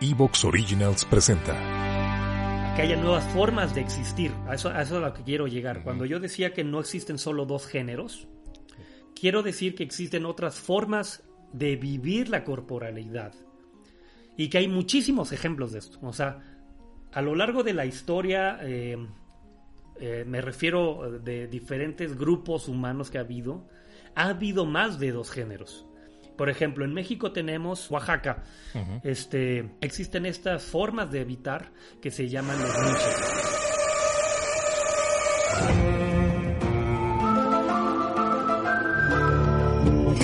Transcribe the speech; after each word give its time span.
Evox 0.00 0.44
Originals 0.44 1.04
presenta. 1.04 1.54
Que 2.76 2.82
haya 2.82 2.94
nuevas 2.94 3.24
formas 3.32 3.74
de 3.74 3.80
existir. 3.80 4.30
A 4.46 4.54
eso, 4.54 4.68
a 4.68 4.80
eso 4.82 4.96
es 4.96 5.02
a 5.02 5.08
lo 5.08 5.12
que 5.12 5.24
quiero 5.24 5.48
llegar. 5.48 5.82
Cuando 5.82 6.04
yo 6.04 6.20
decía 6.20 6.52
que 6.52 6.62
no 6.62 6.78
existen 6.78 7.18
solo 7.18 7.46
dos 7.46 7.66
géneros, 7.66 8.28
quiero 9.18 9.42
decir 9.42 9.74
que 9.74 9.82
existen 9.82 10.24
otras 10.24 10.60
formas 10.60 11.24
de 11.52 11.74
vivir 11.74 12.28
la 12.28 12.44
corporalidad. 12.44 13.34
Y 14.36 14.50
que 14.50 14.58
hay 14.58 14.68
muchísimos 14.68 15.32
ejemplos 15.32 15.72
de 15.72 15.80
esto. 15.80 15.98
O 16.02 16.12
sea, 16.12 16.44
a 17.10 17.20
lo 17.20 17.34
largo 17.34 17.64
de 17.64 17.74
la 17.74 17.84
historia, 17.84 18.60
eh, 18.62 18.96
eh, 19.98 20.24
me 20.28 20.40
refiero 20.40 21.18
de 21.18 21.48
diferentes 21.48 22.16
grupos 22.16 22.68
humanos 22.68 23.10
que 23.10 23.18
ha 23.18 23.22
habido, 23.22 23.68
ha 24.14 24.28
habido 24.28 24.64
más 24.64 25.00
de 25.00 25.10
dos 25.10 25.32
géneros. 25.32 25.87
Por 26.38 26.48
ejemplo, 26.48 26.84
en 26.84 26.94
México 26.94 27.32
tenemos 27.32 27.90
Oaxaca. 27.90 28.44
este, 29.02 29.70
existen 29.80 30.24
estas 30.24 30.62
formas 30.62 31.10
de 31.10 31.20
evitar 31.20 31.72
que 32.00 32.12
se 32.12 32.28
llaman 32.28 32.56
los 32.62 32.78
nichos. 32.78 33.02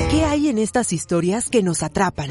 ¿Qué 0.08 0.24
hay 0.24 0.48
en 0.50 0.58
estas 0.58 0.92
historias 0.92 1.50
que 1.50 1.64
nos 1.64 1.82
atrapan? 1.82 2.30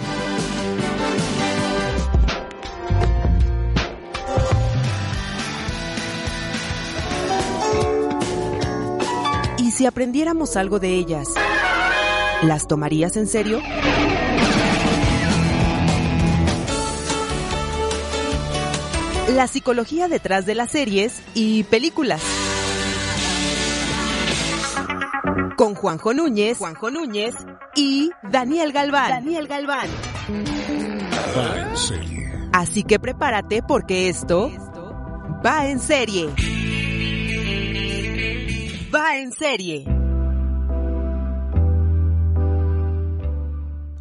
¿Y 9.58 9.72
si 9.72 9.86
aprendiéramos 9.86 10.56
algo 10.56 10.80
de 10.80 10.96
ellas? 10.96 11.28
¿Las 12.44 12.68
tomarías 12.68 13.16
en 13.16 13.26
serio? 13.26 13.62
La 19.30 19.48
psicología 19.48 20.10
detrás 20.10 20.46
de 20.46 20.54
las 20.54 20.72
series 20.72 21.22
y 21.34 21.64
películas. 21.64 22.22
Con 25.56 25.74
Juanjo 25.76 26.14
Núñez, 26.14 26.58
Juanjo 26.58 26.92
Núñez 26.92 27.34
y 27.76 28.12
Daniel 28.30 28.74
Galván. 28.74 29.10
Daniel 29.10 29.48
Galván. 29.48 29.88
Va 31.38 31.62
en 31.62 31.78
serie. 31.78 32.50
Así 32.52 32.84
que 32.84 33.00
prepárate 33.00 33.64
porque 33.64 34.10
esto 34.10 34.52
va 35.46 35.68
en 35.68 35.80
serie. 35.80 36.28
Va 38.94 39.18
en 39.18 39.32
serie. 39.32 40.03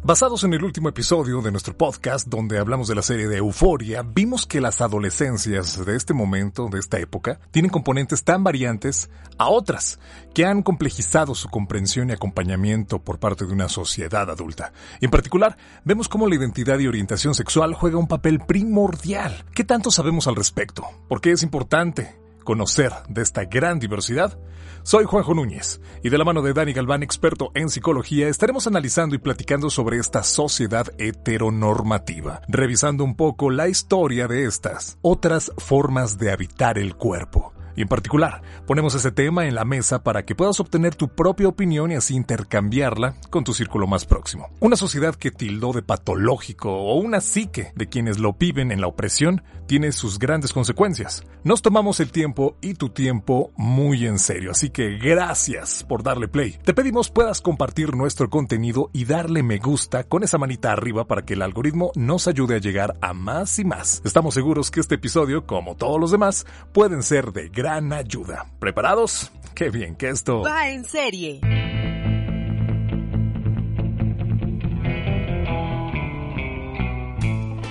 Basados 0.05 0.43
en 0.43 0.53
el 0.53 0.65
último 0.65 0.89
episodio 0.89 1.41
de 1.41 1.49
nuestro 1.49 1.77
podcast 1.77 2.27
donde 2.27 2.59
hablamos 2.59 2.89
de 2.89 2.95
la 2.95 3.01
serie 3.01 3.29
de 3.29 3.37
Euforia, 3.37 4.03
vimos 4.03 4.45
que 4.45 4.59
las 4.59 4.81
adolescencias 4.81 5.85
de 5.85 5.95
este 5.95 6.13
momento, 6.13 6.67
de 6.67 6.79
esta 6.79 6.99
época, 6.99 7.39
tienen 7.51 7.71
componentes 7.71 8.25
tan 8.25 8.43
variantes 8.43 9.09
a 9.37 9.47
otras 9.47 9.99
que 10.33 10.45
han 10.45 10.61
complejizado 10.61 11.35
su 11.35 11.47
comprensión 11.47 12.09
y 12.09 12.11
acompañamiento 12.11 12.99
por 12.99 13.17
parte 13.17 13.45
de 13.45 13.53
una 13.53 13.69
sociedad 13.69 14.29
adulta. 14.29 14.73
Y 14.99 15.05
en 15.05 15.11
particular, 15.11 15.55
vemos 15.85 16.09
cómo 16.09 16.27
la 16.27 16.35
identidad 16.35 16.79
y 16.79 16.87
orientación 16.87 17.33
sexual 17.33 17.73
juega 17.73 17.97
un 17.97 18.09
papel 18.09 18.39
primordial. 18.39 19.45
¿Qué 19.55 19.63
tanto 19.63 19.89
sabemos 19.89 20.27
al 20.27 20.35
respecto? 20.35 20.83
¿Por 21.07 21.21
qué 21.21 21.31
es 21.31 21.43
importante? 21.43 22.22
Conocer 22.43 22.91
de 23.09 23.21
esta 23.21 23.45
gran 23.45 23.79
diversidad? 23.79 24.37
Soy 24.83 25.05
Juanjo 25.05 25.33
Núñez 25.33 25.79
y 26.03 26.09
de 26.09 26.17
la 26.17 26.25
mano 26.25 26.41
de 26.41 26.53
Dani 26.53 26.73
Galván, 26.73 27.03
experto 27.03 27.51
en 27.55 27.69
psicología, 27.69 28.27
estaremos 28.27 28.67
analizando 28.67 29.15
y 29.15 29.17
platicando 29.17 29.69
sobre 29.69 29.97
esta 29.97 30.23
sociedad 30.23 30.87
heteronormativa, 30.97 32.41
revisando 32.47 33.03
un 33.03 33.15
poco 33.15 33.49
la 33.49 33.69
historia 33.69 34.27
de 34.27 34.45
estas 34.45 34.97
otras 35.01 35.51
formas 35.57 36.17
de 36.17 36.31
habitar 36.31 36.77
el 36.77 36.95
cuerpo. 36.95 37.53
Y 37.75 37.81
en 37.81 37.87
particular, 37.87 38.41
ponemos 38.67 38.93
ese 38.93 39.11
tema 39.11 39.47
en 39.47 39.55
la 39.55 39.65
mesa 39.65 40.03
para 40.03 40.25
que 40.25 40.35
puedas 40.35 40.59
obtener 40.59 40.95
tu 40.95 41.09
propia 41.09 41.47
opinión 41.47 41.91
y 41.91 41.95
así 41.95 42.15
intercambiarla 42.15 43.15
con 43.29 43.43
tu 43.43 43.53
círculo 43.53 43.87
más 43.87 44.05
próximo. 44.05 44.49
Una 44.59 44.75
sociedad 44.75 45.15
que 45.15 45.31
tildó 45.31 45.73
de 45.73 45.81
patológico 45.81 46.71
o 46.71 46.95
una 46.95 47.19
psique 47.19 47.71
de 47.75 47.89
quienes 47.89 48.19
lo 48.19 48.33
viven 48.33 48.71
en 48.71 48.81
la 48.81 48.87
opresión 48.87 49.41
tiene 49.65 49.91
sus 49.91 50.19
grandes 50.19 50.53
consecuencias. 50.53 51.23
Nos 51.43 51.61
tomamos 51.61 51.99
el 51.99 52.11
tiempo 52.11 52.57
y 52.61 52.73
tu 52.73 52.89
tiempo 52.89 53.51
muy 53.55 54.05
en 54.05 54.19
serio, 54.19 54.51
así 54.51 54.69
que 54.69 54.97
gracias 54.97 55.83
por 55.87 56.03
darle 56.03 56.27
play. 56.27 56.57
Te 56.63 56.73
pedimos 56.73 57.09
puedas 57.09 57.41
compartir 57.41 57.95
nuestro 57.95 58.29
contenido 58.29 58.89
y 58.93 59.05
darle 59.05 59.43
me 59.43 59.57
gusta 59.57 60.03
con 60.03 60.23
esa 60.23 60.37
manita 60.37 60.71
arriba 60.71 61.05
para 61.05 61.23
que 61.23 61.33
el 61.33 61.41
algoritmo 61.41 61.91
nos 61.95 62.27
ayude 62.27 62.55
a 62.55 62.59
llegar 62.59 62.95
a 63.01 63.13
más 63.13 63.59
y 63.59 63.65
más. 63.65 64.01
Estamos 64.05 64.33
seguros 64.33 64.71
que 64.71 64.79
este 64.79 64.95
episodio, 64.95 65.45
como 65.45 65.75
todos 65.75 65.99
los 65.99 66.11
demás, 66.11 66.45
pueden 66.71 67.03
ser 67.03 67.31
de 67.31 67.49
gran 67.49 67.93
ayuda. 67.93 68.45
¿Preparados? 68.59 69.31
Qué 69.55 69.69
bien 69.69 69.95
que 69.95 70.09
esto 70.09 70.41
Va 70.41 70.69
en 70.69 70.83
serie. 70.85 71.39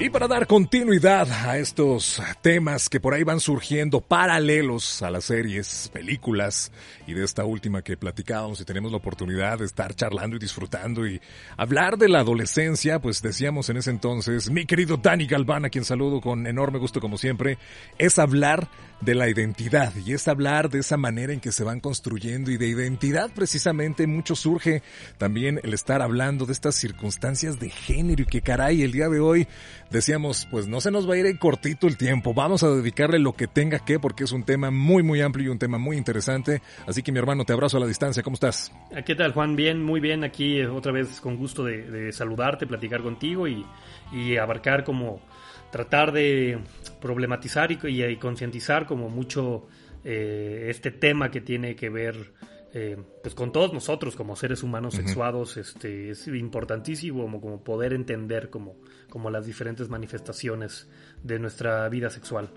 Y 0.00 0.10
para 0.10 0.26
dar 0.26 0.46
continuidad 0.46 1.28
a 1.30 1.58
estos 1.58 2.20
temas 2.40 2.88
que 2.88 2.98
por 2.98 3.14
ahí 3.14 3.22
van 3.22 3.38
surgiendo 3.38 4.00
paralelos 4.00 5.00
a 5.02 5.10
las 5.10 5.24
series, 5.26 5.90
películas 5.92 6.72
de 7.12 7.24
esta 7.24 7.44
última 7.44 7.82
que 7.82 7.96
platicábamos 7.96 8.60
y 8.60 8.64
tenemos 8.64 8.90
la 8.90 8.98
oportunidad 8.98 9.58
de 9.58 9.64
estar 9.64 9.94
charlando 9.94 10.36
y 10.36 10.38
disfrutando 10.38 11.06
y 11.06 11.20
hablar 11.56 11.98
de 11.98 12.08
la 12.08 12.20
adolescencia, 12.20 13.00
pues 13.00 13.22
decíamos 13.22 13.68
en 13.70 13.76
ese 13.76 13.90
entonces, 13.90 14.50
mi 14.50 14.66
querido 14.66 14.96
Dani 14.96 15.26
Galván, 15.26 15.64
a 15.64 15.70
quien 15.70 15.84
saludo 15.84 16.20
con 16.20 16.46
enorme 16.46 16.78
gusto 16.78 17.00
como 17.00 17.18
siempre, 17.18 17.58
es 17.98 18.18
hablar 18.18 18.68
de 19.02 19.14
la 19.16 19.28
identidad 19.28 19.92
y 19.96 20.12
es 20.12 20.28
hablar 20.28 20.70
de 20.70 20.78
esa 20.78 20.96
manera 20.96 21.32
en 21.32 21.40
que 21.40 21.50
se 21.50 21.64
van 21.64 21.80
construyendo 21.80 22.52
y 22.52 22.56
de 22.56 22.68
identidad 22.68 23.30
precisamente 23.34 24.06
mucho 24.06 24.36
surge 24.36 24.82
también 25.18 25.60
el 25.64 25.74
estar 25.74 26.02
hablando 26.02 26.46
de 26.46 26.52
estas 26.52 26.76
circunstancias 26.76 27.58
de 27.58 27.68
género 27.68 28.22
y 28.22 28.26
que 28.26 28.42
caray 28.42 28.82
el 28.82 28.92
día 28.92 29.08
de 29.08 29.18
hoy 29.18 29.48
decíamos 29.90 30.46
pues 30.50 30.68
no 30.68 30.80
se 30.80 30.92
nos 30.92 31.08
va 31.08 31.14
a 31.14 31.18
ir 31.18 31.26
en 31.26 31.36
cortito 31.36 31.88
el 31.88 31.96
tiempo 31.96 32.32
vamos 32.32 32.62
a 32.62 32.70
dedicarle 32.70 33.18
lo 33.18 33.32
que 33.32 33.48
tenga 33.48 33.80
que 33.80 33.98
porque 33.98 34.22
es 34.22 34.30
un 34.30 34.44
tema 34.44 34.70
muy 34.70 35.02
muy 35.02 35.20
amplio 35.20 35.46
y 35.46 35.48
un 35.48 35.58
tema 35.58 35.78
muy 35.78 35.96
interesante 35.96 36.62
así 36.86 37.01
que 37.02 37.12
mi 37.12 37.18
hermano 37.18 37.44
te 37.44 37.52
abrazo 37.52 37.76
a 37.76 37.80
la 37.80 37.86
distancia 37.86 38.22
¿cómo 38.22 38.34
estás? 38.34 38.72
¿Qué 39.04 39.14
tal 39.14 39.32
Juan? 39.32 39.56
Bien, 39.56 39.82
muy 39.82 40.00
bien 40.00 40.24
aquí 40.24 40.58
eh, 40.58 40.66
otra 40.68 40.92
vez 40.92 41.20
con 41.20 41.36
gusto 41.36 41.64
de, 41.64 41.90
de 41.90 42.12
saludarte, 42.12 42.66
platicar 42.66 43.02
contigo 43.02 43.46
y, 43.48 43.64
y 44.12 44.36
abarcar 44.36 44.84
como 44.84 45.20
tratar 45.70 46.12
de 46.12 46.58
problematizar 47.00 47.72
y, 47.72 47.78
y- 47.84 48.04
y 48.04 48.16
concientizar 48.16 48.86
como 48.86 49.08
mucho 49.08 49.66
eh, 50.04 50.66
este 50.68 50.90
tema 50.90 51.30
que 51.30 51.40
tiene 51.40 51.74
que 51.76 51.88
ver 51.90 52.32
eh, 52.74 52.96
pues 53.22 53.34
con 53.34 53.52
todos 53.52 53.72
nosotros 53.74 54.16
como 54.16 54.34
seres 54.34 54.62
humanos 54.62 54.94
sexuados 54.94 55.56
este 55.58 56.10
es 56.10 56.26
importantísimo 56.28 57.22
como, 57.22 57.40
como 57.40 57.62
poder 57.62 57.92
entender 57.92 58.48
como, 58.50 58.76
como 59.10 59.28
las 59.30 59.44
diferentes 59.46 59.88
manifestaciones 59.90 60.88
de 61.22 61.38
nuestra 61.38 61.86
vida 61.90 62.08
sexual 62.10 62.50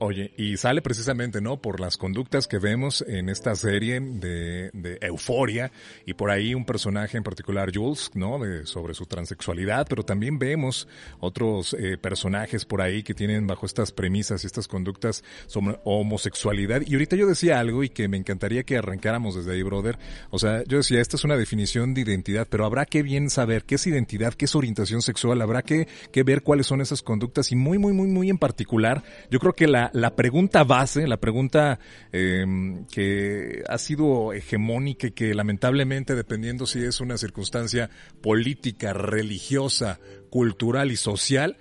Oye, 0.00 0.32
y 0.36 0.56
sale 0.56 0.80
precisamente, 0.80 1.40
¿no? 1.40 1.60
Por 1.60 1.80
las 1.80 1.96
conductas 1.96 2.46
que 2.46 2.58
vemos 2.58 3.04
en 3.08 3.28
esta 3.28 3.56
serie 3.56 3.98
de, 3.98 4.70
de 4.72 4.98
Euforia 5.00 5.72
y 6.06 6.14
por 6.14 6.30
ahí 6.30 6.54
un 6.54 6.64
personaje 6.64 7.16
en 7.16 7.24
particular, 7.24 7.72
Jules, 7.74 8.12
¿no? 8.14 8.38
De, 8.38 8.64
sobre 8.64 8.94
su 8.94 9.06
transexualidad, 9.06 9.88
pero 9.88 10.04
también 10.04 10.38
vemos 10.38 10.86
otros 11.18 11.74
eh, 11.74 11.98
personajes 11.98 12.64
por 12.64 12.80
ahí 12.80 13.02
que 13.02 13.12
tienen 13.12 13.48
bajo 13.48 13.66
estas 13.66 13.90
premisas 13.90 14.44
y 14.44 14.46
estas 14.46 14.68
conductas 14.68 15.24
sobre 15.48 15.80
homosexualidad. 15.82 16.82
Y 16.86 16.94
ahorita 16.94 17.16
yo 17.16 17.26
decía 17.26 17.58
algo 17.58 17.82
y 17.82 17.88
que 17.88 18.06
me 18.06 18.18
encantaría 18.18 18.62
que 18.62 18.76
arrancáramos 18.76 19.34
desde 19.34 19.52
ahí, 19.52 19.64
brother. 19.64 19.98
O 20.30 20.38
sea, 20.38 20.62
yo 20.64 20.76
decía, 20.76 21.00
esta 21.00 21.16
es 21.16 21.24
una 21.24 21.36
definición 21.36 21.94
de 21.94 22.02
identidad, 22.02 22.46
pero 22.48 22.64
habrá 22.64 22.86
que 22.86 23.02
bien 23.02 23.30
saber 23.30 23.64
qué 23.64 23.74
es 23.74 23.86
identidad, 23.88 24.34
qué 24.34 24.44
es 24.44 24.54
orientación 24.54 25.02
sexual, 25.02 25.42
habrá 25.42 25.62
que, 25.62 25.88
que 26.12 26.22
ver 26.22 26.42
cuáles 26.44 26.68
son 26.68 26.80
esas 26.80 27.02
conductas 27.02 27.50
y 27.50 27.56
muy, 27.56 27.78
muy, 27.78 27.92
muy, 27.92 28.06
muy 28.06 28.30
en 28.30 28.38
particular, 28.38 29.02
yo 29.28 29.40
creo 29.40 29.54
que 29.54 29.66
la 29.66 29.87
la, 29.92 30.16
pregunta 30.16 30.64
base, 30.64 31.06
la 31.06 31.18
pregunta 31.18 31.78
em, 32.12 32.86
que 32.86 33.62
ha 33.68 33.78
sido 33.78 34.32
hegemónica 34.32 35.08
y 35.08 35.12
que 35.12 35.34
lamentablemente, 35.34 36.14
dependiendo 36.14 36.66
si 36.66 36.82
es 36.84 37.00
una 37.00 37.18
circunstancia 37.18 37.90
política, 38.20 38.92
religiosa, 38.92 40.00
cultural 40.30 40.90
y 40.90 40.96
social, 40.96 41.56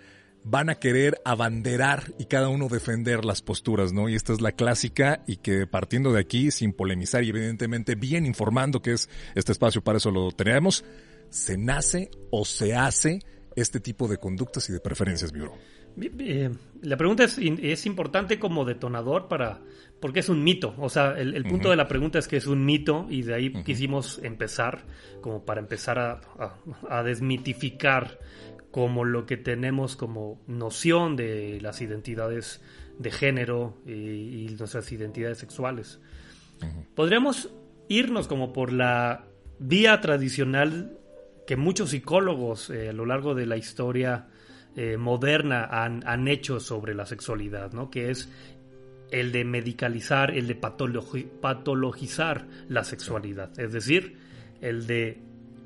van 0.49 0.69
a 0.69 0.75
querer 0.75 1.21
abanderar 1.25 2.13
y 2.17 2.25
cada 2.25 2.47
uno 2.47 2.69
defender 2.69 3.25
las 3.25 3.41
posturas, 3.41 3.91
¿no? 3.91 4.07
Y 4.07 4.15
esta 4.15 4.31
es 4.31 4.39
la 4.39 4.53
clásica 4.53 5.23
y 5.27 5.37
que 5.37 5.67
partiendo 5.67 6.13
de 6.13 6.21
aquí, 6.21 6.51
sin 6.51 6.71
polemizar 6.71 7.23
y 7.23 7.29
evidentemente 7.29 7.95
bien 7.95 8.25
informando 8.25 8.81
que 8.81 8.93
es 8.93 9.09
este 9.35 9.51
espacio, 9.51 9.83
para 9.83 9.97
eso 9.97 10.09
lo 10.09 10.31
tenemos, 10.31 10.85
se 11.29 11.57
nace 11.57 12.09
o 12.31 12.45
se 12.45 12.75
hace 12.75 13.19
este 13.55 13.79
tipo 13.79 14.07
de 14.07 14.17
conductas 14.17 14.69
y 14.69 14.73
de 14.73 14.79
preferencias, 14.79 15.31
bro. 15.31 15.53
Eh, 15.99 16.51
la 16.81 16.97
pregunta 16.97 17.23
es, 17.23 17.37
es, 17.39 17.85
importante 17.85 18.37
como 18.37 18.65
detonador 18.65 19.27
para, 19.27 19.59
porque 19.99 20.19
es 20.19 20.29
un 20.29 20.43
mito. 20.43 20.75
O 20.77 20.89
sea, 20.89 21.17
el, 21.17 21.43
punto 21.43 21.69
de 21.69 21.75
la 21.75 21.87
pregunta 21.87 22.19
es 22.19 22.27
que 22.27 22.37
es 22.37 22.45
un 22.45 22.65
mito 22.65 23.07
y 23.09 23.23
de 23.23 23.33
ahí 23.33 23.63
quisimos 23.63 24.19
empezar, 24.23 24.83
como 25.21 25.43
para 25.43 25.59
empezar 25.59 25.97
a, 25.97 26.21
a, 26.89 27.03
desmitificar 27.03 28.19
como 28.71 29.05
lo 29.05 29.25
que 29.25 29.37
tenemos 29.37 29.95
como 29.95 30.39
noción 30.45 31.15
de 31.15 31.59
las 31.61 31.81
identidades 31.81 32.61
de 32.99 33.11
género 33.11 33.77
y, 33.85 34.55
nuestras 34.57 34.91
identidades 34.91 35.39
sexuales. 35.39 35.99
Podríamos 36.95 37.49
irnos 37.87 38.27
como 38.27 38.53
por 38.53 38.71
la 38.71 39.25
vía 39.59 39.99
tradicional 40.01 40.97
que 41.45 41.55
muchos 41.55 41.91
psicólogos 41.91 42.69
eh, 42.69 42.89
a 42.89 42.93
lo 42.93 43.05
largo 43.05 43.33
de 43.33 43.45
la 43.45 43.57
historia 43.57 44.27
eh, 44.79 44.95
moderna 44.95 45.65
han, 45.65 46.27
hecho 46.27 46.59
sobre 46.59 46.93
la 46.93 47.07
sexualidad, 47.07 47.71
¿no? 47.71 47.89
que 47.89 48.11
es 48.11 48.31
el 49.09 49.31
de 49.31 49.43
medicalizar, 49.43 50.29
el 50.29 50.45
de 50.45 50.53
patologizar 50.53 52.45
la 52.69 52.83
sexualidad, 52.83 53.59
es 53.59 53.73
decir, 53.73 54.17
el 54.61 54.85
de 54.85 55.17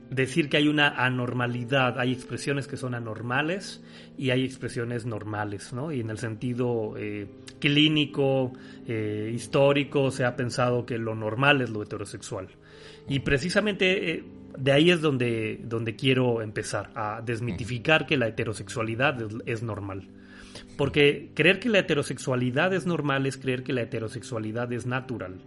decir 0.10 0.48
que 0.48 0.56
hay 0.56 0.70
una 0.70 0.90
anormalidad, 0.90 2.00
hay 2.00 2.14
expresiones 2.14 2.68
que 2.68 2.78
son 2.78 2.96
anormales 2.96 3.84
y 4.18 4.30
hay 4.30 4.46
expresiones 4.46 5.06
normales, 5.06 5.74
¿no? 5.74 5.92
Y 5.92 6.00
en 6.00 6.10
el 6.10 6.18
sentido 6.18 6.94
eh, 6.98 7.28
clínico, 7.60 8.54
eh, 8.88 9.30
histórico, 9.36 10.10
se 10.12 10.24
ha 10.24 10.38
pensado 10.38 10.86
que 10.86 10.98
lo 10.98 11.16
normal 11.16 11.62
es 11.62 11.70
lo 11.70 11.84
heterosexual. 11.84 12.48
Y 13.10 13.20
precisamente 13.20 14.24
de 14.58 14.72
ahí 14.72 14.92
es 14.92 15.02
donde, 15.02 15.60
donde 15.64 15.96
quiero 15.96 16.42
empezar, 16.42 16.92
a 16.96 17.22
desmitificar 17.26 18.06
que 18.06 18.18
la 18.18 18.28
heterosexualidad 18.28 19.18
es, 19.46 19.64
normal. 19.64 20.08
Porque 20.78 21.32
creer 21.34 21.60
que 21.60 21.70
la 21.70 21.80
heterosexualidad 21.80 22.74
es 22.74 22.86
normal 22.86 23.26
es 23.26 23.38
creer 23.38 23.64
que 23.64 23.74
la 23.74 23.82
heterosexualidad 23.82 24.72
es 24.74 24.86
natural. 24.86 25.42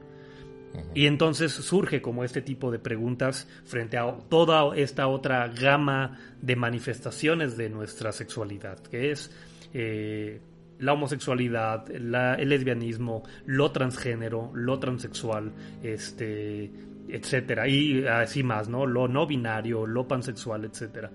Y 0.93 1.07
entonces 1.07 1.53
surge 1.53 2.03
como 2.03 2.25
este 2.25 2.43
tipo 2.43 2.73
de 2.73 2.81
preguntas 2.81 3.49
frente 3.65 3.97
a 3.97 4.13
toda 4.29 4.77
esta 4.77 5.07
otra 5.07 5.47
gama 5.49 6.19
de 6.41 6.57
manifestaciones 6.57 7.57
de 7.57 7.71
nuestra 7.71 8.11
sexualidad, 8.11 8.81
que 8.81 9.13
es 9.13 9.31
eh, 9.73 10.41
la 10.79 10.93
homosexualidad, 10.93 11.91
el 11.91 12.49
lesbianismo, 12.49 13.23
lo 13.47 13.71
transgénero, 13.71 14.51
lo 14.55 14.79
transexual, 14.79 15.53
este, 15.83 16.71
etcétera, 17.09 17.69
y 17.69 18.07
así 18.07 18.43
más, 18.43 18.69
¿no? 18.69 18.87
Lo 18.87 19.09
no 19.09 19.27
binario, 19.27 19.87
lo 19.87 20.07
pansexual, 20.09 20.65
etcétera. 20.65 21.11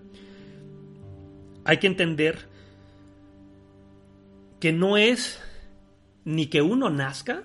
Hay 1.65 1.77
que 1.77 1.87
entender 1.87 2.47
que 4.59 4.71
no 4.73 4.97
es 4.97 5.41
ni 6.25 6.47
que 6.47 6.61
uno 6.61 6.89
nazca, 6.89 7.43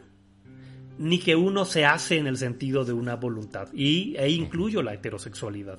ni 0.99 1.19
que 1.19 1.37
uno 1.37 1.65
se 1.65 1.85
hace 1.85 2.19
en 2.19 2.27
el 2.27 2.37
sentido 2.37 2.85
de 2.85 2.93
una 2.93 3.17
voluntad, 3.17 3.69
y, 3.73 4.17
e 4.17 4.31
incluyo 4.31 4.83
la 4.83 4.95
heterosexualidad. 4.95 5.79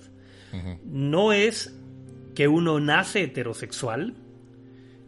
No 0.85 1.33
es 1.33 1.77
que 2.33 2.47
uno 2.47 2.79
nace 2.79 3.23
heterosexual, 3.23 4.15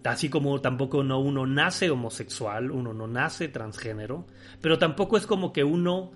así 0.03 0.30
como 0.30 0.60
tampoco 0.62 1.03
no 1.03 1.19
uno 1.19 1.45
nace 1.45 1.89
homosexual, 1.89 2.71
uno 2.71 2.94
no 2.94 3.07
nace 3.07 3.48
transgénero, 3.48 4.25
pero 4.62 4.77
tampoco 4.77 5.18
es 5.18 5.25
como 5.25 5.53
que 5.53 5.63
uno 5.63 6.12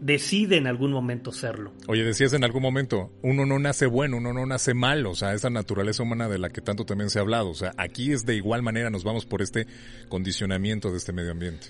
decide 0.00 0.56
en 0.56 0.66
algún 0.66 0.92
momento 0.92 1.32
serlo. 1.32 1.72
Oye, 1.88 2.04
decías 2.04 2.32
en 2.32 2.44
algún 2.44 2.62
momento, 2.62 3.12
uno 3.22 3.46
no 3.46 3.58
nace 3.58 3.86
bueno, 3.86 4.18
uno 4.18 4.32
no 4.32 4.46
nace 4.46 4.74
mal, 4.74 5.06
o 5.06 5.14
sea, 5.14 5.34
esa 5.34 5.50
naturaleza 5.50 6.02
humana 6.02 6.28
de 6.28 6.38
la 6.38 6.50
que 6.50 6.60
tanto 6.60 6.84
también 6.84 7.10
se 7.10 7.18
ha 7.18 7.22
hablado, 7.22 7.50
o 7.50 7.54
sea, 7.54 7.72
aquí 7.76 8.12
es 8.12 8.26
de 8.26 8.34
igual 8.34 8.62
manera, 8.62 8.90
nos 8.90 9.04
vamos 9.04 9.26
por 9.26 9.42
este 9.42 9.66
condicionamiento 10.08 10.90
de 10.90 10.98
este 10.98 11.12
medio 11.12 11.32
ambiente. 11.32 11.68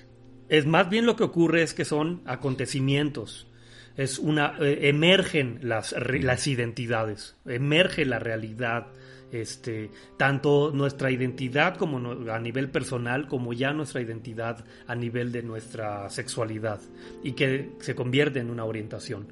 Es 0.49 0.65
más 0.65 0.89
bien 0.89 1.05
lo 1.05 1.15
que 1.15 1.23
ocurre 1.23 1.63
es 1.63 1.73
que 1.73 1.85
son 1.85 2.21
acontecimientos, 2.25 3.47
es 3.95 4.19
una, 4.19 4.55
eh, 4.59 4.89
emergen 4.89 5.59
las, 5.61 5.95
las 5.97 6.47
identidades, 6.47 7.35
emerge 7.45 8.05
la 8.05 8.19
realidad, 8.19 8.87
este, 9.31 9.91
tanto 10.17 10.71
nuestra 10.73 11.11
identidad 11.11 11.75
como 11.77 12.31
a 12.31 12.39
nivel 12.39 12.69
personal, 12.69 13.27
como 13.27 13.53
ya 13.53 13.73
nuestra 13.73 14.01
identidad 14.01 14.63
a 14.87 14.95
nivel 14.95 15.31
de 15.31 15.43
nuestra 15.43 16.09
sexualidad 16.09 16.79
y 17.23 17.33
que 17.33 17.71
se 17.79 17.95
convierte 17.95 18.39
en 18.39 18.49
una 18.49 18.65
orientación. 18.65 19.27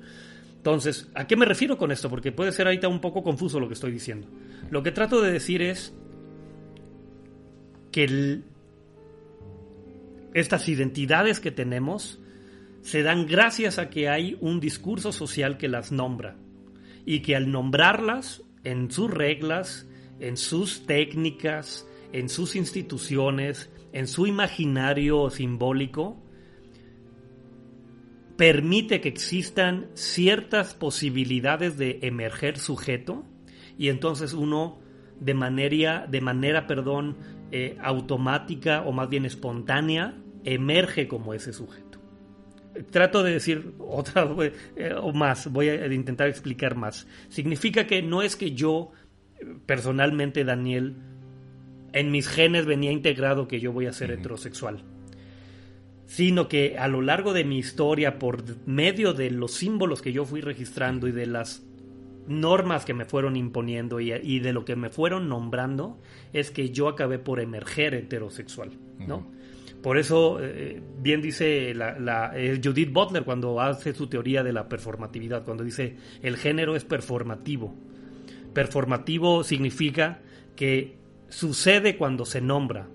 Entonces, 0.57 1.09
¿a 1.13 1.27
qué 1.27 1.35
me 1.35 1.45
refiero 1.45 1.77
con 1.77 1.91
esto? 1.91 2.09
Porque 2.09 2.31
puede 2.31 2.51
ser 2.51 2.67
ahorita 2.67 2.87
un 2.87 2.99
poco 2.99 3.23
confuso 3.23 3.59
lo 3.59 3.67
que 3.67 3.75
estoy 3.75 3.91
diciendo. 3.91 4.27
Lo 4.71 4.81
que 4.81 4.91
trato 4.91 5.21
de 5.21 5.31
decir 5.31 5.61
es 5.61 5.93
que 7.91 8.41
estas 10.33 10.67
identidades 10.67 11.39
que 11.39 11.51
tenemos 11.51 12.19
se 12.81 13.03
dan 13.03 13.25
gracias 13.25 13.79
a 13.79 13.89
que 13.89 14.09
hay 14.09 14.37
un 14.41 14.59
discurso 14.59 15.11
social 15.11 15.57
que 15.57 15.67
las 15.67 15.91
nombra 15.91 16.35
y 17.05 17.21
que 17.21 17.35
al 17.35 17.51
nombrarlas 17.51 18.41
en 18.65 18.91
sus 18.91 19.09
reglas, 19.09 19.87
en 20.19 20.35
sus 20.35 20.85
técnicas, 20.85 21.87
en 22.11 22.27
sus 22.27 22.55
instituciones, 22.55 23.71
en 23.93 24.07
su 24.07 24.27
imaginario 24.27 25.29
simbólico, 25.29 26.21
permite 28.35 28.99
que 28.99 29.07
existan 29.07 29.87
ciertas 29.93 30.73
posibilidades 30.73 31.77
de 31.77 31.99
emerger 32.01 32.57
sujeto 32.57 33.23
y 33.77 33.87
entonces 33.87 34.33
uno 34.33 34.79
de 35.19 35.33
manera, 35.33 36.07
de 36.07 36.19
manera 36.19 36.67
perdón, 36.67 37.17
eh, 37.51 37.77
automática 37.81 38.81
o 38.81 38.91
más 38.91 39.09
bien 39.09 39.25
espontánea 39.25 40.17
emerge 40.43 41.07
como 41.07 41.33
ese 41.33 41.53
sujeto 41.53 41.84
trato 42.91 43.23
de 43.23 43.33
decir 43.33 43.73
otra 43.79 44.27
eh, 44.75 44.93
o 44.99 45.13
más, 45.13 45.51
voy 45.51 45.69
a 45.69 45.91
intentar 45.93 46.27
explicar 46.27 46.75
más. 46.75 47.07
Significa 47.29 47.87
que 47.87 48.01
no 48.01 48.21
es 48.21 48.35
que 48.35 48.51
yo, 48.51 48.91
personalmente, 49.65 50.43
Daniel, 50.43 50.95
en 51.93 52.11
mis 52.11 52.27
genes 52.27 52.65
venía 52.65 52.91
integrado 52.91 53.47
que 53.47 53.59
yo 53.59 53.71
voy 53.71 53.85
a 53.85 53.93
ser 53.93 54.11
heterosexual, 54.11 54.83
sino 56.05 56.47
que 56.47 56.77
a 56.77 56.87
lo 56.87 57.01
largo 57.01 57.33
de 57.33 57.45
mi 57.45 57.57
historia, 57.57 58.19
por 58.19 58.43
medio 58.67 59.13
de 59.13 59.31
los 59.31 59.53
símbolos 59.53 60.01
que 60.01 60.11
yo 60.11 60.25
fui 60.25 60.41
registrando 60.41 61.07
y 61.07 61.11
de 61.11 61.25
las 61.25 61.65
normas 62.27 62.85
que 62.85 62.93
me 62.93 63.05
fueron 63.05 63.35
imponiendo 63.35 63.99
y, 63.99 64.39
de 64.39 64.53
lo 64.53 64.65
que 64.65 64.75
me 64.75 64.89
fueron 64.89 65.29
nombrando, 65.29 65.99
es 66.33 66.51
que 66.51 66.71
yo 66.71 66.87
acabé 66.89 67.19
por 67.19 67.39
emerger 67.39 67.93
heterosexual, 67.93 68.71
¿no? 68.99 69.31
Por 69.85 69.99
eso, 69.99 70.39
eh, 70.41 70.81
bien 70.97 71.21
dice 71.21 71.69
eh, 71.69 72.61
Judith 72.63 72.91
Butler 72.91 73.23
cuando 73.23 73.61
hace 73.61 73.93
su 73.93 74.07
teoría 74.07 74.41
de 74.41 74.51
la 74.51 74.67
performatividad, 74.67 75.43
cuando 75.45 75.63
dice 75.63 75.95
el 76.23 76.37
género 76.37 76.75
es 76.75 76.83
performativo. 76.83 77.75
Performativo 78.51 79.43
significa 79.43 80.21
que 80.55 80.97
sucede 81.29 81.97
cuando 81.97 82.25
se 82.25 82.41
nombra. 82.41 82.87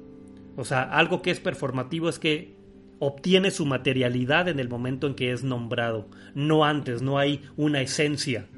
O 0.57 0.65
sea, 0.65 0.83
algo 0.83 1.23
que 1.23 1.31
es 1.31 1.39
performativo 1.39 2.09
es 2.09 2.19
que 2.19 2.57
obtiene 2.99 3.53
su 3.53 3.67
materialidad 3.67 4.49
en 4.49 4.59
el 4.59 4.69
momento 4.69 5.07
en 5.07 5.15
que 5.15 5.31
es 5.31 5.45
nombrado, 5.45 6.09
no 6.35 6.65
antes, 6.65 7.03
no 7.03 7.19
hay 7.19 7.45
una 7.57 7.83
esencia. 7.83 8.49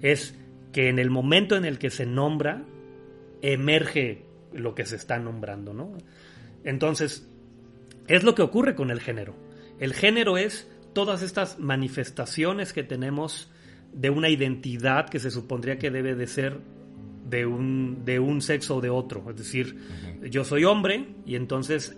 Es 0.00 0.38
que 0.72 0.90
en 0.90 1.00
el 1.00 1.10
momento 1.10 1.56
en 1.56 1.64
el 1.64 1.80
que 1.80 1.90
se 1.90 2.06
nombra, 2.06 2.62
emerge 3.42 4.26
lo 4.52 4.76
que 4.76 4.86
se 4.86 4.94
está 4.94 5.18
nombrando, 5.18 5.74
¿no? 5.74 5.98
Entonces, 6.62 7.28
es 8.08 8.24
lo 8.24 8.34
que 8.34 8.42
ocurre 8.42 8.74
con 8.74 8.90
el 8.90 9.00
género. 9.00 9.34
El 9.78 9.94
género 9.94 10.36
es 10.38 10.68
todas 10.92 11.22
estas 11.22 11.58
manifestaciones 11.58 12.72
que 12.72 12.82
tenemos 12.82 13.50
de 13.92 14.10
una 14.10 14.28
identidad 14.28 15.08
que 15.08 15.20
se 15.20 15.30
supondría 15.30 15.78
que 15.78 15.90
debe 15.90 16.14
de 16.14 16.26
ser 16.26 16.58
de 17.28 17.46
un, 17.46 18.04
de 18.04 18.18
un 18.18 18.40
sexo 18.40 18.76
o 18.76 18.80
de 18.80 18.90
otro. 18.90 19.30
Es 19.30 19.36
decir, 19.36 19.78
yo 20.30 20.44
soy 20.44 20.64
hombre 20.64 21.06
y 21.26 21.36
entonces 21.36 21.96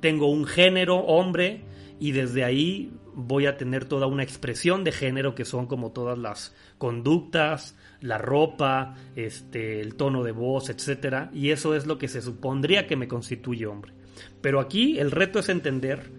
tengo 0.00 0.30
un 0.30 0.44
género 0.44 0.98
hombre 0.98 1.64
y 1.98 2.12
desde 2.12 2.44
ahí 2.44 2.92
voy 3.14 3.46
a 3.46 3.56
tener 3.56 3.86
toda 3.86 4.06
una 4.06 4.22
expresión 4.22 4.84
de 4.84 4.92
género 4.92 5.34
que 5.34 5.44
son 5.44 5.66
como 5.66 5.92
todas 5.92 6.18
las 6.18 6.54
conductas, 6.78 7.76
la 8.00 8.18
ropa, 8.18 8.96
este, 9.16 9.80
el 9.80 9.94
tono 9.94 10.22
de 10.22 10.32
voz, 10.32 10.68
etcétera, 10.68 11.30
y 11.32 11.50
eso 11.50 11.74
es 11.74 11.86
lo 11.86 11.96
que 11.96 12.08
se 12.08 12.20
supondría 12.20 12.86
que 12.86 12.96
me 12.96 13.08
constituye 13.08 13.66
hombre. 13.66 13.94
Pero 14.40 14.60
aquí 14.60 14.98
el 14.98 15.10
reto 15.10 15.38
es 15.38 15.48
entender 15.48 16.10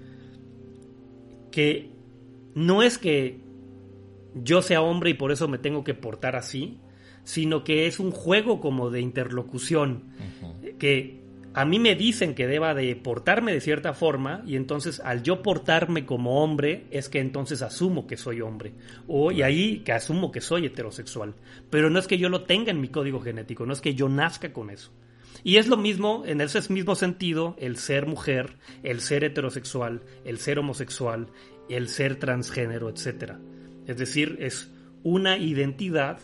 que 1.51 1.91
no 2.53 2.81
es 2.81 2.97
que 2.97 3.39
yo 4.33 4.61
sea 4.61 4.81
hombre 4.81 5.11
y 5.11 5.13
por 5.13 5.31
eso 5.31 5.47
me 5.47 5.57
tengo 5.57 5.83
que 5.83 5.93
portar 5.93 6.35
así, 6.35 6.79
sino 7.23 7.63
que 7.63 7.87
es 7.87 7.99
un 7.99 8.11
juego 8.11 8.59
como 8.59 8.89
de 8.89 9.01
interlocución, 9.01 10.03
que 10.77 11.23
a 11.53 11.63
mí 11.63 11.79
me 11.79 11.95
dicen 11.95 12.35
que 12.35 12.47
deba 12.47 12.73
de 12.73 12.93
portarme 12.97 13.53
de 13.53 13.61
cierta 13.61 13.93
forma 13.93 14.43
y 14.45 14.57
entonces 14.57 14.99
al 14.99 15.23
yo 15.23 15.41
portarme 15.41 16.05
como 16.05 16.43
hombre 16.43 16.85
es 16.91 17.07
que 17.07 17.19
entonces 17.19 17.61
asumo 17.61 18.07
que 18.07 18.17
soy 18.17 18.41
hombre. 18.41 18.73
O 19.07 19.31
y 19.31 19.41
ahí 19.41 19.79
que 19.79 19.93
asumo 19.93 20.33
que 20.33 20.41
soy 20.41 20.65
heterosexual. 20.65 21.33
Pero 21.69 21.89
no 21.89 21.97
es 21.97 22.07
que 22.07 22.17
yo 22.17 22.27
lo 22.27 22.43
tenga 22.43 22.71
en 22.71 22.81
mi 22.81 22.89
código 22.89 23.21
genético 23.21 23.65
no 23.65 23.71
es 23.71 23.79
que 23.79 23.95
yo 23.95 24.09
nazca 24.09 24.51
con 24.51 24.69
eso 24.69 24.91
y 25.43 25.57
es 25.57 25.67
lo 25.67 25.77
mismo 25.77 26.23
en 26.25 26.41
ese 26.41 26.71
mismo 26.71 26.95
sentido 26.95 27.55
el 27.59 27.77
ser 27.77 28.07
mujer 28.07 28.57
el 28.83 29.01
ser 29.01 29.23
heterosexual 29.23 30.01
el 30.23 30.37
ser 30.39 30.59
homosexual 30.59 31.27
el 31.69 31.89
ser 31.89 32.17
transgénero 32.17 32.89
etcétera. 32.89 33.39
Es 33.87 33.97
decir 33.97 34.37
es 34.39 34.71
una 35.03 35.37
identidad 35.37 36.19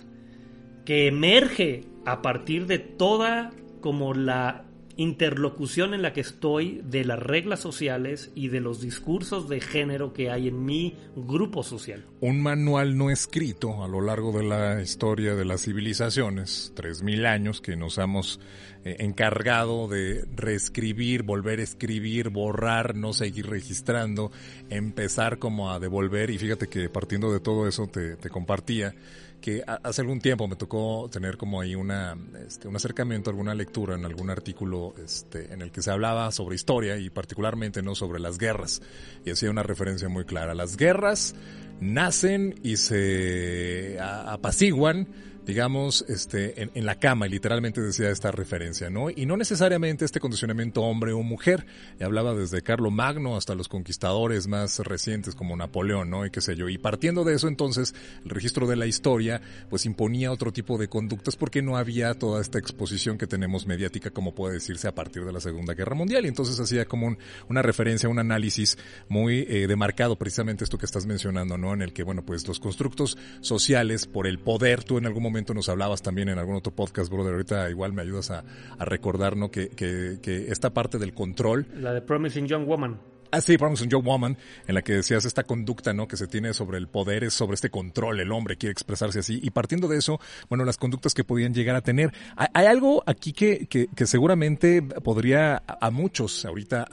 que 0.85 1.07
emerge 1.07 1.85
a 2.05 2.21
partir 2.21 2.65
de 2.67 2.79
toda 2.79 3.51
como 3.81 4.13
la 4.13 4.65
interlocución 4.97 5.93
en 5.93 6.01
la 6.01 6.13
que 6.13 6.21
estoy 6.21 6.81
de 6.83 7.05
las 7.05 7.19
reglas 7.19 7.59
sociales 7.59 8.31
y 8.35 8.49
de 8.49 8.61
los 8.61 8.81
discursos 8.81 9.49
de 9.49 9.61
género 9.61 10.13
que 10.13 10.29
hay 10.29 10.47
en 10.47 10.65
mi 10.65 10.97
grupo 11.15 11.63
social. 11.63 12.05
Un 12.19 12.41
manual 12.41 12.97
no 12.97 13.09
escrito 13.09 13.83
a 13.83 13.87
lo 13.87 14.01
largo 14.01 14.31
de 14.31 14.43
la 14.43 14.81
historia 14.81 15.35
de 15.35 15.45
las 15.45 15.61
civilizaciones, 15.61 16.73
tres 16.75 17.03
mil 17.03 17.25
años 17.25 17.61
que 17.61 17.75
nos 17.75 17.97
hemos 17.97 18.39
eh, 18.83 18.97
encargado 18.99 19.87
de 19.87 20.25
reescribir, 20.35 21.23
volver 21.23 21.59
a 21.59 21.63
escribir, 21.63 22.29
borrar, 22.29 22.95
no 22.95 23.13
seguir 23.13 23.47
registrando, 23.47 24.31
empezar 24.69 25.39
como 25.39 25.71
a 25.71 25.79
devolver 25.79 26.29
y 26.29 26.37
fíjate 26.37 26.67
que 26.67 26.89
partiendo 26.89 27.31
de 27.31 27.39
todo 27.39 27.67
eso 27.67 27.87
te 27.87 28.29
compartía 28.29 28.95
que 29.41 29.63
hace 29.65 30.01
algún 30.01 30.21
tiempo 30.21 30.47
me 30.47 30.55
tocó 30.55 31.09
tener 31.11 31.35
como 31.35 31.59
ahí 31.59 31.75
una, 31.75 32.15
este, 32.45 32.67
un 32.67 32.75
acercamiento, 32.75 33.29
alguna 33.29 33.55
lectura 33.55 33.95
en 33.95 34.05
algún 34.05 34.29
artículo 34.29 34.93
este, 35.03 35.51
en 35.53 35.61
el 35.61 35.71
que 35.71 35.81
se 35.81 35.91
hablaba 35.91 36.31
sobre 36.31 36.55
historia 36.55 36.97
y 36.97 37.09
particularmente 37.09 37.81
no 37.81 37.95
sobre 37.95 38.19
las 38.19 38.37
guerras. 38.37 38.81
Y 39.25 39.31
hacía 39.31 39.49
una 39.49 39.63
referencia 39.63 40.07
muy 40.07 40.25
clara. 40.25 40.53
Las 40.53 40.77
guerras 40.77 41.35
nacen 41.81 42.59
y 42.63 42.77
se 42.77 43.97
apaciguan 43.99 45.07
digamos, 45.45 46.05
este, 46.07 46.69
en, 46.73 46.85
la 46.85 46.99
cama, 46.99 47.27
y 47.27 47.29
literalmente 47.29 47.81
decía 47.81 48.09
esta 48.09 48.31
referencia, 48.31 48.89
¿no? 48.89 49.09
Y 49.09 49.25
no 49.25 49.37
necesariamente 49.37 50.05
este 50.05 50.19
condicionamiento 50.19 50.83
hombre 50.83 51.13
o 51.13 51.23
mujer, 51.23 51.65
y 51.99 52.03
hablaba 52.03 52.35
desde 52.35 52.61
Carlo 52.61 52.91
Magno 52.91 53.35
hasta 53.35 53.55
los 53.55 53.67
conquistadores 53.67 54.47
más 54.47 54.79
recientes 54.79 55.35
como 55.35 55.55
Napoleón, 55.55 56.09
¿no? 56.09 56.25
Y 56.25 56.31
qué 56.31 56.41
sé 56.41 56.55
yo. 56.55 56.69
Y 56.69 56.77
partiendo 56.77 57.23
de 57.23 57.35
eso, 57.35 57.47
entonces, 57.47 57.95
el 58.23 58.29
registro 58.29 58.67
de 58.67 58.75
la 58.75 58.85
historia, 58.85 59.41
pues 59.69 59.85
imponía 59.85 60.31
otro 60.31 60.53
tipo 60.53 60.77
de 60.77 60.87
conductas 60.87 61.35
porque 61.35 61.61
no 61.61 61.77
había 61.77 62.13
toda 62.13 62.41
esta 62.41 62.59
exposición 62.59 63.17
que 63.17 63.27
tenemos 63.27 63.65
mediática, 63.65 64.11
como 64.11 64.35
puede 64.35 64.55
decirse, 64.55 64.87
a 64.87 64.95
partir 64.95 65.25
de 65.25 65.33
la 65.33 65.39
Segunda 65.39 65.73
Guerra 65.73 65.95
Mundial. 65.95 66.25
Y 66.25 66.27
entonces 66.27 66.59
hacía 66.59 66.85
como 66.85 67.17
una 67.49 67.61
referencia, 67.61 68.09
un 68.09 68.19
análisis 68.19 68.77
muy 69.09 69.45
eh, 69.49 69.65
demarcado, 69.67 70.17
precisamente 70.17 70.63
esto 70.63 70.77
que 70.77 70.85
estás 70.85 71.05
mencionando, 71.05 71.57
¿no? 71.57 71.73
En 71.73 71.81
el 71.81 71.93
que, 71.93 72.03
bueno, 72.03 72.23
pues 72.23 72.47
los 72.47 72.59
constructos 72.59 73.17
sociales, 73.41 74.05
por 74.05 74.27
el 74.27 74.39
poder, 74.39 74.83
tú 74.83 74.97
en 74.97 75.07
algún 75.07 75.23
momento 75.23 75.30
momento 75.31 75.53
nos 75.53 75.69
hablabas 75.69 76.01
también 76.01 76.29
en 76.29 76.37
algún 76.37 76.55
otro 76.55 76.73
podcast, 76.73 77.11
brother. 77.11 77.33
Ahorita 77.33 77.69
igual 77.69 77.93
me 77.93 78.01
ayudas 78.01 78.31
a, 78.31 78.43
recordar, 78.79 79.37
¿no? 79.37 79.49
Que, 79.49 79.69
que, 79.69 80.19
que 80.21 80.51
esta 80.51 80.73
parte 80.73 80.97
del 80.97 81.13
control. 81.13 81.67
La 81.75 81.93
de 81.93 82.01
Promising 82.01 82.47
Young 82.47 82.67
Woman. 82.67 82.99
Ah, 83.33 83.39
sí, 83.39 83.57
Promising 83.57 83.89
Young 83.89 84.03
Woman, 84.03 84.37
en 84.67 84.75
la 84.75 84.81
que 84.81 84.91
decías 84.91 85.23
esta 85.23 85.43
conducta, 85.43 85.93
¿no? 85.93 86.05
Que 86.05 86.17
se 86.17 86.27
tiene 86.27 86.53
sobre 86.53 86.77
el 86.77 86.89
poder, 86.89 87.23
es 87.23 87.33
sobre 87.33 87.55
este 87.55 87.69
control, 87.69 88.19
el 88.19 88.29
hombre 88.33 88.57
quiere 88.57 88.73
expresarse 88.73 89.19
así. 89.19 89.39
Y 89.41 89.51
partiendo 89.51 89.87
de 89.87 89.97
eso, 89.97 90.19
bueno, 90.49 90.65
las 90.65 90.75
conductas 90.75 91.13
que 91.13 91.23
podían 91.23 91.53
llegar 91.53 91.77
a 91.77 91.81
tener. 91.81 92.13
Hay, 92.35 92.65
algo 92.65 93.03
aquí 93.05 93.31
que, 93.31 93.67
que, 93.67 94.05
seguramente 94.05 94.81
podría 94.81 95.63
a, 95.65 95.91
muchos 95.91 96.43
ahorita 96.43 96.83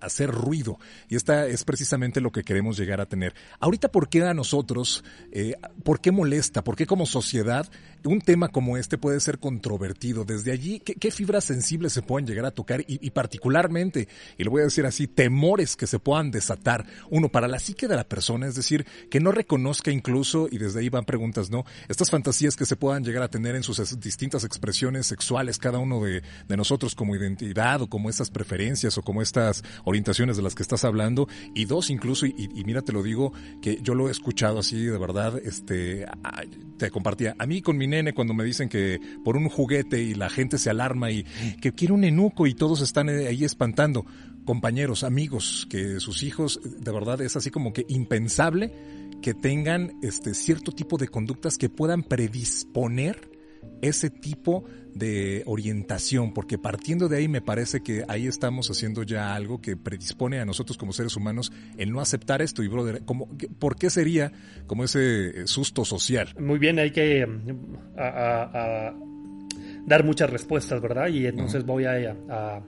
hacer 0.00 0.30
ruido. 0.30 0.78
Y 1.08 1.16
esta 1.16 1.46
es 1.46 1.64
precisamente 1.64 2.20
lo 2.20 2.30
que 2.30 2.44
queremos 2.44 2.78
llegar 2.78 3.00
a 3.00 3.06
tener. 3.06 3.34
Ahorita, 3.58 3.88
¿por 3.88 4.08
qué 4.08 4.22
a 4.22 4.34
nosotros, 4.34 5.02
eh, 5.32 5.56
por 5.82 6.00
qué 6.00 6.12
molesta, 6.12 6.62
por 6.62 6.76
qué 6.76 6.86
como 6.86 7.06
sociedad 7.06 7.68
un 8.04 8.20
tema 8.20 8.48
como 8.48 8.76
este 8.76 8.98
puede 8.98 9.20
ser 9.20 9.38
controvertido? 9.38 10.24
Desde 10.24 10.52
allí, 10.52 10.80
¿qué, 10.80 11.10
fibras 11.10 11.44
sensibles 11.44 11.92
se 11.92 12.02
pueden 12.02 12.26
llegar 12.26 12.44
a 12.44 12.50
tocar? 12.50 12.80
Y, 12.82 13.04
y 13.06 13.10
particularmente, 13.10 14.08
y 14.36 14.44
lo 14.44 14.50
voy 14.50 14.62
a 14.62 14.64
decir 14.64 14.86
así, 14.86 15.06
temores 15.06 15.76
que 15.76 15.86
se 15.86 15.98
puedan 15.98 16.30
desatar, 16.30 16.86
uno, 17.10 17.28
para 17.28 17.48
la 17.48 17.58
psique 17.58 17.88
de 17.88 17.96
la 17.96 18.04
persona, 18.04 18.46
es 18.46 18.54
decir, 18.54 18.86
que 19.10 19.20
no 19.20 19.32
reconozca 19.32 19.90
incluso, 19.90 20.48
y 20.50 20.58
desde 20.58 20.80
ahí 20.80 20.88
van 20.88 21.04
preguntas, 21.04 21.50
¿no? 21.50 21.64
Estas 21.88 22.10
fantasías 22.10 22.56
que 22.56 22.66
se 22.66 22.76
puedan 22.76 23.04
llegar 23.04 23.22
a 23.22 23.28
tener 23.28 23.56
en 23.56 23.62
sus 23.62 23.98
distintas 24.00 24.44
expresiones 24.44 25.06
sexuales, 25.06 25.58
cada 25.58 25.78
uno 25.78 26.02
de, 26.02 26.22
nosotros 26.56 26.94
como 26.94 27.14
identidad 27.14 27.82
o 27.82 27.88
como 27.88 28.10
estas 28.10 28.30
preferencias 28.30 28.98
o 28.98 29.02
como 29.02 29.22
estas 29.22 29.62
orientaciones 29.84 30.36
de 30.36 30.42
las 30.42 30.54
que 30.54 30.62
estás 30.62 30.84
hablando, 30.84 31.28
y 31.54 31.64
dos, 31.64 31.90
incluso, 31.90 32.26
y, 32.26 32.48
mira, 32.64 32.82
te 32.82 32.92
lo 32.92 33.02
digo, 33.02 33.32
que 33.62 33.78
yo 33.82 33.94
lo 33.94 34.08
he 34.08 34.10
escuchado 34.10 34.58
así, 34.58 34.84
de 34.84 34.98
verdad, 34.98 35.38
este, 35.44 36.06
te 36.78 36.90
compartía, 36.90 37.34
a 37.38 37.46
mí 37.46 37.62
con 37.62 37.76
mi 37.76 37.87
nene 37.88 38.12
cuando 38.12 38.34
me 38.34 38.44
dicen 38.44 38.68
que 38.68 39.00
por 39.24 39.36
un 39.36 39.48
juguete 39.48 40.00
y 40.00 40.14
la 40.14 40.30
gente 40.30 40.58
se 40.58 40.70
alarma 40.70 41.10
y 41.10 41.24
que 41.60 41.72
quiere 41.72 41.94
un 41.94 42.04
enuco 42.04 42.46
y 42.46 42.54
todos 42.54 42.80
están 42.80 43.08
ahí 43.08 43.44
espantando, 43.44 44.06
compañeros, 44.44 45.04
amigos, 45.04 45.66
que 45.68 46.00
sus 46.00 46.22
hijos, 46.22 46.60
de 46.64 46.92
verdad 46.92 47.20
es 47.20 47.36
así 47.36 47.50
como 47.50 47.72
que 47.72 47.84
impensable 47.88 48.72
que 49.20 49.34
tengan 49.34 49.98
este 50.02 50.34
cierto 50.34 50.72
tipo 50.72 50.96
de 50.96 51.08
conductas 51.08 51.58
que 51.58 51.68
puedan 51.68 52.02
predisponer 52.02 53.37
ese 53.82 54.10
tipo 54.10 54.64
de 54.94 55.42
orientación, 55.46 56.34
porque 56.34 56.58
partiendo 56.58 57.08
de 57.08 57.18
ahí 57.18 57.28
me 57.28 57.40
parece 57.40 57.82
que 57.82 58.04
ahí 58.08 58.26
estamos 58.26 58.70
haciendo 58.70 59.02
ya 59.04 59.34
algo 59.34 59.60
que 59.60 59.76
predispone 59.76 60.40
a 60.40 60.44
nosotros 60.44 60.76
como 60.76 60.92
seres 60.92 61.16
humanos 61.16 61.52
el 61.76 61.92
no 61.92 62.00
aceptar 62.00 62.42
esto. 62.42 62.62
Y 62.62 62.68
brother, 62.68 63.02
¿cómo, 63.04 63.28
¿por 63.58 63.76
qué 63.76 63.90
sería 63.90 64.32
como 64.66 64.84
ese 64.84 65.46
susto 65.46 65.84
social? 65.84 66.34
Muy 66.38 66.58
bien, 66.58 66.78
hay 66.78 66.90
que 66.90 67.26
dar 69.86 70.04
muchas 70.04 70.30
respuestas, 70.30 70.80
¿verdad? 70.80 71.08
Y 71.08 71.26
entonces 71.26 71.64
voy 71.64 71.84
a 71.84 72.62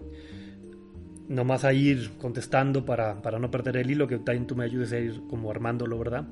nomás 1.29 1.65
a 1.65 1.73
ir 1.73 2.11
contestando 2.19 2.85
para, 2.85 3.23
para, 3.23 3.39
no 3.39 3.51
perder 3.51 3.77
el 3.77 3.91
hilo, 3.91 4.09
que 4.09 4.19
también 4.19 4.47
tú 4.49 4.57
me 4.57 4.65
ayudes 4.65 4.93
a 4.93 4.99
ir 4.99 5.23
como 5.29 5.51
armándolo, 5.51 5.97
¿verdad? 5.97 6.27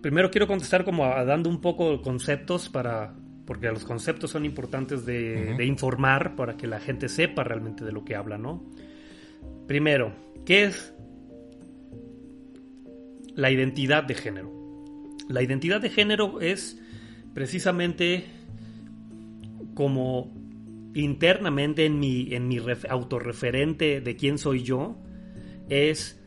Primero 0.00 0.30
quiero 0.30 0.46
contestar 0.46 0.84
como 0.84 1.04
dando 1.04 1.50
un 1.50 1.60
poco 1.60 2.00
conceptos 2.00 2.70
para, 2.70 3.14
porque 3.46 3.68
los 3.68 3.84
conceptos 3.84 4.30
son 4.30 4.44
importantes 4.44 5.04
de, 5.04 5.54
de, 5.54 5.64
informar 5.66 6.34
para 6.36 6.56
que 6.56 6.66
la 6.66 6.80
gente 6.80 7.08
sepa 7.08 7.44
realmente 7.44 7.84
de 7.84 7.92
lo 7.92 8.04
que 8.04 8.14
habla, 8.14 8.38
¿no? 8.38 8.64
Primero, 9.66 10.12
¿qué 10.46 10.64
es 10.64 10.94
la 13.34 13.50
identidad 13.50 14.04
de 14.04 14.14
género? 14.14 14.52
La 15.28 15.42
identidad 15.42 15.80
de 15.80 15.90
género 15.90 16.40
es 16.40 16.80
precisamente 17.34 18.24
como 19.74 20.32
internamente 20.94 21.84
en 21.84 21.98
mi, 21.98 22.32
en 22.34 22.48
mi 22.48 22.60
autorreferente 22.88 24.00
de 24.00 24.16
quién 24.16 24.38
soy 24.38 24.62
yo 24.62 24.96
es 25.68 26.20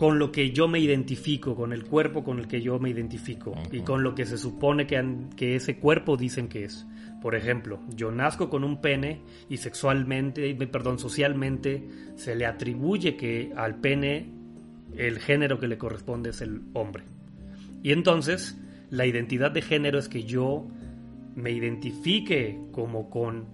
con 0.00 0.18
lo 0.18 0.32
que 0.32 0.50
yo 0.50 0.66
me 0.66 0.78
identifico, 0.78 1.54
con 1.54 1.74
el 1.74 1.84
cuerpo 1.84 2.24
con 2.24 2.38
el 2.38 2.48
que 2.48 2.62
yo 2.62 2.78
me 2.78 2.88
identifico 2.88 3.52
y 3.70 3.80
con 3.80 4.02
lo 4.02 4.14
que 4.14 4.24
se 4.24 4.38
supone 4.38 4.86
que, 4.86 4.98
que 5.36 5.56
ese 5.56 5.76
cuerpo 5.76 6.16
dicen 6.16 6.48
que 6.48 6.64
es. 6.64 6.86
Por 7.20 7.34
ejemplo, 7.34 7.80
yo 7.94 8.10
nazco 8.10 8.48
con 8.48 8.64
un 8.64 8.80
pene 8.80 9.20
y 9.50 9.58
sexualmente, 9.58 10.54
perdón, 10.54 10.98
socialmente 10.98 11.86
se 12.16 12.34
le 12.34 12.46
atribuye 12.46 13.18
que 13.18 13.52
al 13.54 13.78
pene 13.78 14.30
el 14.96 15.18
género 15.18 15.60
que 15.60 15.68
le 15.68 15.76
corresponde 15.76 16.30
es 16.30 16.40
el 16.40 16.62
hombre. 16.72 17.04
Y 17.82 17.92
entonces, 17.92 18.58
la 18.88 19.04
identidad 19.04 19.50
de 19.50 19.60
género 19.60 19.98
es 19.98 20.08
que 20.08 20.22
yo 20.22 20.66
me 21.34 21.50
identifique 21.50 22.58
como 22.72 23.10
con 23.10 23.44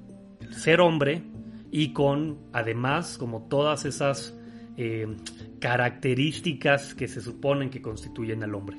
ser 0.52 0.80
hombre 0.80 1.24
y 1.72 1.92
con 1.92 2.38
además 2.52 3.18
como 3.18 3.48
todas 3.48 3.84
esas 3.84 4.35
eh, 4.76 5.06
características 5.60 6.94
que 6.94 7.08
se 7.08 7.20
suponen 7.20 7.70
que 7.70 7.82
constituyen 7.82 8.42
al 8.42 8.54
hombre. 8.54 8.78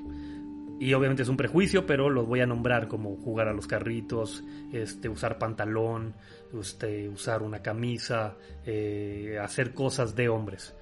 Y 0.80 0.94
obviamente 0.94 1.24
es 1.24 1.30
un 1.30 1.38
prejuicio, 1.38 1.88
pero 1.88 2.10
los 2.10 2.28
voy 2.28 2.42
a 2.42 2.46
nombrar 2.46 2.88
como 2.88 3.16
jugar 3.18 3.48
a 3.48 3.54
los 3.54 3.66
carritos, 3.66 4.44
este, 4.72 5.10
usar 5.10 5.40
pantalón, 5.40 6.14
este, 6.60 7.10
usar 7.10 7.42
una 7.42 7.64
camisa, 7.64 8.36
eh, 8.64 9.40
hacer 9.42 9.74
cosas 9.74 10.16
de 10.16 10.30
hombres. 10.30 10.76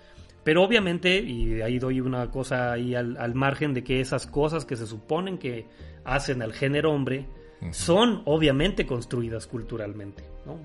Pero 0.44 0.64
obviamente, 0.64 1.18
y 1.20 1.62
ahí 1.62 1.80
doy 1.80 2.02
una 2.02 2.30
cosa 2.30 2.74
ahí 2.74 2.94
al, 2.94 3.18
al, 3.18 3.34
margen 3.36 3.74
de 3.74 3.84
que 3.84 4.02
esas 4.02 4.28
cosas 4.28 4.66
que 4.66 4.76
se 4.76 4.86
suponen 4.86 5.38
que 5.38 5.66
hacen 6.04 6.42
al 6.42 6.54
género 6.54 6.92
hombre, 6.92 7.26
son 7.72 8.22
obviamente 8.26 8.86
construidas 8.86 9.48
culturalmente. 9.48 10.24
¿no? 10.46 10.60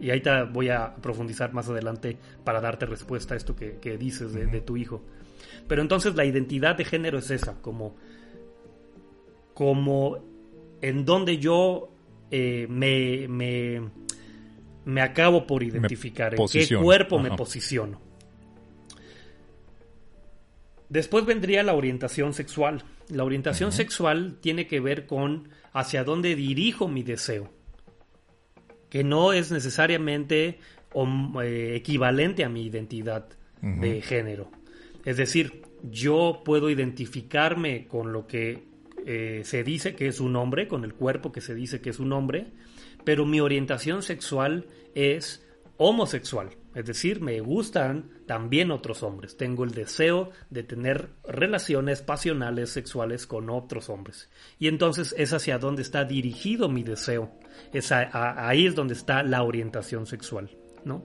Y 0.00 0.10
ahí 0.10 0.20
te 0.20 0.42
voy 0.44 0.68
a 0.68 0.94
profundizar 0.96 1.52
más 1.52 1.68
adelante 1.68 2.16
para 2.44 2.60
darte 2.60 2.86
respuesta 2.86 3.34
a 3.34 3.36
esto 3.36 3.54
que, 3.54 3.96
dices 3.98 4.32
de, 4.32 4.60
tu 4.60 4.76
hijo. 4.76 5.02
Pero 5.68 5.82
entonces 5.82 6.14
la 6.14 6.24
identidad 6.24 6.76
de 6.76 6.84
género 6.84 7.18
es 7.18 7.30
esa, 7.30 7.54
como, 7.60 7.96
como 9.54 10.18
en 10.82 11.04
donde 11.04 11.38
yo 11.38 11.90
eh, 12.30 12.66
me, 12.68 13.28
me, 14.84 15.00
acabo 15.00 15.46
por 15.46 15.62
identificar, 15.62 16.34
en 16.34 16.46
qué 16.48 16.76
cuerpo 16.76 17.18
me 17.18 17.30
posiciono. 17.36 18.00
Después 20.88 21.24
vendría 21.24 21.62
la 21.62 21.74
orientación 21.74 22.34
sexual. 22.34 22.84
La 23.08 23.24
orientación 23.24 23.72
sexual 23.72 24.36
tiene 24.40 24.66
que 24.66 24.80
ver 24.80 25.06
con 25.06 25.48
hacia 25.72 26.04
dónde 26.04 26.36
dirijo 26.36 26.88
mi 26.88 27.02
deseo, 27.02 27.50
que 28.94 29.02
no 29.02 29.32
es 29.32 29.50
necesariamente 29.50 30.60
eh, 31.42 31.72
equivalente 31.74 32.44
a 32.44 32.48
mi 32.48 32.64
identidad 32.64 33.26
de 33.60 34.00
género. 34.02 34.52
Es 35.04 35.16
decir, 35.16 35.62
yo 35.82 36.42
puedo 36.44 36.70
identificarme 36.70 37.88
con 37.88 38.12
lo 38.12 38.28
que 38.28 38.62
eh, 39.04 39.40
se 39.42 39.64
dice 39.64 39.96
que 39.96 40.06
es 40.06 40.20
un 40.20 40.36
hombre, 40.36 40.68
con 40.68 40.84
el 40.84 40.94
cuerpo 40.94 41.32
que 41.32 41.40
se 41.40 41.56
dice 41.56 41.80
que 41.80 41.90
es 41.90 41.98
un 41.98 42.12
hombre, 42.12 42.52
pero 43.02 43.26
mi 43.26 43.40
orientación 43.40 44.04
sexual 44.04 44.66
es 44.94 45.44
homosexual. 45.76 46.50
Es 46.74 46.86
decir, 46.86 47.20
me 47.20 47.40
gustan 47.40 48.10
también 48.26 48.70
otros 48.70 49.02
hombres. 49.02 49.36
Tengo 49.36 49.64
el 49.64 49.70
deseo 49.70 50.30
de 50.50 50.62
tener 50.62 51.10
relaciones 51.24 52.02
pasionales 52.02 52.70
sexuales 52.70 53.26
con 53.26 53.48
otros 53.50 53.88
hombres. 53.88 54.28
Y 54.58 54.68
entonces 54.68 55.14
es 55.16 55.32
hacia 55.32 55.58
donde 55.58 55.82
está 55.82 56.04
dirigido 56.04 56.68
mi 56.68 56.82
deseo. 56.82 57.30
Es 57.72 57.92
ahí 57.92 58.66
es 58.66 58.74
donde 58.74 58.94
está 58.94 59.22
la 59.22 59.42
orientación 59.42 60.06
sexual. 60.06 60.50
¿no? 60.84 61.04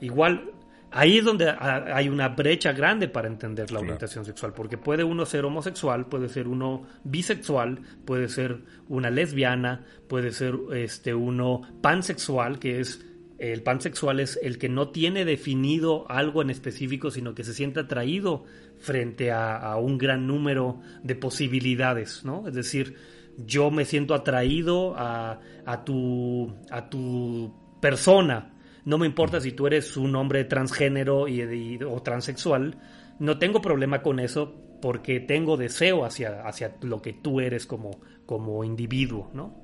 Igual, 0.00 0.50
ahí 0.90 1.18
es 1.18 1.24
donde 1.24 1.48
hay 1.48 2.08
una 2.08 2.28
brecha 2.28 2.72
grande 2.72 3.08
para 3.08 3.28
entender 3.28 3.70
la 3.70 3.80
orientación 3.80 4.24
sexual, 4.24 4.52
porque 4.52 4.78
puede 4.78 5.04
uno 5.04 5.26
ser 5.26 5.44
homosexual, 5.44 6.06
puede 6.06 6.28
ser 6.28 6.48
uno 6.48 6.82
bisexual, 7.04 7.80
puede 8.04 8.28
ser 8.28 8.62
una 8.88 9.10
lesbiana, 9.10 9.84
puede 10.08 10.32
ser 10.32 10.54
este 10.74 11.14
uno 11.14 11.62
pansexual, 11.80 12.58
que 12.58 12.80
es 12.80 13.04
el 13.42 13.64
pansexual 13.64 14.20
es 14.20 14.38
el 14.40 14.56
que 14.56 14.68
no 14.68 14.90
tiene 14.90 15.24
definido 15.24 16.08
algo 16.08 16.42
en 16.42 16.50
específico, 16.50 17.10
sino 17.10 17.34
que 17.34 17.42
se 17.42 17.54
siente 17.54 17.80
atraído 17.80 18.44
frente 18.78 19.32
a, 19.32 19.76
un 19.78 19.98
gran 19.98 20.28
número 20.28 20.80
de 21.02 21.16
posibilidades, 21.16 22.24
¿no? 22.24 22.46
Es 22.46 22.54
decir, 22.54 22.94
yo 23.36 23.72
me 23.72 23.84
siento 23.84 24.14
atraído 24.14 24.94
a, 24.96 25.40
tu, 25.84 26.54
a 26.70 26.88
tu 26.88 27.52
persona, 27.80 28.54
no 28.84 28.96
me 28.96 29.06
importa 29.06 29.40
si 29.40 29.50
tú 29.50 29.66
eres 29.66 29.96
un 29.96 30.14
hombre 30.14 30.44
transgénero 30.44 31.26
y, 31.26 31.82
o 31.82 32.00
transexual, 32.00 32.78
no 33.18 33.38
tengo 33.38 33.60
problema 33.60 34.02
con 34.02 34.20
eso 34.20 34.54
porque 34.80 35.18
tengo 35.18 35.56
deseo 35.56 36.04
hacia, 36.04 36.42
hacia 36.46 36.76
lo 36.82 37.02
que 37.02 37.12
tú 37.12 37.40
eres 37.40 37.66
como, 37.66 38.00
como 38.24 38.62
individuo, 38.62 39.30
¿no? 39.34 39.60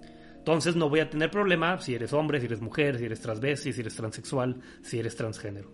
Entonces 0.49 0.77
no 0.77 0.89
voy 0.89 1.01
a 1.01 1.11
tener 1.11 1.31
problema 1.31 1.79
si 1.79 1.95
eres 1.95 2.15
hombre, 2.15 2.41
si 2.41 2.47
eres 2.47 2.63
mujer, 2.63 2.97
si 2.97 3.05
eres 3.05 3.21
transvesti, 3.21 3.71
si 3.71 3.83
eres 3.83 3.95
transexual, 3.95 4.59
si 4.81 4.99
eres 4.99 5.15
transgénero. 5.15 5.71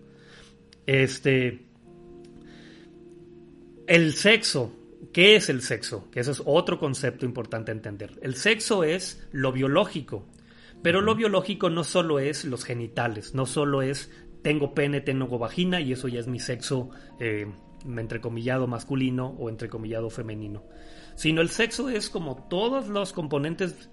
Este. 0.84 1.64
El 3.86 4.14
sexo. 4.14 4.72
¿Qué 5.12 5.36
es 5.36 5.48
el 5.48 5.62
sexo? 5.62 6.10
Que 6.10 6.18
eso 6.18 6.32
es 6.32 6.42
otro 6.44 6.80
concepto 6.80 7.24
importante 7.24 7.70
a 7.70 7.74
entender. 7.74 8.18
El 8.20 8.34
sexo 8.34 8.82
es 8.82 9.24
lo 9.30 9.52
biológico. 9.52 10.26
Pero 10.82 11.02
lo 11.02 11.14
biológico 11.14 11.70
no 11.70 11.84
solo 11.84 12.18
es 12.18 12.44
los 12.44 12.64
genitales, 12.64 13.32
no 13.32 13.46
solo 13.46 13.80
es 13.80 14.10
tengo 14.42 14.74
pene, 14.74 15.00
tengo 15.00 15.38
vagina 15.38 15.80
y 15.80 15.92
eso 15.92 16.08
ya 16.08 16.18
es 16.18 16.26
mi 16.26 16.40
sexo 16.40 16.90
eh, 17.20 17.46
entrecomillado 17.86 18.66
masculino 18.66 19.36
o 19.38 19.50
entrecomillado 19.50 20.10
femenino. 20.10 20.64
Sino 21.14 21.42
el 21.42 21.50
sexo 21.50 21.88
es 21.90 22.10
como 22.10 22.48
todos 22.48 22.88
los 22.88 23.12
componentes 23.12 23.88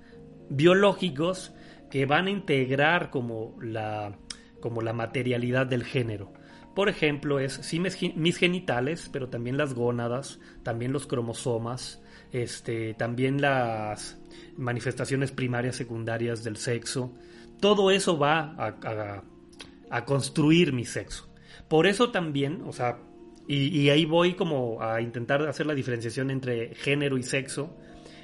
biológicos 0.50 1.54
que 1.90 2.06
van 2.06 2.28
a 2.28 2.32
integrar 2.32 3.10
como 3.10 3.58
la, 3.62 4.18
como 4.60 4.82
la 4.82 4.94
materialidad 4.94 5.68
del 5.68 5.84
género. 5.84 6.32
Por 6.74 6.88
ejemplo, 6.88 7.40
es 7.40 7.54
sí 7.54 7.80
mis 7.80 8.38
genitales, 8.38 9.10
pero 9.12 9.28
también 9.28 9.58
las 9.58 9.74
gónadas, 9.74 10.40
también 10.64 10.94
los 10.94 11.06
cromosomas, 11.06 12.02
este, 12.32 12.94
también 12.94 13.42
las 13.42 14.18
manifestaciones 14.56 15.34
primarias, 15.34 15.76
secundarias 15.76 16.46
del 16.46 16.56
sexo. 16.56 17.14
Todo 17.60 17.92
eso 17.92 18.18
va 18.18 18.56
a, 18.58 20.06
construir 20.06 20.72
mi 20.72 20.86
sexo. 20.86 21.28
Por 21.68 21.88
eso 21.88 22.10
también, 22.12 22.62
o 22.66 22.72
sea, 22.72 23.00
y, 23.48 23.68
y, 23.78 23.90
ahí 23.90 24.06
voy 24.06 24.36
como 24.36 24.82
a 24.82 25.02
intentar 25.02 25.46
hacer 25.48 25.66
la 25.66 25.76
diferenciación 25.76 26.32
entre 26.32 26.74
género 26.76 27.18
y 27.18 27.24
sexo, 27.24 27.76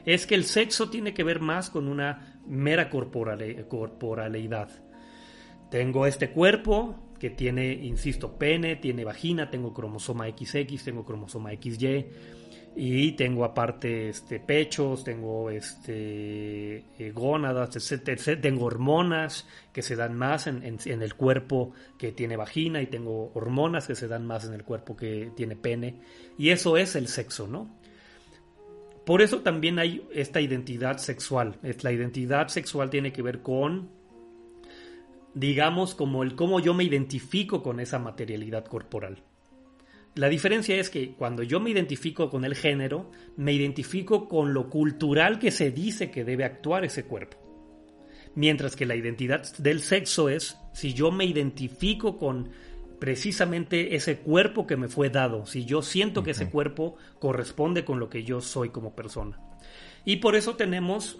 es 0.07 0.25
que 0.25 0.35
el 0.35 0.45
sexo 0.45 0.89
tiene 0.89 1.13
que 1.13 1.25
ver 1.25 1.41
más 1.41 1.69
con 1.69 1.89
una 1.89 2.39
mera 2.47 2.89
corporalidad. 2.89 4.69
Tengo 5.69 6.07
este 6.07 6.29
cuerpo 6.31 6.95
que 7.19 7.29
tiene, 7.29 7.73
insisto, 7.73 8.37
pene, 8.37 8.77
tiene 8.77 9.03
vagina, 9.03 9.49
tengo 9.49 9.73
cromosoma 9.73 10.29
XX, 10.29 10.81
tengo 10.81 11.03
cromosoma 11.03 11.51
XY 11.51 12.05
y 12.73 13.11
tengo 13.13 13.43
aparte 13.43 14.07
este 14.07 14.39
pechos, 14.39 15.03
tengo 15.03 15.49
este 15.49 16.85
eh, 16.97 17.11
gónadas, 17.13 17.75
etc, 17.75 18.39
tengo 18.39 18.63
hormonas 18.63 19.45
que 19.73 19.81
se 19.81 19.97
dan 19.97 20.15
más 20.15 20.47
en, 20.47 20.79
el 20.85 21.15
cuerpo 21.15 21.73
que 21.97 22.13
tiene 22.13 22.37
vagina 22.37 22.81
y 22.81 22.87
tengo 22.87 23.33
hormonas 23.33 23.87
que 23.87 23.95
se 23.95 24.07
dan 24.07 24.25
más 24.25 24.45
en 24.45 24.53
el 24.53 24.63
cuerpo 24.63 24.95
que 24.95 25.31
tiene 25.35 25.57
pene 25.57 25.99
y 26.37 26.51
eso 26.51 26.77
es 26.77 26.95
el 26.95 27.09
sexo, 27.09 27.45
¿no? 27.45 27.75
Por 29.07 29.21
eso 29.21 29.39
también 29.39 29.79
hay 29.79 30.05
esta 30.13 30.41
identidad 30.41 30.97
sexual. 30.97 31.57
La 31.81 31.93
identidad 31.93 32.49
sexual 32.49 32.89
tiene 32.89 33.13
que 33.13 33.21
ver 33.21 33.41
con, 33.41 33.89
digamos, 35.33 35.95
como 35.95 36.23
el 36.23 36.35
cómo 36.35 36.59
yo 36.59 36.73
me 36.73 36.83
identifico 36.83 37.63
con 37.63 37.79
esa 37.79 37.99
materialidad 37.99 38.65
corporal. 38.65 39.23
La 40.15 40.27
diferencia 40.27 40.75
es 40.75 40.89
que 40.89 41.13
cuando 41.13 41.41
yo 41.41 41.61
me 41.61 41.69
identifico 41.69 42.29
con 42.29 42.43
el 42.43 42.53
género, 42.53 43.09
me 43.37 43.53
identifico 43.53 44.27
con 44.27 44.53
lo 44.53 44.69
cultural 44.69 45.39
que 45.39 45.51
se 45.51 45.71
dice 45.71 46.11
que 46.11 46.25
debe 46.25 46.43
actuar 46.43 46.83
ese 46.83 47.05
cuerpo. 47.05 47.37
Mientras 48.35 48.75
que 48.75 48.85
la 48.85 48.97
identidad 48.97 49.55
del 49.57 49.79
sexo 49.79 50.27
es 50.27 50.57
si 50.73 50.93
yo 50.93 51.11
me 51.11 51.23
identifico 51.23 52.17
con 52.17 52.49
precisamente 52.99 53.95
ese 53.95 54.17
cuerpo 54.17 54.65
que 54.65 54.77
me 54.77 54.87
fue 54.87 55.09
dado, 55.09 55.45
si 55.45 55.65
yo 55.65 55.81
siento 55.81 56.23
que 56.23 56.31
ese 56.31 56.49
cuerpo 56.49 56.95
corresponde 57.19 57.85
con 57.85 57.99
lo 57.99 58.09
que 58.09 58.23
yo 58.23 58.41
soy 58.41 58.69
como 58.69 58.95
persona. 58.95 59.39
Y 60.05 60.17
por 60.17 60.35
eso 60.35 60.55
tenemos, 60.55 61.19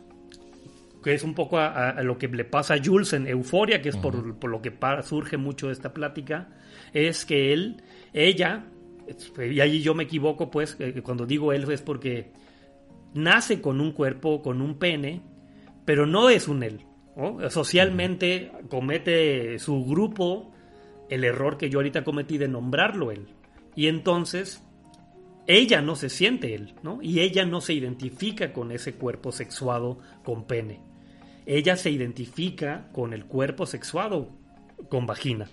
que 1.04 1.14
es 1.14 1.24
un 1.24 1.36
poco 1.36 1.60
a, 1.60 2.02
lo 2.04 2.18
que 2.18 2.28
le 2.28 2.46
pasa 2.46 2.76
a 2.76 2.84
Jules 2.84 3.14
en 3.14 3.28
Euforia, 3.28 3.82
que 3.82 3.90
es 3.90 3.98
por, 3.98 4.16
lo 4.46 4.62
que 4.62 4.74
surge 5.04 5.38
mucho 5.38 5.70
esta 5.70 5.94
plática, 5.94 6.50
es 6.94 7.26
que 7.26 7.54
él, 7.54 7.84
ella, 8.14 8.66
y 9.38 9.60
ahí 9.60 9.82
yo 9.82 9.94
me 9.94 10.04
equivoco, 10.04 10.50
pues, 10.50 10.78
eh, 10.80 11.02
cuando 11.04 11.26
digo 11.26 11.54
él 11.54 11.70
es 11.72 11.82
porque 11.82 12.32
nace 13.14 13.62
con 13.62 13.82
un 13.82 13.92
cuerpo, 13.92 14.42
con 14.42 14.62
un 14.62 14.80
pene, 14.80 15.22
pero 15.86 16.06
no 16.06 16.30
es 16.30 16.48
un 16.48 16.64
él. 16.64 16.86
Socialmente 17.50 18.52
comete 18.70 19.58
su 19.58 19.84
grupo 19.86 20.54
el 21.10 21.24
error 21.24 21.58
que 21.58 21.70
yo 21.70 21.80
ahorita 21.80 22.04
cometí 22.04 22.38
de 22.38 22.48
nombrarlo 22.48 23.12
él. 23.12 23.28
Y 23.76 23.88
entonces 23.88 24.64
ella 25.48 25.82
no 25.82 25.96
se 25.96 26.10
siente 26.10 26.54
él, 26.54 26.76
¿no? 26.84 27.00
Y 27.02 27.22
ella 27.22 27.46
no 27.46 27.62
se 27.62 27.74
identifica 27.74 28.52
con 28.52 28.72
ese 28.72 28.96
cuerpo 28.96 29.32
sexuado 29.32 30.00
con 30.24 30.46
pene. 30.46 30.82
Ella 31.46 31.78
se 31.78 31.90
identifica 31.90 32.90
con 32.92 33.14
el 33.14 33.26
cuerpo 33.26 33.66
sexuado 33.66 34.30
con 34.90 35.06
vagina. 35.06 35.50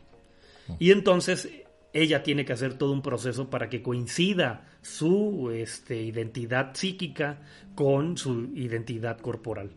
Y 0.78 0.90
entonces 0.90 1.48
ella 1.92 2.24
tiene 2.24 2.44
que 2.44 2.52
hacer 2.52 2.74
todo 2.74 2.92
un 2.92 3.02
proceso 3.02 3.48
para 3.50 3.68
que 3.68 3.82
coincida 3.82 4.66
su 4.82 5.52
este, 5.54 6.02
identidad 6.02 6.74
psíquica 6.74 7.40
con 7.76 8.18
su 8.18 8.50
identidad 8.54 9.18
corporal. 9.20 9.70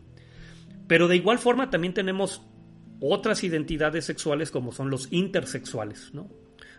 Pero 0.88 1.06
de 1.06 1.16
igual 1.16 1.38
forma 1.38 1.70
también 1.70 1.94
tenemos 1.94 2.42
otras 3.00 3.44
identidades 3.44 4.04
sexuales 4.04 4.50
como 4.50 4.72
son 4.72 4.90
los 4.90 5.08
intersexuales. 5.12 6.10
¿no? 6.12 6.28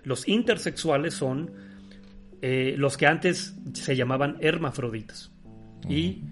Los 0.03 0.27
intersexuales 0.27 1.13
son 1.13 1.51
eh, 2.41 2.75
los 2.77 2.97
que 2.97 3.07
antes 3.07 3.55
se 3.73 3.95
llamaban 3.95 4.37
hermafroditas. 4.39 5.31
Y 5.87 6.23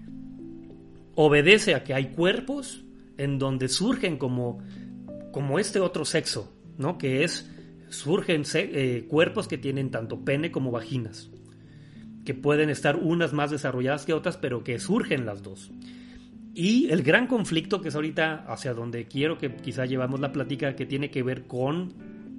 obedece 1.14 1.74
a 1.74 1.84
que 1.84 1.94
hay 1.94 2.08
cuerpos 2.08 2.84
en 3.16 3.38
donde 3.38 3.68
surgen 3.68 4.16
como, 4.16 4.60
como 5.32 5.58
este 5.58 5.80
otro 5.80 6.04
sexo, 6.04 6.52
¿no? 6.76 6.96
que 6.98 7.24
es, 7.24 7.50
surgen 7.88 8.44
eh, 8.54 9.06
cuerpos 9.08 9.48
que 9.48 9.58
tienen 9.58 9.90
tanto 9.90 10.24
pene 10.24 10.52
como 10.52 10.70
vaginas, 10.70 11.30
que 12.24 12.34
pueden 12.34 12.70
estar 12.70 12.96
unas 12.96 13.32
más 13.32 13.50
desarrolladas 13.50 14.04
que 14.04 14.12
otras, 14.12 14.36
pero 14.36 14.62
que 14.62 14.78
surgen 14.78 15.26
las 15.26 15.42
dos. 15.42 15.70
Y 16.54 16.88
el 16.90 17.02
gran 17.02 17.26
conflicto 17.26 17.80
que 17.80 17.88
es 17.88 17.94
ahorita 17.94 18.44
hacia 18.48 18.74
donde 18.74 19.06
quiero 19.06 19.38
que 19.38 19.54
quizá 19.56 19.84
llevamos 19.84 20.20
la 20.20 20.32
plática 20.32 20.74
que 20.74 20.86
tiene 20.86 21.10
que 21.10 21.22
ver 21.22 21.46
con 21.46 21.94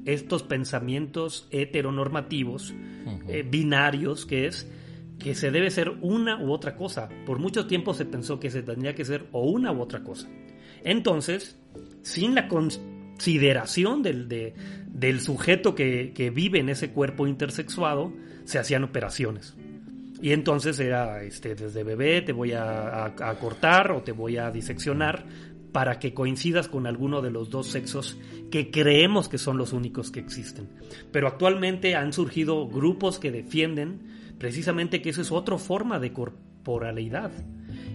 estos 0.05 0.43
pensamientos 0.43 1.47
heteronormativos, 1.51 2.73
eh, 3.27 3.45
binarios, 3.49 4.25
que 4.25 4.47
es 4.47 4.69
que 5.19 5.35
se 5.35 5.51
debe 5.51 5.69
ser 5.69 5.89
una 6.01 6.41
u 6.41 6.51
otra 6.51 6.75
cosa. 6.75 7.09
Por 7.25 7.39
mucho 7.39 7.67
tiempo 7.67 7.93
se 7.93 8.05
pensó 8.05 8.39
que 8.39 8.49
se 8.49 8.63
tendría 8.63 8.95
que 8.95 9.05
ser 9.05 9.27
o 9.31 9.43
una 9.49 9.71
u 9.71 9.81
otra 9.81 10.03
cosa. 10.03 10.29
Entonces, 10.83 11.59
sin 12.01 12.35
la 12.35 12.47
consideración 12.47 14.01
del, 14.01 14.27
del 14.87 15.19
sujeto 15.19 15.75
que, 15.75 16.13
que, 16.15 16.29
vive 16.29 16.59
en 16.59 16.69
ese 16.69 16.91
cuerpo 16.91 17.27
intersexuado, 17.27 18.13
se 18.45 18.59
hacían 18.59 18.85
operaciones. 18.85 19.55
Y 20.21 20.33
entonces 20.33 20.79
era, 20.79 21.23
este, 21.23 21.55
desde 21.55 21.83
bebé 21.83 22.21
te 22.21 22.33
voy 22.33 22.51
a, 22.51 23.05
a, 23.05 23.39
cortar 23.39 23.91
o 23.91 24.01
te 24.01 24.11
voy 24.11 24.37
a 24.37 24.51
diseccionar 24.51 25.25
para 25.71 25.99
que 25.99 26.13
coincidas 26.13 26.67
con 26.67 26.87
alguno 26.87 27.21
de 27.21 27.31
los 27.31 27.49
dos 27.49 27.67
sexos 27.67 28.17
que 28.51 28.71
creemos 28.71 29.29
que 29.29 29.37
son 29.37 29.57
los 29.57 29.71
únicos 29.71 30.11
que 30.11 30.19
existen. 30.19 30.67
Pero 31.11 31.27
actualmente 31.27 31.95
han 31.95 32.11
surgido 32.11 32.67
grupos 32.67 33.19
que 33.19 33.31
defienden 33.31 34.01
precisamente 34.39 35.01
que 35.01 35.09
eso 35.09 35.21
es 35.21 35.31
otra 35.31 35.57
forma 35.57 35.99
de 35.99 36.11
corporalidad 36.11 37.31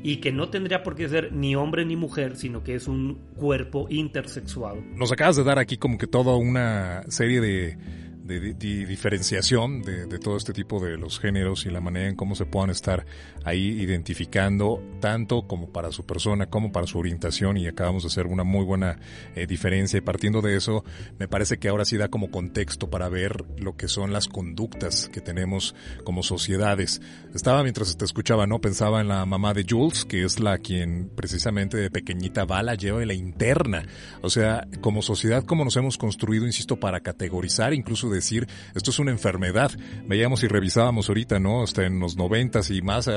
y 0.02 0.16
que 0.16 0.32
no 0.32 0.50
tendría 0.50 0.82
por 0.82 0.94
qué 0.94 1.08
ser 1.08 1.32
ni 1.32 1.56
hombre 1.56 1.84
ni 1.84 1.96
mujer, 1.96 2.36
sino 2.36 2.62
que 2.62 2.74
es 2.74 2.86
un 2.86 3.18
cuerpo 3.36 3.86
intersexuado. 3.88 4.76
Nos 4.94 5.10
acabas 5.10 5.36
de 5.36 5.44
dar 5.44 5.58
aquí 5.58 5.78
como 5.78 5.96
que 5.96 6.06
toda 6.06 6.36
una 6.36 7.02
serie 7.08 7.40
de 7.40 7.78
de, 8.24 8.54
diferenciación 8.54 9.82
de, 9.82 10.06
de, 10.06 10.18
todo 10.18 10.36
este 10.36 10.52
tipo 10.52 10.84
de 10.84 10.96
los 10.96 11.18
géneros 11.18 11.66
y 11.66 11.70
la 11.70 11.80
manera 11.80 12.08
en 12.08 12.16
cómo 12.16 12.34
se 12.34 12.46
puedan 12.46 12.70
estar 12.70 13.06
ahí 13.44 13.80
identificando 13.80 14.82
tanto 15.00 15.46
como 15.46 15.70
para 15.70 15.92
su 15.92 16.06
persona 16.06 16.46
como 16.46 16.72
para 16.72 16.86
su 16.86 16.98
orientación 16.98 17.56
y 17.56 17.66
acabamos 17.66 18.02
de 18.02 18.08
hacer 18.08 18.26
una 18.26 18.44
muy 18.44 18.64
buena 18.64 18.98
eh, 19.34 19.46
diferencia 19.46 19.98
y 19.98 20.00
partiendo 20.00 20.40
de 20.40 20.56
eso 20.56 20.84
me 21.18 21.28
parece 21.28 21.58
que 21.58 21.68
ahora 21.68 21.84
sí 21.84 21.96
da 21.96 22.08
como 22.08 22.30
contexto 22.30 22.90
para 22.90 23.08
ver 23.08 23.44
lo 23.58 23.76
que 23.76 23.88
son 23.88 24.12
las 24.12 24.28
conductas 24.28 25.08
que 25.12 25.20
tenemos 25.20 25.74
como 26.04 26.22
sociedades. 26.22 27.00
Estaba 27.34 27.62
mientras 27.62 27.96
te 27.96 28.04
escuchaba, 28.04 28.46
¿no? 28.46 28.60
Pensaba 28.60 29.00
en 29.00 29.08
la 29.08 29.24
mamá 29.26 29.54
de 29.54 29.66
Jules, 29.68 30.04
que 30.04 30.24
es 30.24 30.40
la 30.40 30.58
quien 30.58 31.10
precisamente 31.14 31.76
de 31.76 31.90
pequeñita 31.90 32.44
va, 32.44 32.62
la 32.62 32.74
lleva 32.74 33.02
y 33.02 33.06
la 33.06 33.14
interna. 33.14 33.84
O 34.22 34.30
sea, 34.30 34.66
como 34.80 35.02
sociedad, 35.02 35.44
como 35.44 35.64
nos 35.64 35.76
hemos 35.76 35.98
construido, 35.98 36.46
insisto, 36.46 36.76
para 36.76 37.00
categorizar, 37.00 37.74
incluso 37.74 38.08
decir, 38.14 38.48
esto 38.74 38.90
es 38.90 38.98
una 38.98 39.10
enfermedad. 39.10 39.72
Veíamos 40.06 40.42
y 40.42 40.48
revisábamos 40.48 41.08
ahorita, 41.08 41.38
¿no? 41.38 41.62
Hasta 41.62 41.84
en 41.84 42.00
los 42.00 42.16
noventas 42.16 42.70
y 42.70 42.82
más, 42.82 43.10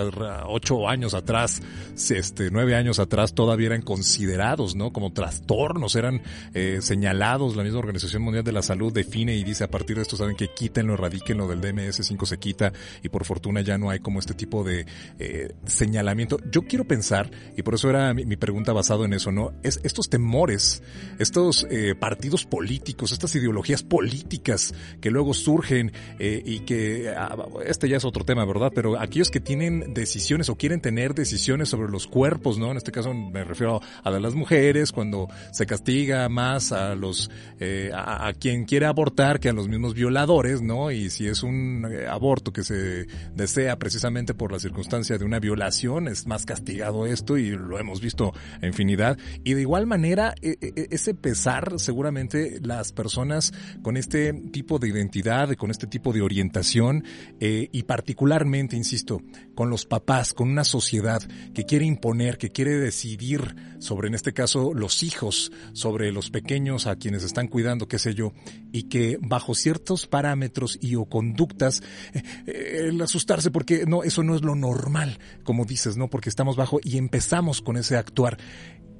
ocho 0.45 0.87
años 0.87 1.13
atrás, 1.13 1.61
este, 2.09 2.49
nueve 2.51 2.75
años 2.75 2.99
atrás, 2.99 3.33
todavía 3.33 3.67
eran 3.67 3.81
considerados, 3.81 4.75
¿no? 4.75 4.91
Como 4.91 5.13
trastornos, 5.13 5.95
eran 5.95 6.21
eh, 6.53 6.79
señalados. 6.81 7.55
La 7.55 7.63
misma 7.63 7.79
Organización 7.79 8.23
Mundial 8.23 8.43
de 8.43 8.51
la 8.51 8.61
Salud 8.61 8.91
define 8.91 9.35
y 9.35 9.43
dice 9.43 9.63
a 9.63 9.69
partir 9.69 9.95
de 9.95 10.01
esto, 10.01 10.17
saben 10.17 10.35
que 10.35 10.49
quítenlo, 10.53 10.93
erradiquenlo 10.93 11.47
del 11.47 11.61
DMS5 11.61 12.25
se 12.25 12.37
quita 12.37 12.73
y 13.03 13.09
por 13.09 13.25
fortuna 13.25 13.61
ya 13.61 13.77
no 13.77 13.89
hay 13.89 13.99
como 13.99 14.19
este 14.19 14.33
tipo 14.33 14.63
de 14.63 14.85
eh, 15.19 15.53
señalamiento. 15.65 16.39
Yo 16.51 16.63
quiero 16.63 16.85
pensar, 16.85 17.29
y 17.55 17.61
por 17.61 17.75
eso 17.75 17.89
era 17.89 18.13
mi, 18.13 18.37
pregunta 18.37 18.73
basado 18.73 19.05
en 19.05 19.13
eso, 19.13 19.31
¿no? 19.31 19.53
Es 19.63 19.79
estos 19.83 20.09
temores, 20.09 20.83
estos 21.19 21.65
eh, 21.69 21.95
partidos 21.95 22.45
políticos, 22.45 23.11
estas 23.11 23.35
ideologías 23.35 23.83
políticas 23.83 24.73
que 25.01 25.11
luego 25.11 25.33
surgen 25.33 25.91
eh, 26.19 26.41
y 26.45 26.59
que 26.59 27.13
ah, 27.15 27.35
este 27.65 27.89
ya 27.89 27.97
es 27.97 28.05
otro 28.05 28.25
tema, 28.25 28.45
¿verdad? 28.45 28.71
Pero 28.73 28.99
aquellos 28.99 29.29
que 29.29 29.39
tienen 29.39 29.93
decisiones 29.93 30.49
o 30.49 30.55
quieren 30.55 30.81
tener 30.81 31.13
decisiones 31.13 31.69
sobre 31.69 31.89
los 31.91 32.07
cuerpos, 32.07 32.57
¿no? 32.57 32.71
En 32.71 32.77
este 32.77 32.91
caso 32.91 33.13
me 33.13 33.43
refiero 33.43 33.81
a 34.03 34.09
las 34.11 34.35
mujeres 34.35 34.91
cuando 34.91 35.27
se 35.51 35.65
castiga 35.65 36.27
más 36.29 36.71
a 36.71 36.95
los 36.95 37.29
eh, 37.59 37.91
a, 37.93 38.33
quien 38.33 38.65
quiere 38.65 38.85
abortar 38.85 39.39
que 39.39 39.49
a 39.49 39.53
los 39.53 39.67
mismos 39.67 39.93
violadores, 39.93 40.61
¿no? 40.61 40.91
Y 40.91 41.09
si 41.09 41.27
es 41.27 41.43
un 41.43 41.87
eh, 41.89 42.07
aborto 42.07 42.53
que 42.53 42.63
se 42.63 43.07
desea 43.35 43.77
precisamente 43.77 44.33
por 44.33 44.51
la 44.51 44.59
circunstancia 44.59 45.17
de 45.17 45.25
una 45.25 45.39
violación, 45.39 46.07
es 46.07 46.27
más 46.27 46.45
castigado 46.45 47.05
esto 47.05 47.37
y 47.37 47.51
lo 47.51 47.79
hemos 47.79 48.01
visto 48.01 48.33
infinidad. 48.61 49.17
Y 49.43 49.53
de 49.53 49.61
igual 49.61 49.87
manera, 49.87 50.35
e, 50.41 50.57
e, 50.61 50.73
e, 50.75 50.87
ese 50.91 51.13
pesar, 51.13 51.73
seguramente 51.77 52.59
las 52.61 52.91
personas 52.91 53.53
con 53.81 53.97
este 53.97 54.33
tipo 54.33 54.76
de 54.79 54.89
identidad, 54.89 55.53
con 55.55 55.71
este 55.71 55.87
tipo 55.87 56.13
de 56.13 56.21
orientación 56.21 57.03
eh, 57.39 57.69
y 57.71 57.83
particularmente, 57.83 58.75
insisto, 58.75 59.21
con 59.55 59.69
los 59.69 59.85
papás, 59.85 60.33
con 60.33 60.49
una 60.49 60.63
sociedad 60.63 61.21
que 61.53 61.65
quiere 61.65 61.85
imponer, 61.85 62.37
que 62.37 62.51
quiere 62.51 62.75
decidir 62.77 63.55
sobre, 63.79 64.07
en 64.07 64.15
este 64.15 64.33
caso, 64.33 64.73
los 64.73 65.03
hijos, 65.03 65.51
sobre 65.73 66.11
los 66.11 66.29
pequeños 66.29 66.87
a 66.87 66.95
quienes 66.95 67.23
están 67.23 67.47
cuidando, 67.47 67.87
qué 67.87 67.99
sé 67.99 68.13
yo, 68.13 68.33
y 68.71 68.83
que 68.83 69.17
bajo 69.21 69.55
ciertos 69.55 70.07
parámetros 70.07 70.77
y 70.81 70.95
o 70.95 71.05
conductas, 71.05 71.81
eh, 72.13 72.23
eh, 72.47 72.85
el 72.89 73.01
asustarse 73.01 73.51
porque 73.51 73.85
no, 73.85 74.03
eso 74.03 74.23
no 74.23 74.35
es 74.35 74.41
lo 74.41 74.55
normal, 74.55 75.19
como 75.43 75.65
dices, 75.65 75.97
¿no? 75.97 76.09
Porque 76.09 76.29
estamos 76.29 76.55
bajo 76.55 76.79
y 76.83 76.97
empezamos 76.97 77.61
con 77.61 77.77
ese 77.77 77.97
actuar 77.97 78.37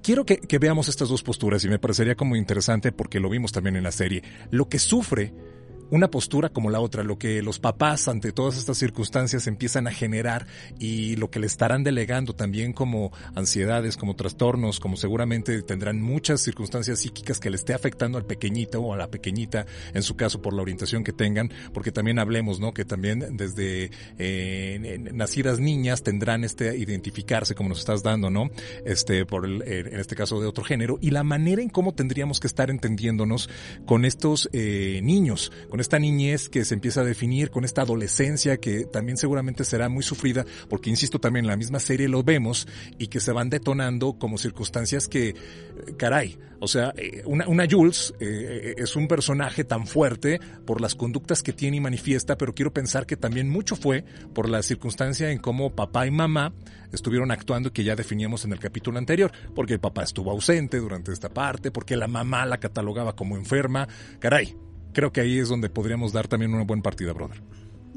quiero 0.07 0.25
que, 0.25 0.37
que, 0.37 0.57
veamos 0.57 0.87
estas 0.87 1.09
dos 1.09 1.21
posturas 1.21 1.65
y 1.65 1.69
me 1.69 1.79
parecería 1.79 2.15
como 2.15 2.37
interesante 2.37 2.93
porque 2.93 3.19
lo 3.19 3.29
vimos 3.29 3.51
también 3.51 3.75
en 3.75 3.83
la 3.83 3.91
serie. 3.91 4.23
Lo 4.51 4.69
que 4.69 4.79
sufre 4.79 5.33
una 5.89 6.10
postura 6.10 6.50
como 6.50 6.69
la 6.69 6.80
otra, 6.80 7.04
lo 7.04 7.17
que 7.17 7.41
los 7.41 7.60
papás 7.60 8.08
ante 8.08 8.32
todas 8.32 8.58
estas 8.58 8.78
circunstancias 8.78 9.47
empiezan 9.47 9.88
a 9.88 9.91
generar 9.91 10.47
y 10.80 11.15
lo 11.15 11.30
que 11.30 11.39
le 11.39 11.47
estarán 11.47 11.84
delegando 11.84 12.34
también 12.34 12.73
como 12.73 13.12
ansiedades, 13.36 13.97
como 13.97 14.15
trastornos, 14.15 14.80
como 14.80 14.97
seguramente 14.97 15.62
tendrán 15.63 16.02
muchas 16.02 16.41
circunstancias 16.41 17.00
psíquicas 17.00 17.39
que 17.39 17.50
le 17.50 17.56
esté 17.56 17.73
afectando 17.73 18.17
al 18.17 18.26
pequeñito 18.26 18.82
o 18.82 18.93
a 18.93 18.97
la 18.97 19.08
pequeñita, 19.08 19.65
en 19.93 20.04
su 20.04 20.15
caso 20.15 20.41
por 20.41 20.54
la 20.54 20.62
orientación 20.62 21.04
que 21.04 21.13
tengan, 21.13 21.52
porque 21.73 21.91
también 21.91 22.19
hablemos, 22.19 22.60
¿no? 22.60 22.73
Que 22.73 22.86
también 22.86 23.38
desde 23.38 23.91
eh, 24.17 25.00
nacidas 25.13 25.60
niñas 25.60 26.04
tendrán 26.04 26.43
este 26.43 26.78
identificarse 26.78 27.56
como 27.56 27.69
nos 27.69 27.80
estás 27.80 28.04
dando, 28.04 28.30
¿no? 28.30 28.50
Este, 28.86 29.26
por 29.26 29.45
el, 29.45 29.62
en 29.62 30.00
este 30.00 30.15
caso 30.15 30.39
de 30.39 30.47
otro 30.47 30.63
género 30.63 30.97
y 31.02 31.12
la 31.12 31.23
manera 31.23 31.62
en 31.62 31.69
cómo 31.69 31.93
tendríamos 31.93 32.39
que 32.39 32.47
estar 32.47 32.69
entendiéndonos 32.69 33.50
con 33.86 34.06
estos 34.06 34.50
eh, 34.54 35.00
niños, 35.04 35.52
esta 35.79 35.99
niñez 35.99 36.49
que 36.49 36.65
se 36.65 36.73
empieza 36.73 37.01
a 37.01 37.03
definir, 37.03 37.49
con 37.49 37.65
esta 37.65 37.81
adolescencia 37.81 38.57
que 38.57 38.85
también 38.85 39.17
seguramente 39.17 39.63
será 39.63 39.89
muy 39.89 40.03
sufrida, 40.03 40.45
porque 40.69 40.89
insisto 40.89 41.19
también 41.19 41.45
en 41.45 41.51
la 41.51 41.57
misma 41.57 41.79
serie 41.79 42.07
lo 42.07 42.23
vemos 42.23 42.67
y 42.97 43.07
que 43.07 43.19
se 43.19 43.31
van 43.31 43.49
detonando 43.49 44.17
como 44.17 44.37
circunstancias 44.37 45.07
que, 45.07 45.35
caray, 45.97 46.37
o 46.59 46.67
sea, 46.67 46.93
eh, 46.97 47.21
una, 47.25 47.47
una 47.47 47.65
Jules 47.69 48.13
eh, 48.19 48.75
es 48.77 48.95
un 48.95 49.07
personaje 49.07 49.63
tan 49.63 49.85
fuerte 49.85 50.39
por 50.65 50.81
las 50.81 50.95
conductas 50.95 51.43
que 51.43 51.53
tiene 51.53 51.77
y 51.77 51.81
manifiesta, 51.81 52.37
pero 52.37 52.55
quiero 52.55 52.73
pensar 52.73 53.05
que 53.05 53.17
también 53.17 53.49
mucho 53.49 53.75
fue 53.75 54.03
por 54.33 54.49
la 54.49 54.63
circunstancia 54.63 55.31
en 55.31 55.37
cómo 55.37 55.75
papá 55.75 56.07
y 56.07 56.11
mamá 56.11 56.53
estuvieron 56.91 57.31
actuando 57.31 57.71
que 57.71 57.83
ya 57.83 57.95
definíamos 57.95 58.45
en 58.45 58.53
el 58.53 58.59
capítulo 58.59 58.97
anterior, 58.97 59.31
porque 59.53 59.73
el 59.73 59.79
papá 59.79 60.03
estuvo 60.03 60.31
ausente 60.31 60.77
durante 60.77 61.11
esta 61.11 61.29
parte, 61.29 61.71
porque 61.71 61.95
la 61.95 62.07
mamá 62.07 62.45
la 62.45 62.59
catalogaba 62.59 63.15
como 63.15 63.35
enferma, 63.35 63.87
caray, 64.19 64.55
creo 64.97 65.13
que 65.13 65.21
ahí 65.21 65.38
es 65.38 65.47
donde 65.47 65.69
podríamos 65.69 66.12
dar 66.12 66.27
también 66.27 66.55
una 66.55 66.63
buena 66.63 66.81
partida, 66.81 67.13
brother. 67.13 67.38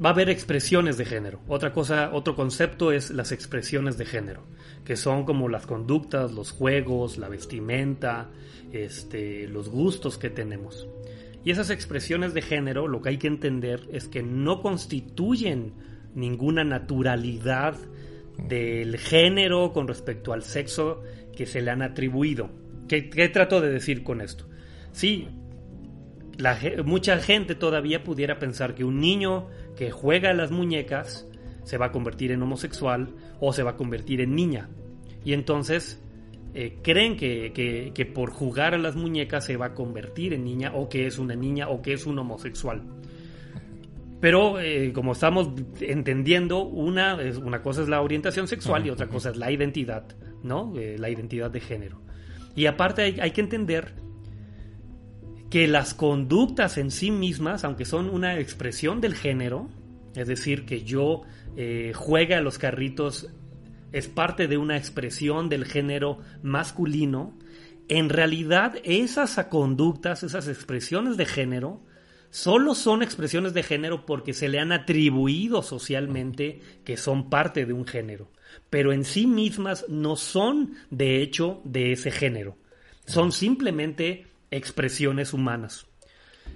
Va 0.04 0.10
a 0.10 0.12
haber 0.12 0.28
expresiones 0.28 0.98
de 0.98 1.06
género. 1.06 1.40
Otra 1.48 1.72
cosa, 1.72 2.10
otro 2.12 2.36
concepto 2.36 2.92
es 2.92 3.08
las 3.08 3.32
expresiones 3.32 3.96
de 3.96 4.04
género, 4.04 4.42
que 4.84 4.96
son 4.96 5.24
como 5.24 5.48
las 5.48 5.66
conductas, 5.66 6.30
los 6.32 6.50
juegos, 6.50 7.16
la 7.16 7.30
vestimenta, 7.30 8.28
este, 8.70 9.48
los 9.48 9.70
gustos 9.70 10.18
que 10.18 10.28
tenemos. 10.28 10.88
Y 11.42 11.52
esas 11.52 11.70
expresiones 11.70 12.34
de 12.34 12.42
género, 12.42 12.86
lo 12.86 13.00
que 13.00 13.08
hay 13.08 13.16
que 13.16 13.28
entender 13.28 13.88
es 13.90 14.06
que 14.06 14.22
no 14.22 14.60
constituyen 14.60 15.72
ninguna 16.14 16.64
naturalidad 16.64 17.76
del 18.36 18.98
género 18.98 19.72
con 19.72 19.88
respecto 19.88 20.34
al 20.34 20.42
sexo 20.42 21.02
que 21.34 21.46
se 21.46 21.62
le 21.62 21.70
han 21.70 21.80
atribuido. 21.80 22.50
¿Qué, 22.88 23.08
qué 23.08 23.30
trato 23.30 23.62
de 23.62 23.70
decir 23.70 24.02
con 24.02 24.20
esto? 24.20 24.44
Sí, 24.92 25.28
mucha 26.84 27.18
gente 27.18 27.54
todavía 27.54 28.02
pudiera 28.02 28.38
pensar 28.38 28.74
que 28.74 28.84
un 28.84 29.00
niño 29.00 29.48
que 29.76 29.90
juega 29.90 30.30
a 30.30 30.34
las 30.34 30.50
muñecas 30.50 31.26
se 31.64 31.78
va 31.78 31.86
a 31.86 31.92
convertir 31.92 32.32
en 32.32 32.42
homosexual 32.42 33.14
o 33.40 33.52
se 33.52 33.62
va 33.62 33.72
a 33.72 33.76
convertir 33.76 34.20
en 34.20 34.34
niña. 34.34 34.68
Y 35.24 35.32
entonces 35.32 36.02
eh, 36.54 36.78
creen 36.82 37.16
que, 37.16 37.52
que, 37.94 38.06
por 38.06 38.30
jugar 38.30 38.74
a 38.74 38.78
las 38.78 38.96
muñecas 38.96 39.44
se 39.44 39.56
va 39.56 39.66
a 39.66 39.74
convertir 39.74 40.32
en 40.32 40.44
niña 40.44 40.72
o 40.74 40.88
que 40.88 41.06
es 41.06 41.18
una 41.18 41.34
niña 41.34 41.68
o 41.68 41.82
que 41.82 41.92
es 41.92 42.06
un 42.06 42.18
homosexual. 42.18 42.82
Pero 44.20 44.60
eh, 44.60 44.92
como 44.92 45.12
estamos 45.12 45.48
entendiendo, 45.80 46.62
una, 46.64 47.16
una 47.42 47.62
cosa 47.62 47.82
es 47.82 47.88
la 47.88 48.02
orientación 48.02 48.48
sexual 48.48 48.86
y 48.86 48.90
otra 48.90 49.06
cosa 49.06 49.30
es 49.30 49.36
la 49.36 49.50
identidad, 49.50 50.04
¿no? 50.42 50.74
Eh, 50.76 50.96
la 50.98 51.08
identidad 51.08 51.50
de 51.50 51.60
género. 51.60 52.02
Y 52.54 52.66
aparte 52.66 53.16
hay 53.20 53.30
que 53.30 53.40
entender 53.40 53.94
que 55.50 55.66
las 55.66 55.94
conductas 55.94 56.78
en 56.78 56.90
sí 56.92 57.10
mismas, 57.10 57.64
aunque 57.64 57.84
son 57.84 58.08
una 58.08 58.38
expresión 58.38 59.00
del 59.00 59.14
género, 59.14 59.68
es 60.14 60.28
decir, 60.28 60.64
que 60.64 60.84
yo 60.84 61.22
eh, 61.56 61.92
juegue 61.94 62.36
a 62.36 62.40
los 62.40 62.58
carritos 62.58 63.28
es 63.92 64.06
parte 64.06 64.46
de 64.46 64.56
una 64.56 64.76
expresión 64.76 65.48
del 65.48 65.64
género 65.64 66.18
masculino, 66.42 67.36
en 67.88 68.08
realidad 68.08 68.76
esas 68.84 69.44
conductas, 69.46 70.22
esas 70.22 70.46
expresiones 70.46 71.16
de 71.16 71.26
género, 71.26 71.82
solo 72.30 72.76
son 72.76 73.02
expresiones 73.02 73.52
de 73.52 73.64
género 73.64 74.06
porque 74.06 74.32
se 74.32 74.48
le 74.48 74.60
han 74.60 74.70
atribuido 74.70 75.64
socialmente 75.64 76.60
que 76.84 76.96
son 76.96 77.28
parte 77.28 77.66
de 77.66 77.72
un 77.72 77.84
género, 77.84 78.30
pero 78.70 78.92
en 78.92 79.04
sí 79.04 79.26
mismas 79.26 79.84
no 79.88 80.14
son 80.14 80.74
de 80.90 81.20
hecho 81.20 81.60
de 81.64 81.90
ese 81.90 82.12
género, 82.12 82.56
son 83.06 83.32
simplemente 83.32 84.29
expresiones 84.50 85.32
humanas. 85.32 85.86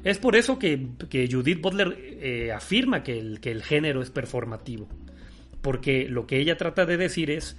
Es 0.02 0.18
por 0.18 0.36
eso 0.36 0.58
que, 0.58 0.88
Judith 1.30 1.60
Butler 1.60 1.96
eh, 1.98 2.52
afirma 2.52 3.02
que 3.02 3.18
el, 3.18 3.40
que 3.40 3.50
el 3.50 3.62
género 3.62 4.02
es 4.02 4.10
performativo, 4.10 4.88
porque 5.62 6.08
lo 6.08 6.26
que 6.26 6.38
ella 6.38 6.56
trata 6.56 6.84
de 6.84 6.96
decir 6.96 7.30
es 7.30 7.56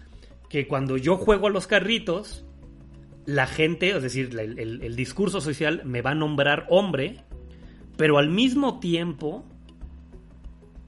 que 0.49 0.67
cuando 0.67 0.97
yo 0.97 1.17
juego 1.17 1.47
a 1.47 1.49
los 1.49 1.67
carritos, 1.67 2.45
la 3.25 3.47
gente, 3.47 3.89
es 3.89 4.03
decir, 4.03 4.37
el, 4.39 4.95
discurso 4.95 5.41
social 5.41 5.81
me 5.85 6.01
va 6.01 6.11
a 6.11 6.15
nombrar 6.15 6.67
hombre, 6.69 7.23
pero 7.97 8.17
al 8.17 8.29
mismo 8.29 8.79
tiempo, 8.79 9.45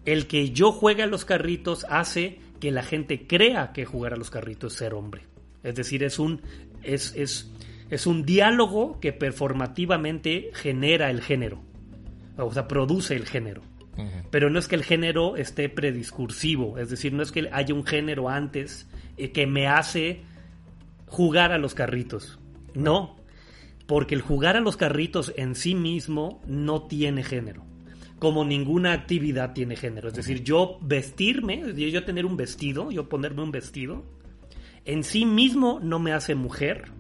el 0.06 0.28
que 0.28 0.52
yo 0.52 0.72
juegue 0.72 1.04
a 1.04 1.08
los 1.08 1.26
carritos 1.26 1.86
hace 1.90 2.40
que 2.60 2.72
la 2.72 2.84
gente 2.84 3.26
crea 3.28 3.74
que 3.74 3.86
jugar 3.86 4.14
a 4.14 4.18
los 4.18 4.30
carritos 4.30 4.74
es 4.74 4.80
ser 4.80 4.94
hombre. 4.94 5.24
Es 5.64 5.76
decir, 5.76 6.04
es 6.04 6.20
un, 6.20 6.42
es, 6.84 7.14
es, 7.16 7.52
es 7.90 8.08
un 8.08 8.24
diálogo 8.24 9.00
que 9.00 9.14
performativamente 9.14 10.52
genera 10.54 11.10
el 11.10 11.22
género. 11.22 11.62
O 12.38 12.54
sea, 12.54 12.68
produce 12.68 13.16
el 13.16 13.26
género. 13.26 13.62
Pero 14.30 14.52
no 14.52 14.60
es 14.60 14.68
que 14.68 14.76
el 14.76 14.84
género 14.84 15.38
esté 15.38 15.70
prediscursivo. 15.70 16.78
Es 16.78 16.92
decir, 16.92 17.14
no 17.14 17.24
es 17.24 17.32
que 17.32 17.50
haya 17.52 17.74
un 17.74 17.84
género 17.84 18.30
antes 18.30 18.88
eh, 19.18 19.32
que 19.32 19.48
me 19.48 19.68
hace 19.68 20.22
jugar 21.08 21.52
a 21.52 21.58
los 21.58 21.74
carritos. 21.74 22.38
No, 22.76 23.16
porque 23.88 24.14
el 24.14 24.22
jugar 24.22 24.56
a 24.56 24.60
los 24.60 24.78
carritos 24.78 25.34
en 25.36 25.56
sí 25.56 25.74
mismo 25.74 26.44
no 26.46 26.84
tiene 26.84 27.24
género. 27.24 27.66
Como 28.20 28.46
ninguna 28.46 28.94
actividad 28.94 29.54
tiene 29.54 29.76
género. 29.76 30.10
Es 30.10 30.14
decir, 30.14 30.44
yo 30.44 30.78
vestirme, 30.82 31.74
yo 31.76 32.04
tener 32.04 32.26
un 32.26 32.38
vestido, 32.38 32.92
yo 32.92 33.10
ponerme 33.10 33.42
un 33.42 33.52
vestido, 33.52 34.04
en 34.86 35.04
sí 35.04 35.26
mismo 35.26 35.80
no 35.82 36.00
me 36.00 36.14
hace 36.14 36.36
mujer, 36.36 36.92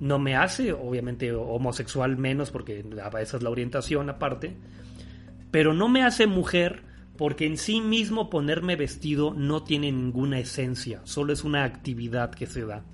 no 0.00 0.18
me 0.18 0.36
hace, 0.36 0.72
obviamente, 0.72 1.32
homosexual 1.32 2.16
menos, 2.16 2.50
porque 2.50 2.84
esa 3.20 3.36
es 3.36 3.42
la 3.42 3.50
orientación 3.50 4.10
aparte, 4.10 4.56
pero 5.50 5.74
no 5.74 5.88
me 5.88 6.02
hace 6.02 6.26
mujer 6.26 6.82
porque 7.16 7.46
en 7.46 7.56
sí 7.56 7.80
mismo 7.80 8.30
ponerme 8.30 8.76
vestido 8.76 9.34
no 9.34 9.64
tiene 9.64 9.90
ninguna 9.90 10.38
esencia, 10.38 11.00
solo 11.04 11.32
es 11.32 11.42
una 11.42 11.64
actividad 11.64 12.30
que 12.30 12.46
se 12.46 12.64
da 12.64 12.84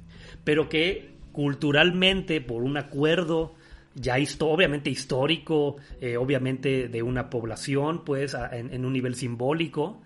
pero 0.44 0.68
que 0.68 1.14
culturalmente, 1.32 2.40
por 2.40 2.62
un 2.62 2.76
acuerdo 2.76 3.54
ya 3.94 4.16
obviamente 4.40 4.90
histórico, 4.90 5.76
eh, 6.00 6.16
obviamente 6.16 6.88
de 6.88 7.02
una 7.02 7.30
población, 7.30 8.04
pues 8.04 8.36
en, 8.52 8.84
un 8.84 8.92
nivel 8.92 9.14
simbólico, 9.14 10.02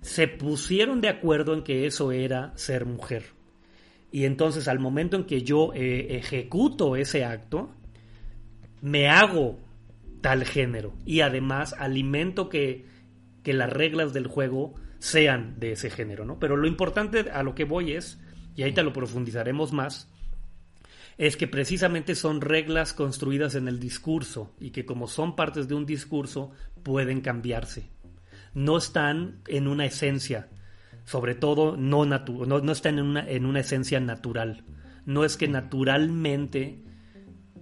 se 0.00 0.26
pusieron 0.26 1.00
de 1.00 1.08
acuerdo 1.08 1.54
en 1.54 1.62
que 1.62 1.86
eso 1.86 2.10
era 2.10 2.52
ser 2.56 2.84
mujer. 2.84 3.35
Y 4.16 4.24
entonces 4.24 4.66
al 4.66 4.78
momento 4.78 5.18
en 5.18 5.24
que 5.24 5.42
yo 5.42 5.74
eh, 5.74 6.16
ejecuto 6.16 6.96
ese 6.96 7.22
acto, 7.26 7.68
me 8.80 9.10
hago 9.10 9.58
tal 10.22 10.46
género 10.46 10.94
y 11.04 11.20
además 11.20 11.74
alimento 11.78 12.48
que, 12.48 12.86
que 13.42 13.52
las 13.52 13.70
reglas 13.70 14.14
del 14.14 14.26
juego 14.26 14.72
sean 15.00 15.60
de 15.60 15.72
ese 15.72 15.90
género, 15.90 16.24
¿no? 16.24 16.38
Pero 16.38 16.56
lo 16.56 16.66
importante 16.66 17.30
a 17.30 17.42
lo 17.42 17.54
que 17.54 17.64
voy 17.64 17.92
es 17.92 18.18
y 18.54 18.62
ahí 18.62 18.72
te 18.72 18.82
lo 18.82 18.94
profundizaremos 18.94 19.74
más, 19.74 20.10
es 21.18 21.36
que 21.36 21.46
precisamente 21.46 22.14
son 22.14 22.40
reglas 22.40 22.94
construidas 22.94 23.54
en 23.54 23.68
el 23.68 23.78
discurso 23.78 24.50
y 24.58 24.70
que 24.70 24.86
como 24.86 25.08
son 25.08 25.36
partes 25.36 25.68
de 25.68 25.74
un 25.74 25.84
discurso 25.84 26.52
pueden 26.82 27.20
cambiarse. 27.20 27.90
No 28.54 28.78
están 28.78 29.42
en 29.46 29.68
una 29.68 29.84
esencia, 29.84 30.48
sobre 31.06 31.34
todo 31.34 31.76
no, 31.76 32.04
no, 32.04 32.20
no 32.60 32.72
están 32.72 32.98
en 32.98 33.06
una, 33.06 33.26
en 33.26 33.46
una 33.46 33.60
esencia 33.60 33.98
natural. 34.00 34.64
No 35.06 35.24
es 35.24 35.36
que 35.36 35.48
naturalmente 35.48 36.82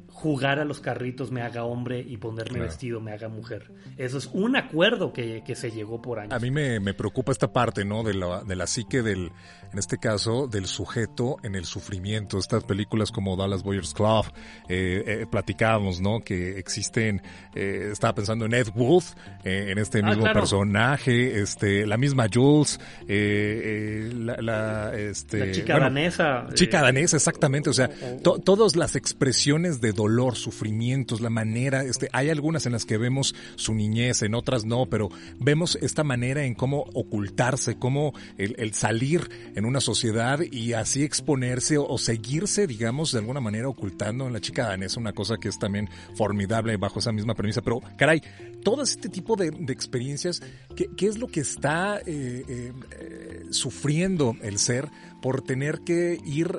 jugar 0.09 0.59
a 0.61 0.65
los 0.65 0.81
carritos 0.81 1.31
me 1.31 1.43
haga 1.43 1.65
hombre 1.65 2.01
y 2.01 2.17
ponerme 2.17 2.61
vestido 2.61 3.01
me 3.01 3.13
haga 3.13 3.29
mujer. 3.29 3.71
Eso 3.99 4.17
es 4.17 4.31
un 4.33 4.57
acuerdo 4.57 5.13
que, 5.13 5.43
se 5.55 5.71
llegó 5.71 6.01
por 6.01 6.21
años. 6.21 6.33
A 6.33 6.39
mí 6.39 6.51
me, 6.51 6.95
preocupa 6.95 7.33
esta 7.33 7.53
parte, 7.53 7.85
¿no? 7.85 8.03
De 8.03 8.15
la, 8.15 8.43
de 8.43 8.57
la 8.57 8.67
psique 8.67 9.03
del, 9.03 9.33
en 9.75 9.79
este 9.81 9.99
caso, 9.99 10.47
del 10.47 10.67
sujeto 10.67 11.39
en 11.43 11.57
el 11.57 11.65
sufrimiento. 11.65 12.39
Estas 12.39 12.63
películas 12.63 13.11
como 13.11 13.37
Dallas 13.37 13.65
Boyers 13.65 13.93
Club, 13.93 14.25
eh, 14.69 15.03
eh 15.05 15.27
platicábamos, 15.29 16.01
¿no? 16.01 16.21
Que 16.21 16.61
existen, 16.61 17.21
eh, 17.57 17.89
estaba 17.91 18.15
pensando 18.15 18.45
en 18.45 18.55
Ed 18.55 18.69
Wood, 18.77 19.03
eh, 19.43 19.73
en 19.73 19.79
este 19.79 19.99
ah, 20.05 20.11
mismo 20.11 20.33
personaje, 20.33 21.41
este, 21.41 21.89
la 21.89 21.97
misma 21.97 22.29
Jules, 22.33 22.79
la, 23.09 24.37
la, 24.41 24.95
este, 24.95 25.51
chica 25.51 25.81
danesa. 25.81 26.47
Chica 26.55 26.81
danesa, 26.81 27.17
exactamente. 27.17 27.69
O 27.69 27.73
sea, 27.73 27.91
todas 28.23 28.77
las 28.77 28.95
expresiones 28.95 29.81
de 29.81 29.91
dolor 29.91 30.37
sufrimientos, 30.37 31.21
la 31.21 31.31
manera, 31.31 31.83
este, 31.83 32.09
hay 32.13 32.31
algunas 32.31 32.65
en 32.67 32.73
las 32.73 32.85
que 32.85 32.97
vemos 32.97 33.35
su 33.57 33.75
niñez, 33.75 34.23
en 34.23 34.37
otras 34.37 34.65
no, 34.65 34.87
pero 34.87 35.11
vemos 35.41 35.77
esta 35.83 36.05
manera 36.05 36.45
en 36.45 36.55
cómo 36.55 36.85
ocultarse, 36.95 37.77
cómo 37.77 38.15
el, 38.39 38.73
salir 38.75 39.29
en 39.57 39.64
una 39.67 39.81
sociedad 39.81 40.41
y 40.41 40.73
así 40.73 41.03
exponerse 41.03 41.79
o, 41.79 41.99
seguirse, 41.99 42.67
digamos, 42.67 43.13
de 43.13 43.19
alguna 43.19 43.41
manera 43.41 43.69
ocultando 43.69 44.27
en 44.27 44.33
la 44.33 44.41
chica 44.41 44.67
danesa, 44.67 45.01
una 45.01 45.13
cosa 45.13 45.37
que 45.37 45.49
es 45.49 45.59
también 45.59 45.89
formidable 46.15 46.77
bajo 46.77 46.99
esa 46.99 47.13
misma 47.13 47.35
premisa, 47.35 47.63
pero 47.63 47.81
caray, 47.97 48.23
todo 48.63 48.83
este 48.83 49.09
tipo 49.09 49.37
de, 49.37 49.49
experiencias, 49.69 50.43
¿qué, 50.75 51.07
es 51.07 51.19
lo 51.19 51.29
que 51.29 51.41
está 51.41 51.99
eh, 51.99 52.03
eh, 52.07 52.73
eh, 52.99 53.43
sufriendo 53.51 54.37
el 54.43 54.59
ser 54.59 54.89
por 55.21 55.43
tener 55.43 55.81
que 55.81 56.19
ir 56.25 56.59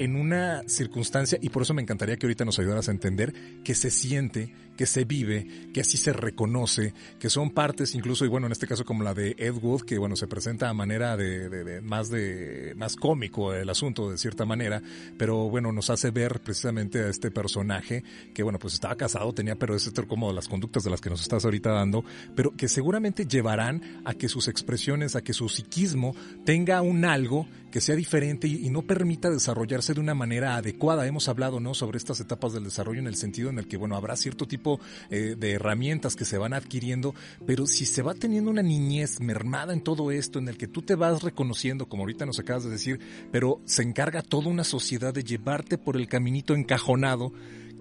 en 0.00 0.16
una 0.16 0.62
circunstancia, 0.66 1.38
y 1.42 1.50
por 1.50 1.60
eso 1.60 1.74
me 1.74 1.82
encantaría 1.82 2.16
que 2.16 2.24
ahorita 2.24 2.46
nos 2.46 2.58
ayudaras 2.58 2.88
a 2.88 2.92
entender 2.92 3.34
que 3.62 3.74
se 3.74 3.90
siente, 3.90 4.50
que 4.74 4.86
se 4.86 5.04
vive, 5.04 5.46
que 5.74 5.82
así 5.82 5.98
se 5.98 6.14
reconoce, 6.14 6.94
que 7.18 7.28
son 7.28 7.50
partes 7.50 7.94
incluso, 7.94 8.24
y 8.24 8.28
bueno, 8.28 8.46
en 8.46 8.52
este 8.52 8.66
caso 8.66 8.86
como 8.86 9.04
la 9.04 9.12
de 9.12 9.36
Ed 9.36 9.56
Wood, 9.60 9.82
que 9.82 9.98
bueno, 9.98 10.16
se 10.16 10.26
presenta 10.26 10.70
a 10.70 10.72
manera 10.72 11.18
de, 11.18 11.82
más 11.82 12.08
de, 12.08 12.72
más 12.78 12.96
cómico 12.96 13.52
el 13.52 13.68
asunto 13.68 14.10
de 14.10 14.16
cierta 14.16 14.46
manera, 14.46 14.82
pero 15.18 15.50
bueno, 15.50 15.70
nos 15.70 15.90
hace 15.90 16.10
ver 16.10 16.40
precisamente 16.40 17.00
a 17.00 17.08
este 17.08 17.30
personaje 17.30 18.02
que 18.32 18.42
bueno, 18.42 18.58
pues 18.58 18.72
estaba 18.72 18.96
casado, 18.96 19.34
tenía, 19.34 19.56
pero 19.56 19.76
es 19.76 19.92
como 20.08 20.32
las 20.32 20.48
conductas 20.48 20.82
de 20.82 20.88
las 20.88 21.02
que 21.02 21.10
nos 21.10 21.20
estás 21.20 21.44
ahorita 21.44 21.72
dando, 21.72 22.06
pero 22.34 22.56
que 22.56 22.68
seguramente 22.68 23.26
llevarán 23.26 24.00
a 24.06 24.14
que 24.14 24.30
sus 24.30 24.48
expresiones, 24.48 25.14
a 25.14 25.20
que 25.20 25.34
su 25.34 25.50
psiquismo 25.50 26.14
tenga 26.46 26.80
un 26.80 27.04
algo 27.04 27.46
que 27.70 27.80
sea 27.80 27.96
diferente 27.96 28.46
y, 28.48 28.70
no 28.70 28.82
permita 28.82 29.30
desarrollarse 29.30 29.94
de 29.94 30.00
una 30.00 30.14
manera 30.14 30.56
adecuada. 30.56 31.06
Hemos 31.06 31.28
hablado, 31.28 31.60
¿no? 31.60 31.74
Sobre 31.74 31.98
estas 31.98 32.20
etapas 32.20 32.52
del 32.52 32.64
desarrollo 32.64 33.00
en 33.00 33.06
el 33.06 33.16
sentido 33.16 33.50
en 33.50 33.58
el 33.58 33.66
que, 33.66 33.76
bueno, 33.76 33.96
habrá 33.96 34.16
cierto 34.16 34.46
tipo 34.46 34.80
eh, 35.10 35.36
de 35.38 35.52
herramientas 35.52 36.16
que 36.16 36.24
se 36.24 36.38
van 36.38 36.52
adquiriendo, 36.52 37.14
pero 37.46 37.66
si 37.66 37.86
se 37.86 38.02
va 38.02 38.14
teniendo 38.14 38.50
una 38.50 38.62
niñez 38.62 39.20
mermada 39.20 39.72
en 39.72 39.82
todo 39.82 40.10
esto, 40.10 40.38
en 40.38 40.48
el 40.48 40.56
que 40.56 40.68
tú 40.68 40.82
te 40.82 40.94
vas 40.94 41.22
reconociendo, 41.22 41.88
como 41.88 42.02
ahorita 42.02 42.26
nos 42.26 42.38
acabas 42.38 42.64
de 42.64 42.70
decir, 42.70 43.00
pero 43.32 43.60
se 43.64 43.82
encarga 43.82 44.22
toda 44.22 44.48
una 44.48 44.64
sociedad 44.64 45.12
de 45.12 45.24
llevarte 45.24 45.78
por 45.78 45.96
el 45.96 46.08
caminito 46.08 46.54
encajonado, 46.54 47.32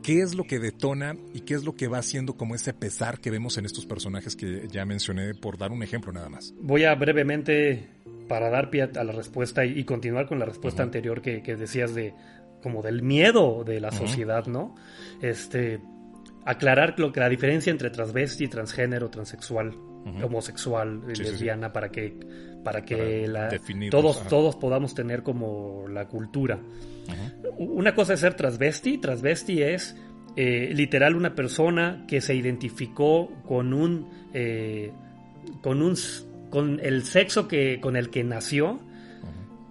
¿Qué 0.03 0.21
es 0.21 0.33
lo 0.33 0.45
que 0.45 0.59
detona 0.59 1.17
y 1.33 1.41
qué 1.41 1.55
es 1.55 1.65
lo 1.65 1.75
que 1.75 1.87
va 1.87 1.97
haciendo 1.97 2.37
como 2.37 2.55
ese 2.55 2.73
pesar 2.73 3.19
que 3.19 3.31
vemos 3.31 3.57
en 3.57 3.65
estos 3.65 3.85
personajes 3.85 4.35
que 4.35 4.67
ya 4.71 4.85
mencioné, 4.85 5.33
por 5.33 5.57
dar 5.57 5.71
un 5.71 5.83
ejemplo 5.83 6.13
nada 6.13 6.29
más? 6.29 6.53
Voy 6.61 6.85
a 6.85 6.95
brevemente 6.95 7.89
para 8.29 8.49
dar 8.49 8.69
pie 8.69 8.83
a 8.95 9.03
la 9.03 9.11
respuesta 9.11 9.65
y, 9.65 9.83
continuar 9.83 10.27
con 10.27 10.39
la 10.39 10.45
respuesta 10.45 10.83
anterior 10.83 11.21
que, 11.21 11.41
decías 11.41 11.93
de 11.93 12.13
como 12.61 12.81
del 12.81 13.01
miedo 13.01 13.65
de 13.65 13.81
la 13.81 13.91
sociedad, 13.91 14.45
¿no? 14.45 14.75
Este 15.21 15.81
aclarar 16.45 16.97
lo 16.99 17.11
que 17.11 17.19
la 17.19 17.27
diferencia 17.27 17.71
entre 17.71 17.89
transvesti, 17.89 18.47
transgénero, 18.47 19.09
transexual, 19.09 19.73
homosexual, 20.23 21.01
lesbiana, 21.07 21.73
para 21.73 21.89
que 21.89 22.15
para 22.63 22.83
que 22.83 23.27
la, 23.27 23.49
todos 23.89 24.27
todos 24.27 24.55
podamos 24.55 24.93
tener 24.93 25.23
como 25.23 25.87
la 25.87 26.07
cultura. 26.07 26.59
Una 27.57 27.95
cosa 27.95 28.13
es 28.13 28.19
ser 28.19 28.35
transvesti, 28.35 28.99
transvesti 28.99 29.63
es 29.63 29.95
eh, 30.35 30.71
literal 30.73 31.15
una 31.15 31.33
persona 31.33 32.05
que 32.07 32.21
se 32.21 32.35
identificó 32.35 33.31
con 33.43 33.73
un 33.73 34.09
eh, 34.33 34.91
con 35.61 35.81
un 35.81 35.95
con 36.49 36.79
el 36.81 37.03
sexo 37.03 37.47
que, 37.47 37.79
con 37.81 37.95
el 37.95 38.09
que 38.09 38.23
nació, 38.23 38.79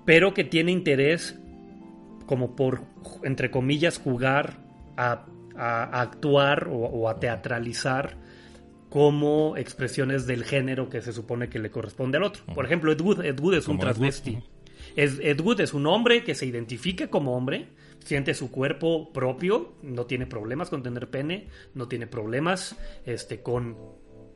pero 0.04 0.34
que 0.34 0.44
tiene 0.44 0.72
interés 0.72 1.38
como 2.26 2.54
por, 2.54 2.82
entre 3.24 3.50
comillas, 3.50 3.98
jugar 3.98 4.58
a, 4.96 5.24
actuar 5.56 6.68
o, 6.70 7.08
a 7.08 7.18
teatralizar 7.18 8.16
como 8.90 9.56
expresiones 9.56 10.26
del 10.26 10.44
género 10.44 10.88
que 10.88 11.00
se 11.00 11.12
supone 11.12 11.48
que 11.48 11.58
le 11.58 11.70
corresponde 11.70 12.18
al 12.18 12.24
otro. 12.24 12.44
Por 12.54 12.64
ejemplo, 12.64 12.92
Ed 12.92 13.00
Wood, 13.00 13.54
es 13.54 13.66
un 13.66 13.78
transvesti. 13.78 14.38
Ed 14.94 15.40
Wood 15.40 15.60
es 15.60 15.74
un 15.74 15.86
hombre 15.86 16.22
que 16.22 16.34
se 16.34 16.46
identifica 16.46 17.08
como 17.08 17.36
hombre, 17.36 17.68
siente 18.04 18.34
su 18.34 18.50
cuerpo 18.50 19.12
propio, 19.12 19.74
no 19.82 20.06
tiene 20.06 20.26
problemas 20.26 20.70
con 20.70 20.82
tener 20.82 21.08
pene, 21.08 21.48
no 21.74 21.88
tiene 21.88 22.06
problemas 22.06 22.76
este, 23.04 23.40
con 23.42 23.76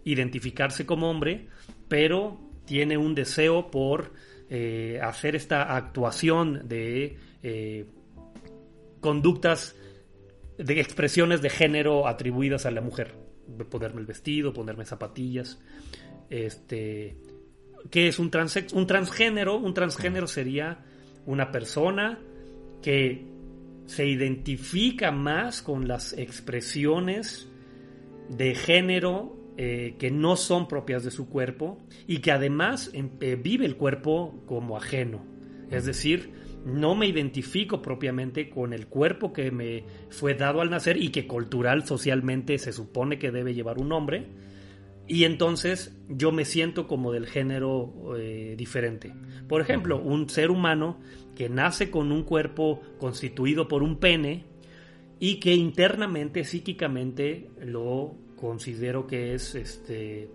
identificarse 0.05 0.87
como 0.87 1.11
hombre, 1.11 1.49
pero 1.89 2.39
tiene 2.65 2.97
un 2.97 3.15
deseo 3.15 3.71
por 3.71 4.13
eh, 4.49 5.01
hacer 5.03 5.37
esta 5.37 5.77
actuación 5.77 6.69
de 6.69 7.17
eh, 7.43 7.87
conductas, 9.01 9.77
de 10.59 10.81
expresiones 10.81 11.43
de 11.43 11.51
género 11.51 12.07
atribuidas 12.07 12.67
a 12.67 12.71
la 12.71 12.81
mujer. 12.81 13.15
Ponerme 13.71 14.01
el 14.01 14.07
vestido, 14.07 14.53
ponerme 14.53 14.85
zapatillas. 14.85 15.59
Este, 16.31 17.17
¿Qué 17.91 18.09
es 18.09 18.19
un, 18.19 18.31
un 18.75 18.87
transgénero? 18.87 19.57
Un 19.57 19.75
transgénero 19.75 20.27
sería 20.27 20.85
una 21.27 21.51
persona 21.51 22.19
que 22.81 23.27
se 23.87 24.07
identifica 24.07 25.11
más 25.11 25.63
con 25.63 25.89
las 25.89 26.13
expresiones 26.15 27.49
de 28.29 28.55
género 28.55 29.42
eh, 29.59 29.97
que 29.99 30.11
no 30.11 30.37
son 30.37 30.67
propias 30.67 31.05
de 31.05 31.11
su 31.11 31.29
cuerpo 31.29 31.79
y 32.07 32.19
que 32.19 32.33
además 32.33 32.91
em, 32.95 33.11
eh, 33.21 33.37
vive 33.37 33.67
el 33.67 33.77
cuerpo 33.77 34.43
como 34.47 34.77
ajeno. 34.77 35.25
Es 35.71 35.85
decir, 35.85 36.31
no 36.65 36.95
me 36.95 37.07
identifico 37.07 37.83
propiamente 37.83 38.49
con 38.49 38.73
el 38.73 38.87
cuerpo 38.87 39.33
que 39.33 39.51
me 39.51 39.85
fue 40.11 40.35
dado 40.35 40.61
al 40.61 40.71
nacer 40.71 40.97
y 40.97 41.11
que 41.11 41.27
cultural, 41.27 41.87
socialmente 41.87 42.57
se 42.59 42.73
supone 42.73 43.19
que 43.19 43.31
debe 43.31 43.55
llevar 43.55 43.79
un 43.79 43.93
hombre. 43.93 44.27
Y 45.07 45.25
entonces 45.25 45.99
yo 46.09 46.33
me 46.33 46.45
siento 46.45 46.87
como 46.87 47.13
del 47.13 47.27
género 47.27 48.17
eh, 48.17 48.55
diferente. 48.57 49.13
Por 49.49 49.61
ejemplo, 49.61 50.01
un 50.01 50.29
ser 50.29 50.51
humano 50.51 51.01
que 51.35 51.49
nace 51.49 51.91
con 51.91 52.13
un 52.13 52.23
cuerpo 52.23 52.81
constituido 52.99 53.69
por 53.69 53.83
un 53.83 53.99
pene 53.99 54.45
y 55.19 55.41
que 55.41 55.55
internamente, 55.55 56.45
psíquicamente, 56.45 57.51
lo 57.61 58.17
considero 58.43 59.07
que 59.07 59.35
es 59.35 59.55
este 59.55 60.29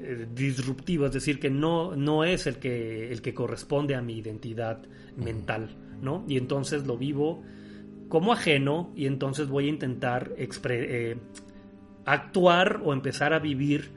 eh, 0.00 0.26
disruptivo, 0.34 1.06
es 1.06 1.12
decir, 1.12 1.38
que 1.38 1.50
no, 1.50 1.94
no 1.94 2.24
es 2.24 2.48
el 2.48 2.56
que, 2.56 3.12
el 3.12 3.22
que 3.22 3.32
corresponde 3.32 3.94
a 3.94 4.02
mi 4.02 4.18
identidad 4.18 4.82
mental, 5.16 5.68
¿no? 6.02 6.24
Y 6.26 6.36
entonces 6.36 6.84
lo 6.84 6.98
vivo 6.98 7.44
como 8.08 8.32
ajeno 8.32 8.90
y 8.96 9.06
entonces 9.06 9.46
voy 9.46 9.66
a 9.66 9.68
intentar 9.68 10.32
eh, 10.36 11.16
actuar 12.06 12.80
o 12.84 12.92
empezar 12.92 13.32
a 13.32 13.38
vivir 13.38 13.92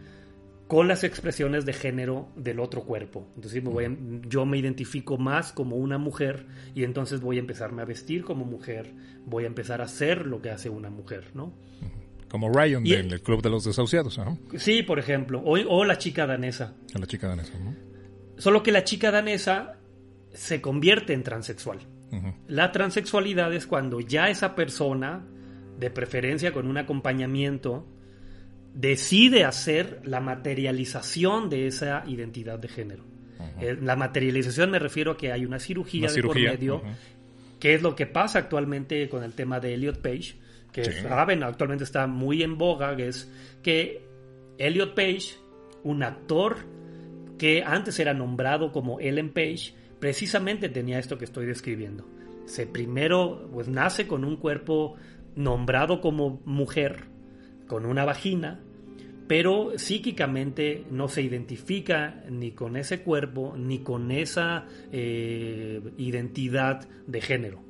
con 0.68 0.88
las 0.88 1.04
expresiones 1.04 1.66
de 1.66 1.74
género 1.74 2.28
del 2.36 2.60
otro 2.60 2.84
cuerpo. 2.84 3.28
Entonces 3.38 3.64
me 3.64 3.72
voy 3.72 4.22
yo 4.30 4.46
me 4.46 4.60
identifico 4.60 5.18
más 5.18 5.52
como 5.52 5.78
una 5.78 5.98
mujer 5.98 6.46
y 6.76 6.84
entonces 6.84 7.22
voy 7.22 7.38
a 7.38 7.40
empezarme 7.40 7.82
a 7.82 7.86
vestir 7.86 8.24
como 8.24 8.46
mujer, 8.46 8.94
voy 9.26 9.46
a 9.46 9.48
empezar 9.48 9.82
a 9.82 9.86
hacer 9.86 10.28
lo 10.28 10.44
que 10.44 10.52
hace 10.52 10.70
una 10.70 10.92
mujer, 10.92 11.32
¿no? 11.34 11.54
Como 12.30 12.52
Ryan 12.52 12.84
del 12.84 13.22
Club 13.22 13.42
de 13.42 13.50
los 13.50 13.64
Desahuciados, 13.64 14.20
Sí, 14.58 14.84
por 14.84 15.00
ejemplo, 15.00 15.40
o, 15.40 15.58
o 15.58 15.86
la 15.86 15.98
chica 15.98 16.28
danesa. 16.28 16.76
La 16.94 17.08
chica 17.08 17.28
danesa, 17.28 17.58
¿no? 17.60 17.76
Solo 18.38 18.62
que 18.64 18.72
la 18.72 18.84
chica 18.84 19.12
danesa 19.12 19.78
se 20.34 20.62
convierte 20.62 21.14
en 21.14 21.24
transexual. 21.24 21.80
La 22.48 22.72
transexualidad 22.72 23.54
es 23.54 23.68
cuando 23.68 24.00
ya 24.00 24.30
esa 24.30 24.56
persona, 24.56 25.26
de 25.78 25.90
preferencia 25.90 26.54
con 26.54 26.68
un 26.68 26.78
acompañamiento, 26.78 27.86
decide 28.74 29.44
hacer 29.44 30.02
la 30.06 30.20
materialización 30.20 31.50
de 31.50 31.68
esa 31.68 32.04
identidad 32.08 32.60
de 32.60 32.68
género. 32.68 33.04
Eh, 33.60 33.78
la 33.82 33.96
materialización 33.96 34.72
me 34.72 34.80
refiero 34.80 35.12
a 35.12 35.18
que 35.18 35.32
hay 35.32 35.46
una 35.46 35.60
cirugía, 35.60 36.10
de 36.10 36.24
por 36.24 36.40
medio, 36.40 36.82
que 37.60 37.74
es 37.74 37.82
lo 37.82 37.96
que 37.96 38.06
pasa 38.06 38.40
actualmente 38.40 39.10
con 39.10 39.24
el 39.24 39.34
tema 39.34 39.60
de 39.60 39.74
Elliot 39.74 40.00
Page, 40.00 40.36
que 40.72 40.92
saben, 40.92 41.44
actualmente 41.44 41.84
está 41.84 42.08
muy 42.08 42.44
en 42.44 42.58
boga, 42.58 42.96
que 42.96 43.08
es 43.08 43.32
que 43.64 44.06
Elliot 44.58 44.94
Page, 44.96 45.38
un 45.84 46.04
actor 46.04 46.58
que 47.38 47.64
antes 47.64 48.00
era 48.00 48.14
nombrado 48.14 48.72
como 48.72 49.00
Ellen 49.00 49.32
Page, 49.32 49.74
precisamente 50.00 50.70
tenía 50.70 51.00
esto 51.00 51.18
que 51.18 51.26
estoy 51.26 51.46
describiendo. 51.46 52.08
Se 52.46 52.66
primero 52.66 53.50
pues 53.52 53.68
nace 53.68 54.08
con 54.08 54.24
un 54.24 54.38
cuerpo 54.38 54.96
nombrado 55.36 56.02
como 56.02 56.42
mujer, 56.46 57.06
con 57.68 57.86
una 57.86 58.06
vagina, 58.06 58.60
pero 59.28 59.78
psíquicamente 59.78 60.86
no 60.90 61.10
se 61.10 61.22
identifica 61.22 62.24
ni 62.30 62.52
con 62.52 62.78
ese 62.78 63.02
cuerpo 63.02 63.56
ni 63.58 63.80
con 63.80 64.12
esa 64.12 64.66
eh, 64.92 65.82
identidad 65.98 66.88
de 67.06 67.22
género. 67.22 67.67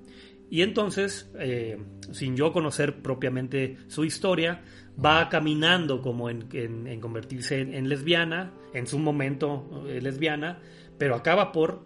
Y 0.49 0.61
entonces, 0.61 1.29
eh, 1.37 1.77
sin 2.11 2.35
yo 2.35 2.53
conocer 2.53 3.01
propiamente 3.01 3.77
su 3.87 4.05
historia, 4.05 4.61
va 5.03 5.29
caminando 5.29 6.01
como 6.01 6.29
en, 6.29 6.99
convertirse 6.99 7.59
en, 7.59 7.89
lesbiana, 7.89 8.53
en 8.73 8.87
su 8.87 8.97
momento 8.97 9.85
eh, 9.87 10.01
lesbiana, 10.01 10.59
pero 10.97 11.15
acaba 11.15 11.51
por 11.51 11.85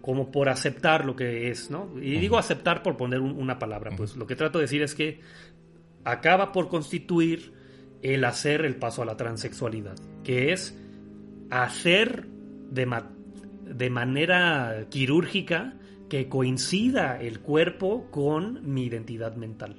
como 0.00 0.30
por 0.30 0.50
aceptar 0.50 1.06
lo 1.06 1.16
que 1.16 1.50
es, 1.50 1.70
¿no? 1.70 1.90
Y 1.96 2.18
digo 2.18 2.36
aceptar 2.36 2.82
por 2.82 2.98
poner 2.98 3.20
una 3.20 3.58
palabra, 3.58 3.90
pues. 3.96 4.16
Lo 4.16 4.26
que 4.26 4.36
trato 4.36 4.58
de 4.58 4.64
decir 4.64 4.82
es 4.82 4.94
que 4.94 5.20
acaba 6.04 6.52
por 6.52 6.68
constituir 6.68 7.54
el 8.02 8.24
hacer 8.26 8.66
el 8.66 8.76
paso 8.76 9.00
a 9.00 9.06
la 9.06 9.16
transexualidad, 9.16 9.96
que 10.22 10.52
es 10.52 10.78
hacer 11.48 12.26
de, 12.70 13.02
de 13.62 13.90
manera 13.90 14.86
quirúrgica 14.90 15.78
que 16.14 16.28
coincida 16.28 17.20
el 17.20 17.40
cuerpo 17.40 18.06
con 18.12 18.72
mi 18.72 18.84
identidad 18.84 19.34
mental. 19.34 19.74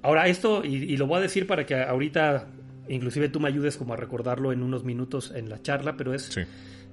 Ahora, 0.00 0.28
esto, 0.28 0.64
y, 0.64 0.96
lo 0.96 1.08
voy 1.08 1.18
a 1.18 1.20
decir 1.22 1.48
para 1.48 1.66
que 1.66 1.74
ahorita, 1.74 2.46
inclusive 2.88 3.28
tú 3.28 3.40
me 3.40 3.48
ayudes 3.48 3.76
como 3.76 3.94
a 3.94 3.96
recordarlo 3.96 4.52
en 4.52 4.62
unos 4.62 4.84
minutos 4.84 5.32
en 5.34 5.48
la 5.48 5.62
charla, 5.62 5.96
pero 5.96 6.14
es... 6.14 6.36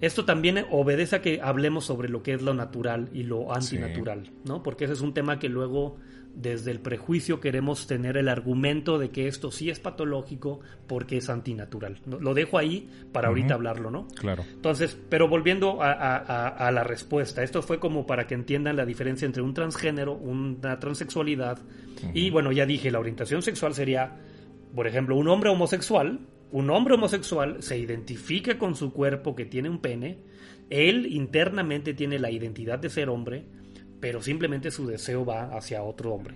Esto 0.01 0.25
también 0.25 0.65
obedece 0.69 1.15
a 1.15 1.21
que 1.21 1.39
hablemos 1.41 1.86
sobre 1.86 2.10
lo 2.10 2.23
que 2.23 2.34
es 2.34 2.41
lo 2.41 2.53
natural 2.53 3.08
y 3.13 3.23
lo 3.23 3.53
antinatural, 3.53 4.32
¿no? 4.43 4.62
Porque 4.62 4.84
ese 4.84 4.93
es 4.93 5.01
un 5.01 5.13
tema 5.13 5.39
que 5.39 5.47
luego 5.47 5.97
desde 6.36 6.71
el 6.71 6.79
prejuicio 6.79 7.39
queremos 7.39 7.86
tener 7.88 8.17
el 8.17 8.27
argumento 8.27 8.97
de 8.97 9.12
que 9.12 9.27
esto 9.27 9.51
sí 9.51 9.69
es 9.69 9.79
patológico 9.79 10.62
porque 10.88 11.17
es 11.17 11.29
antinatural. 11.29 11.99
Lo 12.06 12.34
dejo 12.34 12.58
ahí 12.58 12.89
para 13.12 13.27
ahorita 13.27 13.53
hablarlo, 13.53 13.91
¿no? 13.91 14.08
Claro. 14.08 14.43
Entonces, 14.51 14.97
pero 15.10 15.27
volviendo 15.27 15.79
a, 15.82 16.71
la 16.71 16.84
respuesta, 16.84 17.43
esto 17.43 17.62
fue 17.62 17.79
como 17.79 18.06
para 18.06 18.25
que 18.25 18.34
entiendan 18.34 18.75
la 18.75 18.86
diferencia 18.86 19.25
entre 19.25 19.43
un 19.43 19.53
transgénero, 19.53 20.13
una 20.13 20.79
transexualidad, 20.79 21.60
y 22.13 22.29
bueno, 22.32 22.51
ya 22.51 22.65
dije, 22.65 22.91
la 22.91 22.99
orientación 22.99 23.41
sexual 23.41 23.73
sería, 23.73 24.17
por 24.75 24.88
ejemplo, 24.88 25.15
un 25.15 25.27
hombre 25.27 25.49
homosexual, 25.49 26.19
un 26.51 26.69
hombre 26.69 26.95
homosexual 26.95 27.62
se 27.62 27.77
identifica 27.77 28.57
con 28.57 28.75
su 28.75 28.91
cuerpo 28.93 29.36
que 29.36 29.45
tiene 29.45 29.69
un 29.69 29.79
pene, 29.79 30.19
él 30.69 31.07
internamente 31.12 31.93
tiene 31.93 32.19
la 32.19 32.31
identidad 32.31 32.79
de 32.79 32.89
ser 32.89 33.09
hombre, 33.09 33.45
pero 33.99 34.21
simplemente 34.21 34.71
su 34.71 34.88
deseo 34.88 35.25
va 35.25 35.55
hacia 35.55 35.83
otro 35.83 36.13
hombre. 36.13 36.36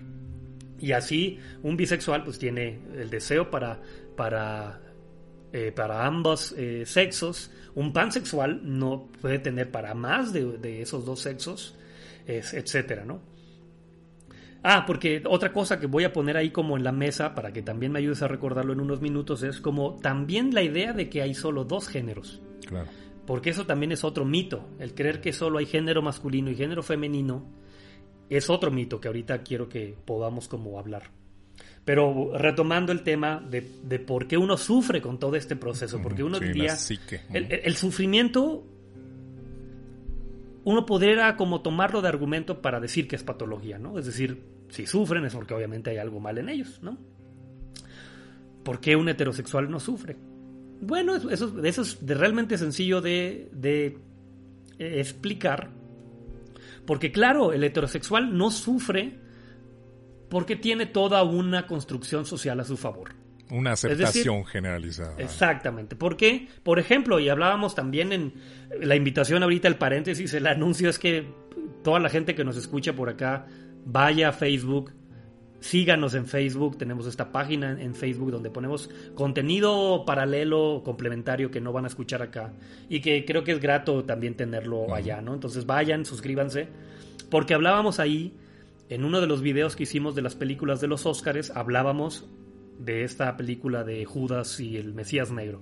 Y 0.80 0.92
así 0.92 1.38
un 1.62 1.76
bisexual 1.76 2.24
pues 2.24 2.38
tiene 2.38 2.78
el 2.96 3.10
deseo 3.10 3.50
para, 3.50 3.80
para, 4.16 4.80
eh, 5.52 5.72
para 5.72 6.06
ambos 6.06 6.54
eh, 6.56 6.84
sexos. 6.86 7.50
Un 7.74 7.92
pansexual 7.92 8.60
no 8.62 9.08
puede 9.20 9.38
tener 9.38 9.70
para 9.70 9.94
más 9.94 10.32
de, 10.32 10.80
esos 10.80 11.04
dos 11.04 11.20
sexos, 11.20 11.74
es, 12.26 12.54
etcétera, 12.54 13.04
¿no? 13.04 13.20
Ah, 14.62 14.84
porque 14.86 15.22
otra 15.26 15.52
cosa 15.52 15.78
que 15.78 15.86
voy 15.86 16.04
a 16.04 16.12
poner 16.12 16.36
ahí 16.36 16.50
como 16.50 16.76
en 16.76 16.84
la 16.84 16.92
mesa 16.92 17.34
para 17.34 17.52
que 17.52 17.62
también 17.62 17.92
me 17.92 18.00
ayudes 18.00 18.22
a 18.22 18.28
recordarlo 18.28 18.72
en 18.72 18.80
unos 18.80 19.00
minutos 19.00 19.42
es 19.42 19.60
como 19.60 19.96
también 19.96 20.52
la 20.52 20.62
idea 20.62 20.92
de 20.92 21.08
que 21.08 21.22
hay 21.22 21.34
solo 21.34 21.64
dos 21.64 21.88
géneros. 21.88 22.40
Claro 22.66 22.88
porque 23.28 23.50
eso 23.50 23.66
también 23.66 23.92
es 23.92 24.04
otro 24.04 24.24
mito. 24.24 24.70
El 24.78 24.94
creer 24.94 25.20
que 25.20 25.34
solo 25.34 25.58
hay 25.58 25.66
género 25.66 26.00
masculino 26.00 26.50
y 26.50 26.54
género 26.54 26.82
femenino 26.82 27.44
es 28.30 28.48
otro 28.48 28.70
mito 28.70 29.02
que 29.02 29.08
ahorita 29.08 29.42
quiero 29.42 29.68
que 29.68 29.94
podamos 30.06 30.48
como 30.48 30.78
hablar. 30.78 31.10
Pero 31.84 32.32
retomando 32.38 32.90
el 32.90 33.02
tema 33.02 33.38
de, 33.38 33.60
por 33.98 34.28
qué 34.28 34.38
uno 34.38 34.56
sufre 34.56 35.02
con 35.02 35.18
todo 35.18 35.36
este 35.36 35.56
proceso, 35.56 36.00
porque 36.02 36.22
uno 36.22 36.40
diría, 36.40 36.74
el, 37.34 37.48
el, 37.52 37.76
sufrimiento, 37.76 38.64
uno 40.64 40.86
podría 40.86 41.36
como 41.36 41.60
tomarlo 41.60 42.00
de 42.00 42.08
argumento 42.08 42.62
para 42.62 42.80
decir 42.80 43.06
que 43.06 43.16
es 43.16 43.24
patología, 43.24 43.78
¿no? 43.78 43.98
Es 43.98 44.06
decir, 44.06 44.42
si 44.70 44.86
sufren 44.86 45.24
es 45.24 45.34
porque 45.34 45.54
obviamente 45.54 45.90
hay 45.90 45.98
algo 45.98 46.20
mal 46.20 46.38
en 46.38 46.48
ellos, 46.48 46.80
¿no? 46.82 46.98
¿Por 48.64 48.80
qué 48.80 48.96
un 48.96 49.08
heterosexual 49.08 49.70
no 49.70 49.80
sufre? 49.80 50.16
Bueno, 50.80 51.16
eso, 51.16 51.64
eso 51.64 51.82
es 51.82 51.98
realmente 52.06 52.58
sencillo 52.58 53.00
de, 53.00 53.48
de 53.52 53.98
eh, 54.78 55.00
explicar. 55.00 55.70
Porque 56.86 57.10
claro, 57.10 57.52
el 57.52 57.64
heterosexual 57.64 58.36
no 58.36 58.50
sufre 58.50 59.18
porque 60.28 60.56
tiene 60.56 60.86
toda 60.86 61.22
una 61.22 61.66
construcción 61.66 62.26
social 62.26 62.60
a 62.60 62.64
su 62.64 62.76
favor. 62.76 63.14
Una 63.50 63.72
aceptación 63.72 64.44
generalizada. 64.44 65.14
Exactamente. 65.18 65.96
¿Por 65.96 66.16
qué? 66.16 66.48
Por 66.62 66.78
ejemplo, 66.78 67.18
y 67.18 67.30
hablábamos 67.30 67.74
también 67.74 68.12
en 68.12 68.34
la 68.80 68.94
invitación 68.94 69.42
ahorita, 69.42 69.68
el 69.68 69.76
paréntesis, 69.76 70.34
el 70.34 70.46
anuncio 70.46 70.90
es 70.90 70.98
que 70.98 71.26
toda 71.82 71.98
la 71.98 72.10
gente 72.10 72.34
que 72.34 72.44
nos 72.44 72.56
escucha 72.56 72.92
por 72.92 73.08
acá 73.08 73.46
vaya 73.84 74.28
a 74.28 74.32
Facebook, 74.32 74.92
síganos 75.60 76.14
en 76.14 76.26
Facebook, 76.26 76.78
tenemos 76.78 77.06
esta 77.06 77.32
página 77.32 77.80
en 77.80 77.94
Facebook 77.94 78.30
donde 78.30 78.50
ponemos 78.50 78.90
contenido 79.14 80.04
paralelo, 80.06 80.82
complementario 80.84 81.50
que 81.50 81.60
no 81.60 81.72
van 81.72 81.84
a 81.84 81.88
escuchar 81.88 82.22
acá 82.22 82.52
y 82.88 83.00
que 83.00 83.24
creo 83.24 83.44
que 83.44 83.52
es 83.52 83.60
grato 83.60 84.04
también 84.04 84.34
tenerlo 84.34 84.94
allá, 84.94 85.20
¿no? 85.20 85.34
Entonces 85.34 85.66
vayan, 85.66 86.04
suscríbanse, 86.04 86.68
porque 87.30 87.54
hablábamos 87.54 88.00
ahí, 88.00 88.34
en 88.88 89.04
uno 89.04 89.20
de 89.20 89.26
los 89.26 89.42
videos 89.42 89.76
que 89.76 89.82
hicimos 89.82 90.14
de 90.14 90.22
las 90.22 90.34
películas 90.34 90.80
de 90.80 90.88
los 90.88 91.04
Óscares, 91.04 91.50
hablábamos 91.54 92.26
de 92.78 93.02
esta 93.04 93.36
película 93.36 93.84
de 93.84 94.04
Judas 94.04 94.60
y 94.60 94.76
el 94.76 94.94
Mesías 94.94 95.30
Negro. 95.30 95.60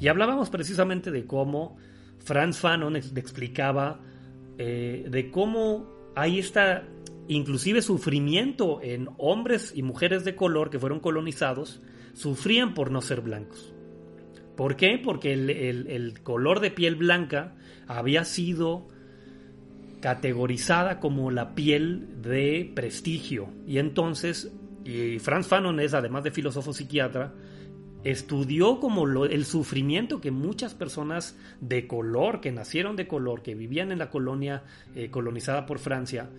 Y 0.00 0.08
hablábamos 0.08 0.50
precisamente 0.50 1.10
de 1.10 1.24
cómo 1.24 1.76
Franz 2.18 2.58
Fanon 2.58 2.94
explicaba 2.96 4.00
eh, 4.58 5.06
de 5.08 5.30
cómo 5.30 5.86
hay 6.14 6.38
esta 6.38 6.84
inclusive 7.28 7.82
sufrimiento 7.82 8.80
en 8.82 9.08
hombres 9.18 9.72
y 9.74 9.82
mujeres 9.82 10.24
de 10.24 10.34
color 10.34 10.70
que 10.70 10.78
fueron 10.78 11.00
colonizados, 11.00 11.80
sufrían 12.14 12.74
por 12.74 12.90
no 12.90 13.00
ser 13.00 13.20
blancos. 13.20 13.72
¿Por 14.56 14.74
qué? 14.74 15.00
Porque 15.02 15.34
el, 15.34 16.20
color 16.24 16.58
de 16.58 16.72
piel 16.72 16.96
blanca 16.96 17.54
había 17.86 18.24
sido 18.24 18.88
categorizada 20.00 20.98
como 20.98 21.30
la 21.30 21.54
piel 21.54 22.22
de 22.22 22.72
prestigio. 22.74 23.50
Y 23.66 23.78
entonces, 23.78 24.50
y 24.84 25.20
Franz 25.20 25.46
Fanon 25.46 25.78
es, 25.78 25.94
además 25.94 26.24
de 26.24 26.32
filósofo 26.32 26.72
psiquiatra, 26.72 27.34
estudió 28.04 28.80
como 28.80 29.24
el 29.26 29.44
sufrimiento 29.44 30.20
que 30.20 30.30
muchas 30.30 30.74
personas 30.74 31.36
de 31.60 31.86
color, 31.86 32.40
que 32.40 32.50
nacieron 32.50 32.96
de 32.96 33.06
color, 33.06 33.42
que 33.42 33.54
vivían 33.54 33.92
en 33.92 33.98
la 33.98 34.10
colonia 34.10 34.64
eh, 34.94 35.10
colonizada 35.10 35.66
por 35.66 35.78
Francia, 35.78 36.30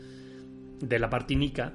de 0.80 1.00
la 1.00 1.08
Martinica, 1.08 1.74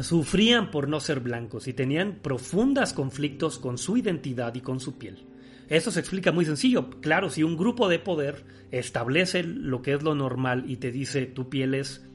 sufrían 0.00 0.70
por 0.70 0.88
no 0.88 1.00
ser 1.00 1.20
blancos 1.20 1.68
y 1.68 1.72
tenían 1.72 2.18
profundos 2.20 2.92
conflictos 2.92 3.58
con 3.58 3.78
su 3.78 3.96
identidad 3.96 4.54
y 4.54 4.60
con 4.60 4.80
su 4.80 4.98
piel. 4.98 5.26
Eso 5.68 5.90
se 5.90 6.00
explica 6.00 6.32
muy 6.32 6.44
sencillo. 6.44 6.90
Claro, 7.00 7.30
si 7.30 7.42
un 7.42 7.56
grupo 7.56 7.88
de 7.88 7.98
poder 7.98 8.44
establece 8.70 9.44
lo 9.44 9.82
que 9.82 9.94
es 9.94 10.02
lo 10.02 10.14
normal 10.14 10.64
y 10.68 10.76
te 10.76 10.92
dice 10.92 11.26
tu 11.26 11.48
piel 11.48 11.74
es 11.74 12.06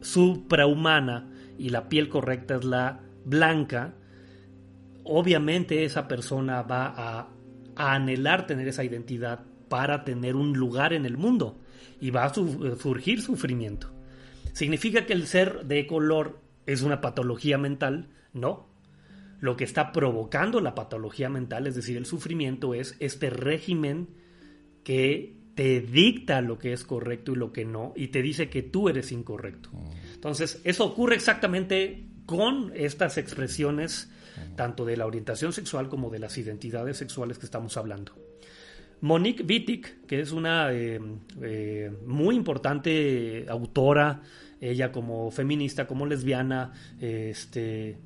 suprahumana 0.00 1.28
y 1.58 1.68
la 1.70 1.88
piel 1.88 2.08
correcta 2.08 2.56
es 2.56 2.64
la 2.64 3.00
blanca, 3.24 3.94
obviamente 5.04 5.84
esa 5.84 6.08
persona 6.08 6.62
va 6.62 6.86
a, 6.86 7.28
a 7.76 7.94
anhelar 7.94 8.46
tener 8.46 8.68
esa 8.68 8.84
identidad 8.84 9.44
para 9.68 10.04
tener 10.04 10.36
un 10.36 10.54
lugar 10.54 10.92
en 10.92 11.04
el 11.04 11.16
mundo 11.16 11.60
y 12.00 12.10
va 12.10 12.24
a 12.24 12.32
surgir 12.32 13.20
sufrimiento. 13.20 13.99
¿Significa 14.52 15.06
que 15.06 15.12
el 15.12 15.26
ser 15.26 15.64
de 15.66 15.86
color 15.86 16.40
es 16.66 16.82
una 16.82 17.00
patología 17.00 17.58
mental? 17.58 18.08
No. 18.32 18.68
Lo 19.40 19.56
que 19.56 19.64
está 19.64 19.92
provocando 19.92 20.60
la 20.60 20.74
patología 20.74 21.28
mental, 21.28 21.66
es 21.66 21.74
decir, 21.74 21.96
el 21.96 22.06
sufrimiento, 22.06 22.74
es 22.74 22.96
este 23.00 23.30
régimen 23.30 24.08
que 24.84 25.36
te 25.54 25.80
dicta 25.80 26.40
lo 26.40 26.58
que 26.58 26.72
es 26.72 26.84
correcto 26.84 27.32
y 27.32 27.36
lo 27.36 27.52
que 27.52 27.64
no, 27.64 27.92
y 27.96 28.08
te 28.08 28.22
dice 28.22 28.48
que 28.48 28.62
tú 28.62 28.88
eres 28.88 29.12
incorrecto. 29.12 29.70
Mm. 29.72 30.14
Entonces, 30.14 30.60
eso 30.64 30.84
ocurre 30.84 31.16
exactamente 31.16 32.06
con 32.26 32.72
estas 32.74 33.18
expresiones, 33.18 34.10
mm. 34.36 34.56
tanto 34.56 34.84
de 34.84 34.96
la 34.96 35.06
orientación 35.06 35.52
sexual 35.52 35.88
como 35.88 36.10
de 36.10 36.18
las 36.18 36.38
identidades 36.38 36.96
sexuales 36.96 37.38
que 37.38 37.46
estamos 37.46 37.76
hablando. 37.76 38.14
Monique 39.00 39.42
Wittig, 39.42 40.06
que 40.06 40.20
es 40.20 40.32
una 40.32 40.72
eh, 40.72 41.00
eh, 41.42 41.90
muy 42.06 42.36
importante 42.36 43.46
autora, 43.48 44.22
ella 44.60 44.92
como 44.92 45.30
feminista, 45.30 45.86
como 45.86 46.04
lesbiana, 46.04 46.72
este, 47.00 47.96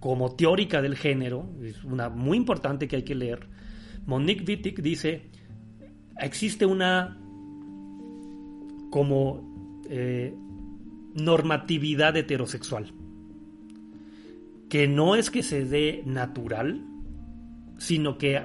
como 0.00 0.34
teórica 0.34 0.80
del 0.80 0.96
género, 0.96 1.50
es 1.62 1.84
una 1.84 2.08
muy 2.08 2.38
importante 2.38 2.88
que 2.88 2.96
hay 2.96 3.02
que 3.02 3.14
leer. 3.14 3.46
Monique 4.06 4.44
Wittig 4.46 4.80
dice, 4.82 5.26
existe 6.18 6.64
una 6.64 7.18
como 8.90 9.84
eh, 9.90 10.34
normatividad 11.14 12.16
heterosexual, 12.16 12.92
que 14.70 14.88
no 14.88 15.16
es 15.16 15.30
que 15.30 15.42
se 15.42 15.64
dé 15.66 16.02
natural, 16.06 16.82
sino 17.78 18.16
que 18.16 18.40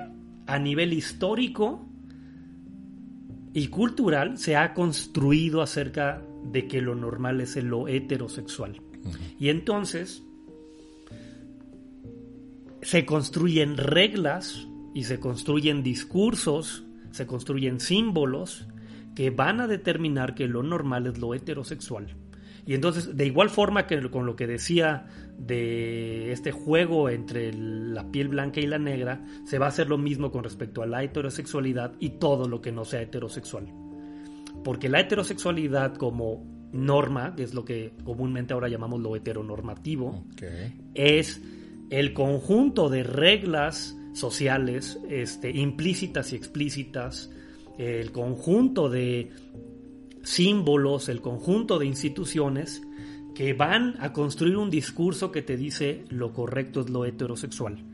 a 0.47 0.59
nivel 0.59 0.93
histórico 0.93 1.85
y 3.53 3.67
cultural 3.67 4.37
se 4.37 4.55
ha 4.55 4.73
construido 4.73 5.61
acerca 5.61 6.21
de 6.51 6.67
que 6.67 6.81
lo 6.81 6.95
normal 6.95 7.41
es 7.41 7.55
lo 7.55 7.87
heterosexual. 7.87 8.81
Y 9.39 9.49
entonces 9.49 10.23
se 12.81 13.05
construyen 13.05 13.77
reglas 13.77 14.67
y 14.93 15.05
se 15.05 15.19
construyen 15.19 15.83
discursos, 15.83 16.83
se 17.11 17.25
construyen 17.25 17.79
símbolos 17.79 18.67
que 19.15 19.29
van 19.29 19.61
a 19.61 19.67
determinar 19.67 20.35
que 20.35 20.47
lo 20.47 20.63
normal 20.63 21.07
es 21.07 21.17
lo 21.19 21.33
heterosexual. 21.33 22.15
Y 22.65 22.73
entonces, 22.73 23.15
de 23.15 23.25
igual 23.25 23.49
forma 23.49 23.87
que 23.87 24.09
con 24.09 24.25
lo 24.25 24.35
que 24.35 24.47
decía 24.47 25.05
de 25.37 26.31
este 26.31 26.51
juego 26.51 27.09
entre 27.09 27.51
la 27.53 28.09
piel 28.09 28.29
blanca 28.29 28.61
y 28.61 28.67
la 28.67 28.79
negra, 28.79 29.25
se 29.45 29.59
va 29.59 29.65
a 29.65 29.69
hacer 29.69 29.89
lo 29.89 29.97
mismo 29.97 30.31
con 30.31 30.43
respecto 30.43 30.81
a 30.81 30.85
la 30.85 31.03
heterosexualidad 31.03 31.93
y 31.99 32.11
todo 32.11 32.47
lo 32.47 32.61
que 32.61 32.71
no 32.71 32.85
sea 32.85 33.01
heterosexual. 33.01 33.67
Porque 34.63 34.87
la 34.87 35.01
heterosexualidad 35.01 35.95
como 35.95 36.45
norma, 36.71 37.35
que 37.35 37.43
es 37.43 37.53
lo 37.53 37.65
que 37.65 37.91
comúnmente 38.03 38.53
ahora 38.53 38.69
llamamos 38.69 39.01
lo 39.01 39.15
heteronormativo, 39.15 40.25
es 40.93 41.41
el 41.89 42.13
conjunto 42.13 42.89
de 42.89 43.03
reglas 43.03 43.97
sociales 44.13 44.99
este, 45.09 45.51
implícitas 45.51 46.31
y 46.33 46.35
explícitas, 46.35 47.29
el 47.77 48.11
conjunto 48.11 48.89
de 48.89 49.31
símbolos, 50.23 51.09
el 51.09 51.21
conjunto 51.21 51.79
de 51.79 51.85
instituciones 51.85 52.81
que 53.35 53.53
van 53.53 53.95
a 53.99 54.13
construir 54.13 54.57
un 54.57 54.69
discurso 54.69 55.31
que 55.31 55.41
te 55.41 55.57
dice 55.57 56.05
lo 56.09 56.33
correcto 56.33 56.81
es 56.81 56.89
lo 56.89 57.05
heterosexual 57.05 57.92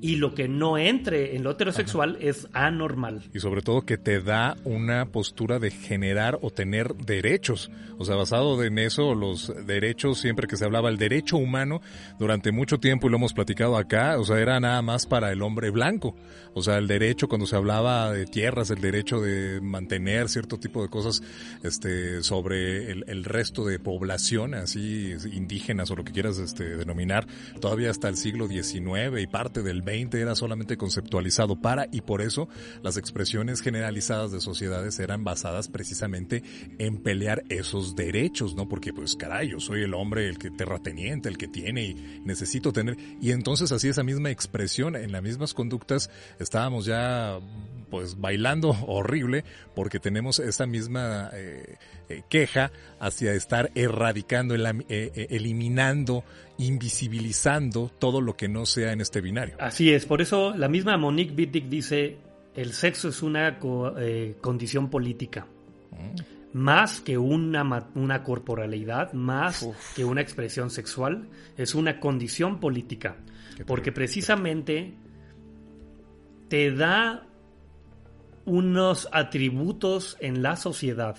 y 0.00 0.16
lo 0.16 0.34
que 0.34 0.48
no 0.48 0.78
entre 0.78 1.36
en 1.36 1.42
lo 1.42 1.52
heterosexual 1.52 2.18
es 2.20 2.48
anormal. 2.52 3.24
Y 3.34 3.40
sobre 3.40 3.62
todo 3.62 3.82
que 3.82 3.98
te 3.98 4.20
da 4.20 4.56
una 4.64 5.06
postura 5.06 5.58
de 5.58 5.70
generar 5.70 6.38
o 6.42 6.50
tener 6.50 6.94
derechos. 6.94 7.70
O 7.98 8.04
sea, 8.04 8.14
basado 8.14 8.62
en 8.62 8.78
eso, 8.78 9.14
los 9.14 9.52
derechos, 9.66 10.20
siempre 10.20 10.46
que 10.46 10.56
se 10.56 10.64
hablaba 10.64 10.88
el 10.88 10.98
derecho 10.98 11.36
humano, 11.36 11.80
durante 12.18 12.52
mucho 12.52 12.78
tiempo, 12.78 13.06
y 13.06 13.10
lo 13.10 13.16
hemos 13.16 13.34
platicado 13.34 13.76
acá, 13.76 14.18
o 14.18 14.24
sea, 14.24 14.38
era 14.38 14.60
nada 14.60 14.82
más 14.82 15.06
para 15.06 15.32
el 15.32 15.42
hombre 15.42 15.70
blanco. 15.70 16.14
O 16.54 16.62
sea, 16.62 16.78
el 16.78 16.86
derecho 16.86 17.28
cuando 17.28 17.46
se 17.46 17.56
hablaba 17.56 18.12
de 18.12 18.26
tierras, 18.26 18.70
el 18.70 18.80
derecho 18.80 19.20
de 19.20 19.60
mantener 19.60 20.28
cierto 20.28 20.58
tipo 20.58 20.82
de 20.82 20.88
cosas 20.88 21.22
este, 21.62 22.22
sobre 22.22 22.90
el, 22.90 23.04
el 23.08 23.24
resto 23.24 23.64
de 23.64 23.78
población, 23.78 24.54
así 24.54 25.14
indígenas 25.32 25.90
o 25.90 25.96
lo 25.96 26.04
que 26.04 26.12
quieras 26.12 26.38
este, 26.38 26.76
denominar, 26.76 27.26
todavía 27.60 27.90
hasta 27.90 28.08
el 28.08 28.16
siglo 28.16 28.48
XIX 28.48 29.20
y 29.20 29.26
parte 29.26 29.62
del 29.62 29.82
era 29.88 30.34
solamente 30.34 30.76
conceptualizado 30.76 31.60
para 31.60 31.88
y 31.90 32.00
por 32.00 32.22
eso 32.22 32.48
las 32.82 32.96
expresiones 32.96 33.60
generalizadas 33.60 34.32
de 34.32 34.40
sociedades 34.40 34.98
eran 34.98 35.24
basadas 35.24 35.68
precisamente 35.68 36.42
en 36.78 36.98
pelear 36.98 37.44
esos 37.48 37.96
derechos, 37.96 38.54
¿no? 38.54 38.68
Porque 38.68 38.92
pues 38.92 39.16
caray, 39.16 39.50
yo 39.50 39.60
soy 39.60 39.82
el 39.82 39.94
hombre, 39.94 40.28
el 40.28 40.38
que 40.38 40.50
terrateniente, 40.50 41.28
el 41.28 41.38
que 41.38 41.48
tiene 41.48 41.84
y 41.84 41.94
necesito 42.24 42.72
tener. 42.72 42.96
Y 43.20 43.32
entonces 43.32 43.72
así 43.72 43.88
esa 43.88 44.02
misma 44.02 44.30
expresión, 44.30 44.96
en 44.96 45.12
las 45.12 45.22
mismas 45.22 45.54
conductas, 45.54 46.10
estábamos 46.38 46.84
ya 46.86 47.38
pues 47.90 48.20
bailando 48.20 48.70
horrible 48.86 49.44
porque 49.74 49.98
tenemos 49.98 50.38
esa 50.38 50.66
misma 50.66 51.30
eh, 51.32 51.76
eh, 52.08 52.22
queja 52.28 52.70
hacia 53.00 53.32
estar 53.32 53.70
erradicando, 53.74 54.54
eh, 54.56 55.26
eliminando 55.30 56.24
invisibilizando 56.58 57.90
todo 57.98 58.20
lo 58.20 58.36
que 58.36 58.48
no 58.48 58.66
sea 58.66 58.92
en 58.92 59.00
este 59.00 59.20
binario. 59.20 59.56
Así 59.60 59.92
es, 59.92 60.06
por 60.06 60.20
eso 60.20 60.54
la 60.56 60.68
misma 60.68 60.96
Monique 60.96 61.34
Wittig 61.34 61.68
dice, 61.68 62.18
el 62.54 62.72
sexo 62.72 63.08
es 63.08 63.22
una 63.22 63.58
eh, 63.98 64.36
condición 64.40 64.90
política. 64.90 65.46
Mm. 65.92 66.58
Más 66.58 67.00
que 67.00 67.18
una, 67.18 67.88
una 67.94 68.22
corporalidad, 68.24 69.12
más 69.12 69.68
que 69.94 70.04
una 70.04 70.20
expresión 70.20 70.70
sexual, 70.70 71.28
es 71.56 71.74
una 71.74 72.00
condición 72.00 72.58
política. 72.58 73.16
Porque 73.66 73.92
precisamente 73.92 74.94
te 76.48 76.72
da 76.72 77.26
unos 78.44 79.08
atributos 79.12 80.16
en 80.20 80.42
la 80.42 80.56
sociedad. 80.56 81.16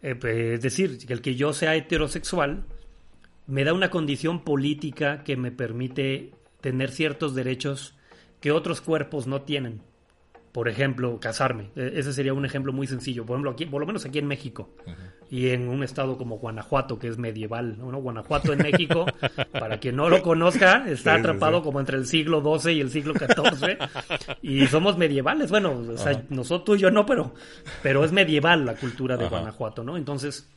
Eh, 0.00 0.16
es 0.54 0.60
decir, 0.62 0.98
el 1.08 1.20
que 1.20 1.34
yo 1.34 1.52
sea 1.52 1.74
heterosexual 1.74 2.64
me 3.46 3.64
da 3.64 3.72
una 3.72 3.90
condición 3.90 4.40
política 4.42 5.22
que 5.24 5.36
me 5.36 5.50
permite 5.50 6.32
tener 6.60 6.90
ciertos 6.90 7.34
derechos 7.34 7.94
que 8.40 8.52
otros 8.52 8.80
cuerpos 8.80 9.26
no 9.26 9.42
tienen. 9.42 9.82
Por 10.52 10.68
ejemplo, 10.68 11.20
casarme. 11.20 11.70
E, 11.76 11.92
ese 11.96 12.14
sería 12.14 12.32
un 12.32 12.46
ejemplo 12.46 12.72
muy 12.72 12.86
sencillo. 12.86 13.26
Por 13.26 13.34
ejemplo, 13.34 13.50
aquí, 13.50 13.66
por 13.66 13.80
lo 13.80 13.86
menos 13.86 14.06
aquí 14.06 14.18
en 14.18 14.26
México 14.26 14.70
y 15.30 15.50
en 15.50 15.68
un 15.68 15.82
estado 15.82 16.16
como 16.16 16.38
Guanajuato, 16.38 16.98
que 16.98 17.08
es 17.08 17.18
medieval. 17.18 17.76
¿no? 17.78 17.98
Guanajuato 17.98 18.54
en 18.54 18.60
México, 18.62 19.04
para 19.52 19.78
quien 19.78 19.96
no 19.96 20.08
lo 20.08 20.22
conozca, 20.22 20.88
está 20.88 21.14
atrapado 21.14 21.62
como 21.62 21.78
entre 21.78 21.98
el 21.98 22.06
siglo 22.06 22.42
XII 22.42 22.72
y 22.72 22.80
el 22.80 22.90
siglo 22.90 23.12
XIV. 23.14 23.76
Y 24.40 24.66
somos 24.66 24.96
medievales. 24.96 25.50
Bueno, 25.50 25.78
o 25.78 25.98
sea, 25.98 26.24
nosotros 26.30 26.64
tú 26.64 26.74
y 26.76 26.78
yo 26.78 26.90
no, 26.90 27.04
pero, 27.04 27.34
pero 27.82 28.02
es 28.02 28.12
medieval 28.12 28.64
la 28.64 28.76
cultura 28.76 29.18
de 29.18 29.28
Guanajuato, 29.28 29.84
¿no? 29.84 29.98
Entonces, 29.98 30.50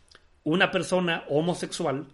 una 0.43 0.71
persona 0.71 1.25
homosexual 1.27 2.05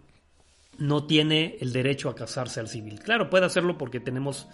no 0.78 1.06
tiene 1.06 1.56
el 1.60 1.72
derecho 1.72 2.08
a 2.08 2.14
casarse 2.14 2.60
al 2.60 2.68
civil. 2.68 3.00
Claro, 3.00 3.30
puede 3.30 3.46
hacerlo 3.46 3.78
porque 3.78 4.00
tenemos 4.00 4.48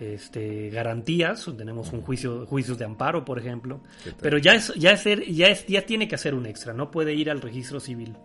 este, 0.00 0.70
garantías, 0.70 1.48
tenemos 1.56 1.92
un 1.92 2.02
juicio, 2.02 2.46
juicios 2.46 2.78
de 2.78 2.84
amparo, 2.84 3.24
por 3.24 3.38
ejemplo, 3.38 3.82
pero 4.20 4.38
ya 4.38 4.54
es, 4.54 4.72
ya 4.74 4.92
es, 4.92 5.04
ya 5.04 5.48
es, 5.48 5.66
ya 5.66 5.82
tiene 5.82 6.08
que 6.08 6.14
hacer 6.14 6.34
un 6.34 6.46
extra, 6.46 6.72
no 6.72 6.90
puede 6.90 7.14
ir 7.14 7.30
al 7.30 7.40
registro 7.40 7.80
civil. 7.80 8.16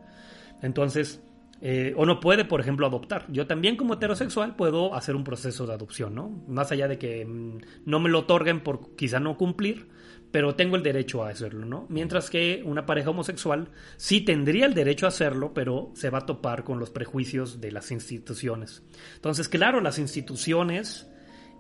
Entonces, 0.62 1.22
eh, 1.62 1.94
o 1.98 2.06
no 2.06 2.20
puede, 2.20 2.46
por 2.46 2.62
ejemplo, 2.62 2.88
adoptar. 2.88 3.26
Yo 3.30 3.48
también 3.48 3.76
como 3.76 3.96
heterosexual 3.96 4.56
puedo 4.56 4.96
hacer 4.96 5.16
un 5.16 5.24
proceso 5.24 5.66
de 5.66 5.74
adopción, 5.74 6.16
¿no? 6.16 6.30
Más 6.48 6.72
allá 6.72 6.88
de 6.88 6.98
que 6.98 7.26
mm, 7.26 7.58
no 7.86 8.00
me 8.00 8.10
lo 8.10 8.20
otorguen 8.20 8.62
por 8.62 8.96
quizá 8.96 9.20
no 9.20 9.38
cumplir, 9.38 9.88
pero 10.36 10.54
tengo 10.54 10.76
el 10.76 10.84
derecho 10.84 11.24
a 11.24 11.30
hacerlo, 11.30 11.66
¿no? 11.66 11.86
Mientras 11.88 12.30
que 12.30 12.62
una 12.66 12.86
pareja 12.86 13.12
homosexual 13.12 13.70
sí 13.96 14.20
tendría 14.20 14.66
el 14.66 14.74
derecho 14.74 15.06
a 15.06 15.08
hacerlo, 15.08 15.54
pero 15.54 15.92
se 15.94 16.10
va 16.10 16.18
a 16.18 16.26
topar 16.26 16.66
con 16.66 16.78
los 16.78 16.90
prejuicios 16.90 17.62
de 17.62 17.72
las 17.72 17.90
instituciones. 17.90 18.84
Entonces, 19.16 19.48
claro, 19.48 19.80
las 19.80 19.98
instituciones 19.98 21.08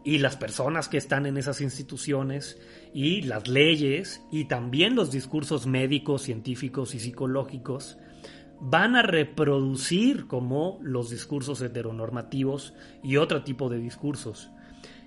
y 0.04 0.18
las 0.18 0.36
personas 0.36 0.90
que 0.90 0.98
están 0.98 1.26
en 1.26 1.38
esas 1.38 1.62
instituciones 1.62 2.60
y 2.94 3.22
las 3.22 3.48
leyes 3.48 4.22
y 4.30 4.44
también 4.44 4.94
los 4.94 5.10
discursos 5.10 5.68
médicos, 5.68 6.24
científicos 6.24 6.96
y 6.96 7.00
psicológicos 7.00 7.98
van 8.60 8.98
a 8.98 9.04
reproducir 9.04 10.28
como 10.28 10.80
los 10.82 11.12
discursos 11.12 11.62
heteronormativos 11.62 12.74
y 13.02 13.16
otro 13.16 13.42
tipo 13.42 13.70
de 13.70 13.78
discursos. 13.78 14.52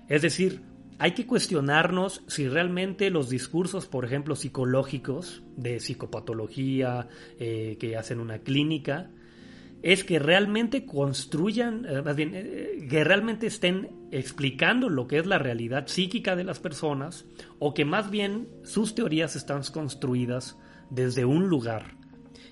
Es 0.07 0.23
decir, 0.23 0.63
hay 0.99 1.13
que 1.13 1.25
cuestionarnos 1.25 2.23
si 2.27 2.49
realmente 2.49 3.09
los 3.09 3.29
discursos, 3.29 3.85
por 3.87 4.03
ejemplo, 4.03 4.35
psicológicos 4.35 5.41
de 5.55 5.79
psicopatología 5.79 7.07
eh, 7.39 7.77
que 7.79 7.95
hacen 7.95 8.19
una 8.19 8.39
clínica, 8.39 9.09
es 9.81 10.03
que 10.03 10.19
realmente 10.19 10.85
construyan, 10.85 11.85
eh, 11.85 12.01
más 12.01 12.17
bien, 12.17 12.31
eh, 12.33 12.85
que 12.89 13.05
realmente 13.05 13.47
estén 13.47 14.09
explicando 14.11 14.89
lo 14.89 15.07
que 15.07 15.19
es 15.19 15.25
la 15.25 15.37
realidad 15.37 15.87
psíquica 15.87 16.35
de 16.35 16.43
las 16.43 16.59
personas 16.59 17.25
o 17.59 17.73
que 17.73 17.85
más 17.85 18.11
bien 18.11 18.49
sus 18.63 18.93
teorías 18.93 19.37
están 19.37 19.61
construidas 19.71 20.57
desde 20.89 21.23
un 21.23 21.47
lugar 21.47 21.95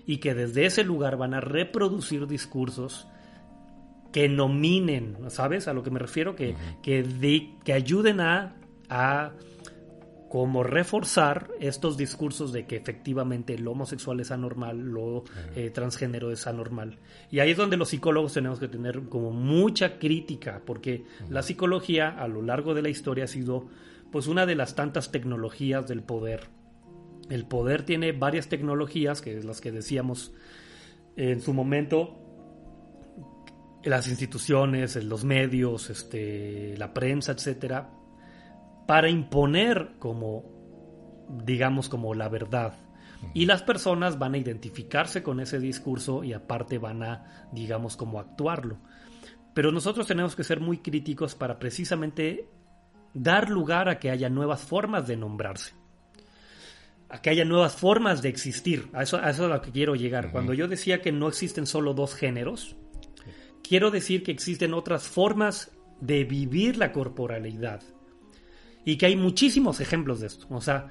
y 0.05 0.17
que 0.17 0.33
desde 0.33 0.65
ese 0.65 0.85
lugar 0.85 1.17
van 1.17 1.33
a 1.33 1.41
reproducir 1.41 2.27
discursos 2.27 3.07
que 4.11 4.29
nominen, 4.29 5.17
¿sabes? 5.29 5.67
A 5.67 5.73
lo 5.73 5.83
que 5.83 5.91
me 5.91 5.99
refiero, 5.99 6.35
que, 6.35 6.55
que, 6.81 7.55
que 7.63 7.73
ayuden 7.73 8.19
a, 8.19 8.55
a 8.89 9.33
como 10.29 10.63
reforzar 10.63 11.49
estos 11.59 11.97
discursos 11.97 12.51
de 12.51 12.65
que 12.65 12.75
efectivamente 12.75 13.57
lo 13.57 13.71
homosexual 13.71 14.19
es 14.19 14.31
anormal, 14.31 14.77
lo 14.79 15.23
eh, 15.55 15.69
transgénero 15.69 16.31
es 16.31 16.47
anormal. 16.47 16.99
Y 17.31 17.39
ahí 17.39 17.51
es 17.51 17.57
donde 17.57 17.77
los 17.77 17.89
psicólogos 17.89 18.33
tenemos 18.33 18.59
que 18.59 18.67
tener 18.67 19.03
como 19.03 19.31
mucha 19.31 19.99
crítica, 19.99 20.61
porque 20.65 21.05
la 21.29 21.43
psicología 21.43 22.09
a 22.09 22.27
lo 22.27 22.41
largo 22.41 22.73
de 22.73 22.81
la 22.81 22.89
historia 22.89 23.23
ha 23.23 23.27
sido 23.27 23.67
pues 24.11 24.27
una 24.27 24.45
de 24.45 24.55
las 24.55 24.75
tantas 24.75 25.11
tecnologías 25.11 25.87
del 25.87 26.03
poder. 26.03 26.47
El 27.29 27.45
poder 27.45 27.83
tiene 27.83 28.11
varias 28.11 28.47
tecnologías, 28.47 29.21
que 29.21 29.37
es 29.37 29.45
las 29.45 29.61
que 29.61 29.71
decíamos 29.71 30.33
en 31.15 31.41
su 31.41 31.53
momento, 31.53 32.26
las 33.83 34.07
instituciones, 34.07 34.95
los 35.03 35.23
medios, 35.23 35.89
este, 35.89 36.75
la 36.77 36.93
prensa, 36.93 37.31
etcétera, 37.31 37.89
para 38.85 39.09
imponer 39.09 39.95
como, 39.99 40.43
digamos, 41.45 41.89
como 41.89 42.13
la 42.13 42.29
verdad. 42.29 42.73
Y 43.33 43.45
las 43.45 43.63
personas 43.63 44.19
van 44.19 44.35
a 44.35 44.37
identificarse 44.37 45.23
con 45.23 45.39
ese 45.39 45.59
discurso 45.59 46.23
y 46.23 46.33
aparte 46.33 46.77
van 46.77 47.03
a, 47.03 47.47
digamos, 47.51 47.97
como 47.97 48.19
actuarlo. 48.19 48.77
Pero 49.53 49.71
nosotros 49.71 50.05
tenemos 50.05 50.35
que 50.35 50.43
ser 50.43 50.59
muy 50.59 50.77
críticos 50.77 51.33
para 51.33 51.57
precisamente 51.57 52.47
dar 53.13 53.49
lugar 53.49 53.89
a 53.89 53.97
que 53.97 54.11
haya 54.11 54.29
nuevas 54.29 54.61
formas 54.61 55.07
de 55.07 55.17
nombrarse. 55.17 55.73
A 57.09 57.21
que 57.21 57.31
haya 57.31 57.45
nuevas 57.45 57.75
formas 57.75 58.21
de 58.21 58.29
existir. 58.29 58.89
A 58.93 59.03
eso, 59.03 59.19
es 59.21 59.39
a 59.39 59.47
lo 59.47 59.61
que 59.61 59.71
quiero 59.71 59.95
llegar. 59.95 60.31
Cuando 60.31 60.53
yo 60.53 60.67
decía 60.67 61.01
que 61.01 61.11
no 61.11 61.27
existen 61.27 61.65
solo 61.65 61.93
dos 61.93 62.13
géneros, 62.13 62.75
quiero 63.67 63.91
decir 63.91 64.23
que 64.23 64.31
existen 64.31 64.73
otras 64.73 65.07
formas 65.07 65.71
de 65.99 66.23
vivir 66.23 66.77
la 66.77 66.91
corporalidad 66.91 67.81
y 68.85 68.97
que 68.97 69.07
hay 69.07 69.15
muchísimos 69.15 69.79
ejemplos 69.81 70.21
de 70.21 70.27
esto. 70.27 70.47
O 70.49 70.61
sea, 70.61 70.87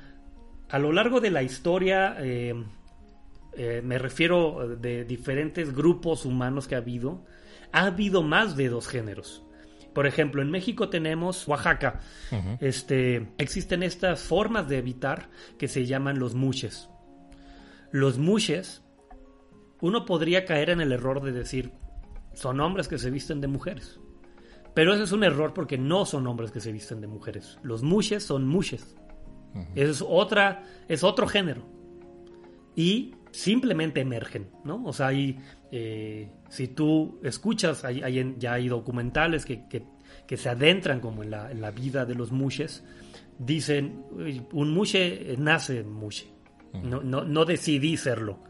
a 0.69 0.79
lo 0.79 0.93
largo 0.93 1.21
de 1.21 1.31
la 1.31 1.43
historia, 1.43 2.17
eh, 2.19 2.55
eh, 3.57 3.81
me 3.83 3.99
refiero 3.99 4.77
de 4.77 5.05
diferentes 5.05 5.75
grupos 5.75 6.25
humanos 6.25 6.69
que 6.69 6.75
ha 6.75 6.79
habido, 6.79 7.25
ha 7.73 7.87
habido 7.87 8.23
más 8.23 8.57
de 8.57 8.69
dos 8.69 8.89
géneros. 8.89 9.43
Por 9.95 10.07
ejemplo, 10.07 10.43
en 10.43 10.51
México 10.51 10.91
tenemos 10.91 11.49
Oaxaca. 11.49 12.01
este, 12.61 13.29
existen 13.39 13.83
estas 13.83 14.21
formas 14.21 14.69
de 14.69 14.77
evitar 14.77 15.31
que 15.59 15.69
se 15.69 15.87
llaman 15.87 16.19
los 16.19 16.35
mushes. 16.35 16.91
Los 17.93 18.19
mushes, 18.19 18.83
uno 19.81 20.05
podría 20.05 20.45
caer 20.45 20.69
en 20.69 20.83
el 20.83 20.93
error 20.93 21.23
de 21.23 21.33
decir, 21.33 21.73
son 22.37 22.61
hombres 22.61 22.87
que 22.87 22.99
se 22.99 23.11
visten 23.11 23.41
de 23.41 23.49
mujeres. 23.49 23.99
Pero 24.75 24.93
ese 24.93 25.05
es 25.05 25.13
un 25.13 25.25
error 25.25 25.55
porque 25.55 25.79
no 25.79 26.05
son 26.05 26.27
hombres 26.27 26.51
que 26.51 26.61
se 26.61 26.71
visten 26.71 27.01
de 27.01 27.07
mujeres. 27.07 27.59
Los 27.63 27.83
mushes 27.83 28.23
son 28.23 28.47
mushes. 28.47 28.95
es 29.75 30.05
otra, 30.07 30.65
es 30.87 31.03
otro 31.03 31.27
género. 31.27 31.63
Y 32.77 33.15
simplemente 33.31 34.03
emergen, 34.03 34.51
¿no? 34.65 34.85
O 34.85 34.93
sea, 34.93 35.09
hay, 35.09 35.39
eh, 35.73 36.29
si 36.51 36.69
tú 36.69 37.19
escuchas, 37.23 37.87
hay, 37.87 38.35
ya 38.39 38.53
hay 38.53 38.69
documentales 38.69 39.47
que, 39.47 39.63
que, 39.67 40.37
se 40.37 40.51
adentran 40.51 41.01
como 41.01 41.23
en 41.23 41.31
la, 41.31 41.51
en 41.51 41.63
la, 41.63 41.71
vida 41.71 42.05
de 42.05 42.15
los 42.15 42.33
mushes, 42.33 42.85
dicen, 43.39 44.05
un 44.53 44.75
mushe 44.75 45.37
nace 45.39 45.85
mushe, 45.85 46.27
no, 46.83 47.03
no, 47.03 47.25
no 47.25 47.47
decidí 47.47 47.97
serlo. 47.97 48.41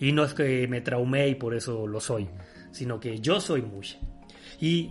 Y 0.00 0.12
no 0.12 0.24
es 0.24 0.32
que 0.32 0.66
me 0.66 0.80
traumé 0.80 1.28
y 1.28 1.34
por 1.34 1.54
eso 1.54 1.86
lo 1.86 2.00
soy, 2.00 2.26
sino 2.74 3.00
que 3.00 3.20
yo 3.20 3.40
soy 3.40 3.62
mushe. 3.62 3.98
Y 4.60 4.90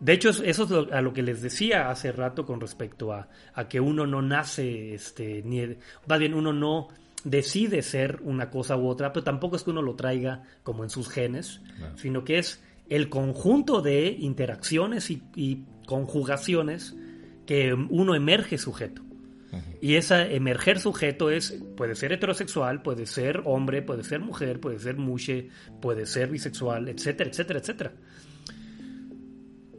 de 0.00 0.12
hecho, 0.12 0.30
eso 0.30 0.64
es 0.64 0.92
a 0.92 1.00
lo 1.02 1.12
que 1.12 1.22
les 1.22 1.42
decía 1.42 1.90
hace 1.90 2.12
rato 2.12 2.46
con 2.46 2.60
respecto 2.60 3.12
a, 3.12 3.28
que 3.68 3.80
uno 3.80 4.06
no 4.06 4.22
nace, 4.22 4.94
este, 4.94 5.42
ni, 5.44 5.76
más 6.06 6.18
bien 6.18 6.34
uno 6.34 6.52
no 6.52 6.88
decide 7.24 7.82
ser 7.82 8.20
una 8.22 8.48
cosa 8.48 8.76
u 8.76 8.86
otra, 8.86 9.12
pero 9.12 9.24
tampoco 9.24 9.56
es 9.56 9.64
que 9.64 9.70
uno 9.70 9.82
lo 9.82 9.96
traiga 9.96 10.44
como 10.62 10.84
en 10.84 10.90
sus 10.90 11.08
genes, 11.08 11.60
sino 11.96 12.24
que 12.24 12.38
es 12.38 12.62
el 12.88 13.08
conjunto 13.08 13.82
de 13.82 14.08
interacciones 14.08 15.10
y, 15.10 15.64
conjugaciones 15.86 16.94
que 17.46 17.72
uno 17.72 18.14
emerge 18.14 18.58
sujeto. 18.58 19.00
Y 19.80 19.94
ese 19.94 20.34
emerger 20.34 20.80
sujeto 20.80 21.30
es, 21.30 21.62
puede 21.76 21.94
ser 21.94 22.12
heterosexual, 22.12 22.82
puede 22.82 23.06
ser 23.06 23.42
hombre, 23.44 23.82
puede 23.82 24.04
ser 24.04 24.20
mujer, 24.20 24.60
puede 24.60 24.78
ser 24.78 24.96
mushe, 24.96 25.48
puede 25.80 26.04
ser 26.06 26.28
bisexual, 26.28 26.88
etcétera, 26.88 27.30
etcétera, 27.30 27.58
etcétera. 27.60 27.92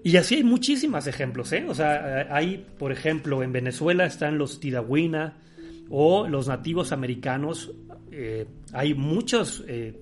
Y 0.03 0.15
así 0.17 0.35
hay 0.35 0.43
muchísimos 0.43 1.07
ejemplos, 1.07 1.51
¿eh? 1.51 1.65
O 1.67 1.75
sea, 1.75 2.27
hay, 2.31 2.65
por 2.77 2.91
ejemplo, 2.91 3.43
en 3.43 3.51
Venezuela 3.51 4.05
están 4.05 4.37
los 4.37 4.59
Tidahuina 4.59 5.37
o 5.89 6.27
los 6.27 6.47
nativos 6.47 6.91
americanos. 6.91 7.71
Eh, 8.11 8.47
hay 8.71 8.93
muchos 8.93 9.63
eh, 9.67 10.01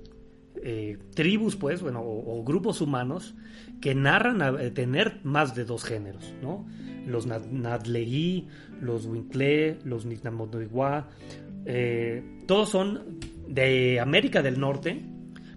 eh, 0.64 0.98
tribus, 1.14 1.56
pues, 1.56 1.82
bueno, 1.82 2.02
o, 2.04 2.44
grupos 2.44 2.82
humanos 2.82 3.36
que 3.82 3.96
narran 3.96 4.42
a, 4.42 4.58
tener 4.74 5.20
más 5.24 5.56
de 5.56 5.66
dos 5.66 5.84
géneros, 5.84 6.34
¿no? 6.42 6.66
Los 7.06 7.26
Nadleí, 7.26 8.48
los 8.82 9.06
Winkle, 9.06 9.80
los 9.86 10.06
Nitnamodoigua, 10.06 11.10
todos 12.46 12.70
son 12.70 13.20
de 13.48 14.00
América 14.00 14.42
del 14.42 14.60
Norte, 14.60 15.06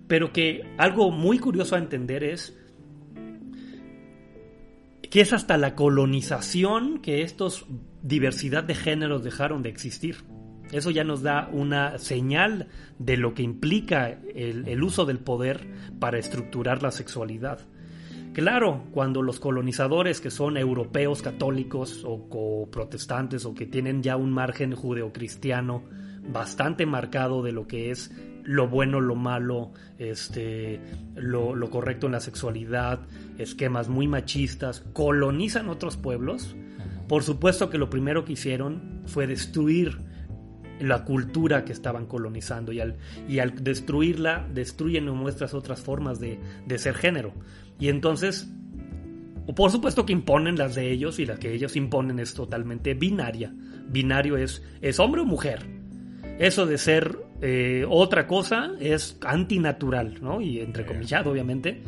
pero 0.06 0.32
que 0.32 0.62
algo 0.76 1.10
muy 1.10 1.38
curioso 1.38 1.76
a 1.76 1.78
entender 1.78 2.24
es 2.24 2.56
que 5.10 5.20
es 5.20 5.32
hasta 5.32 5.58
la 5.58 5.74
colonización 5.74 7.00
que 7.00 7.22
estos 7.22 7.66
diversidad 8.02 8.64
de 8.64 8.74
géneros 8.74 9.24
dejaron 9.24 9.62
de 9.62 9.68
existir. 9.68 10.16
Eso 10.72 10.90
ya 10.90 11.04
nos 11.04 11.22
da 11.22 11.48
una 11.52 11.98
señal 11.98 12.68
de 12.98 13.16
lo 13.16 13.34
que 13.34 13.42
implica 13.42 14.18
el, 14.34 14.82
uso 14.82 15.04
del 15.04 15.18
poder 15.18 15.66
para 15.98 16.18
estructurar 16.18 16.82
la 16.82 16.92
sexualidad. 16.92 17.60
Claro, 18.32 18.84
cuando 18.92 19.22
los 19.22 19.40
colonizadores 19.40 20.20
que 20.20 20.30
son 20.30 20.56
europeos 20.56 21.22
católicos 21.22 22.04
o, 22.06 22.68
protestantes 22.70 23.44
o 23.44 23.54
que 23.54 23.66
tienen 23.66 24.02
ya 24.02 24.16
un 24.16 24.30
margen 24.30 24.74
judeocristiano 24.74 25.82
bastante 26.28 26.86
marcado 26.86 27.42
de 27.42 27.50
lo 27.50 27.66
que 27.66 27.90
es 27.90 28.12
lo 28.44 28.68
bueno, 28.68 29.00
lo 29.00 29.16
malo, 29.16 29.72
este, 29.98 30.80
lo, 31.14 31.54
lo, 31.54 31.70
correcto 31.70 32.06
en 32.06 32.12
la 32.12 32.20
sexualidad, 32.20 33.00
esquemas 33.38 33.88
muy 33.88 34.08
machistas, 34.08 34.80
colonizan 34.92 35.68
otros 35.68 35.96
pueblos, 35.96 36.56
por 37.08 37.22
supuesto 37.22 37.68
que 37.68 37.78
lo 37.78 37.90
primero 37.90 38.24
que 38.24 38.32
hicieron 38.34 39.02
fue 39.06 39.26
destruir 39.26 39.98
la 40.80 41.04
cultura 41.04 41.64
que 41.64 41.72
estaban 41.72 42.06
colonizando 42.06 42.72
y 42.72 42.80
al, 42.80 42.96
y 43.28 43.38
al 43.38 43.62
destruirla 43.62 44.46
destruyen 44.52 45.06
nuestras 45.06 45.54
otras 45.54 45.80
formas 45.80 46.20
de, 46.20 46.38
de 46.66 46.78
ser 46.78 46.94
género. 46.94 47.32
Y 47.78 47.88
entonces, 47.88 48.50
por 49.54 49.70
supuesto 49.70 50.06
que 50.06 50.12
imponen 50.12 50.56
las 50.56 50.74
de 50.74 50.90
ellos 50.90 51.18
y 51.18 51.26
la 51.26 51.36
que 51.36 51.52
ellos 51.52 51.76
imponen 51.76 52.18
es 52.18 52.34
totalmente 52.34 52.94
binaria. 52.94 53.52
Binario 53.88 54.36
es, 54.36 54.62
es 54.80 54.98
hombre 55.00 55.22
o 55.22 55.24
mujer. 55.24 55.66
Eso 56.38 56.66
de 56.66 56.78
ser 56.78 57.18
eh, 57.42 57.84
otra 57.88 58.26
cosa 58.26 58.72
es 58.80 59.18
antinatural, 59.22 60.18
¿no? 60.22 60.40
Y 60.40 60.60
entrecomillado, 60.60 61.30
obviamente. 61.30 61.82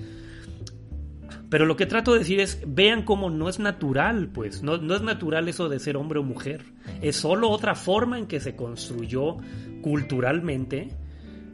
Pero 1.52 1.66
lo 1.66 1.76
que 1.76 1.84
trato 1.84 2.14
de 2.14 2.20
decir 2.20 2.40
es, 2.40 2.62
vean 2.66 3.02
cómo 3.02 3.28
no 3.28 3.46
es 3.46 3.58
natural, 3.58 4.28
pues, 4.28 4.62
no, 4.62 4.78
no, 4.78 4.94
es 4.94 5.02
natural 5.02 5.50
eso 5.50 5.68
de 5.68 5.80
ser 5.80 5.98
hombre 5.98 6.18
o 6.18 6.22
mujer. 6.22 6.64
Es 7.02 7.16
solo 7.16 7.50
otra 7.50 7.74
forma 7.74 8.18
en 8.18 8.26
que 8.26 8.40
se 8.40 8.56
construyó 8.56 9.36
culturalmente, 9.82 10.88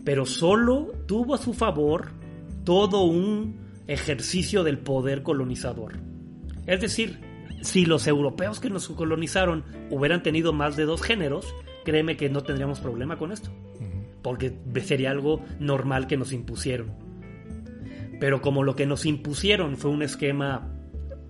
pero 0.04 0.24
solo 0.24 0.92
tuvo 1.06 1.34
a 1.34 1.38
su 1.38 1.52
favor 1.52 2.12
todo 2.62 3.02
un 3.06 3.56
ejercicio 3.88 4.62
del 4.62 4.78
poder 4.78 5.24
colonizador. 5.24 5.94
Es 6.68 6.80
decir, 6.80 7.18
si 7.62 7.84
los 7.84 8.06
europeos 8.06 8.60
que 8.60 8.70
nos 8.70 8.86
colonizaron 8.90 9.64
hubieran 9.90 10.22
tenido 10.22 10.52
más 10.52 10.76
de 10.76 10.84
dos 10.84 11.02
géneros, 11.02 11.52
créeme 11.84 12.16
que 12.16 12.30
no 12.30 12.44
tendríamos 12.44 12.78
problema 12.78 13.18
con 13.18 13.32
esto, 13.32 13.50
porque 14.22 14.56
sería 14.84 15.10
algo 15.10 15.42
normal 15.58 16.06
que 16.06 16.16
nos 16.16 16.32
impusieron. 16.32 17.07
Pero 18.20 18.40
como 18.40 18.62
lo 18.62 18.74
que 18.74 18.86
nos 18.86 19.06
impusieron 19.06 19.76
fue 19.76 19.90
un 19.90 20.02
esquema 20.02 20.68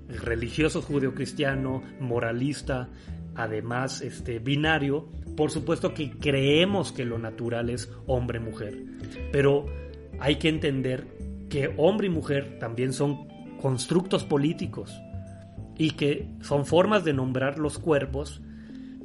religioso 0.09 0.81
judeocristiano, 0.83 1.83
moralista, 2.01 2.89
además 3.35 4.01
este, 4.01 4.39
binario, 4.39 5.09
por 5.37 5.51
supuesto 5.51 5.95
que 5.95 6.11
creemos 6.11 6.93
que 6.93 7.05
lo 7.05 7.19
natural 7.19 7.71
es 7.71 7.91
hombre-mujer. 8.07 8.83
Pero 9.31 9.67
hay 10.19 10.37
que 10.37 10.49
entender 10.49 11.07
que 11.49 11.73
hombre 11.77 12.09
y 12.09 12.11
mujer 12.11 12.59
también 12.59 12.93
son 12.93 13.29
constructos 13.61 14.25
políticos 14.25 15.01
y 15.77 15.93
que 15.93 16.29
son 16.41 16.67
formas 16.67 17.05
de 17.05 17.13
nombrar 17.13 17.59
los 17.59 17.79
cuerpos, 17.79 18.43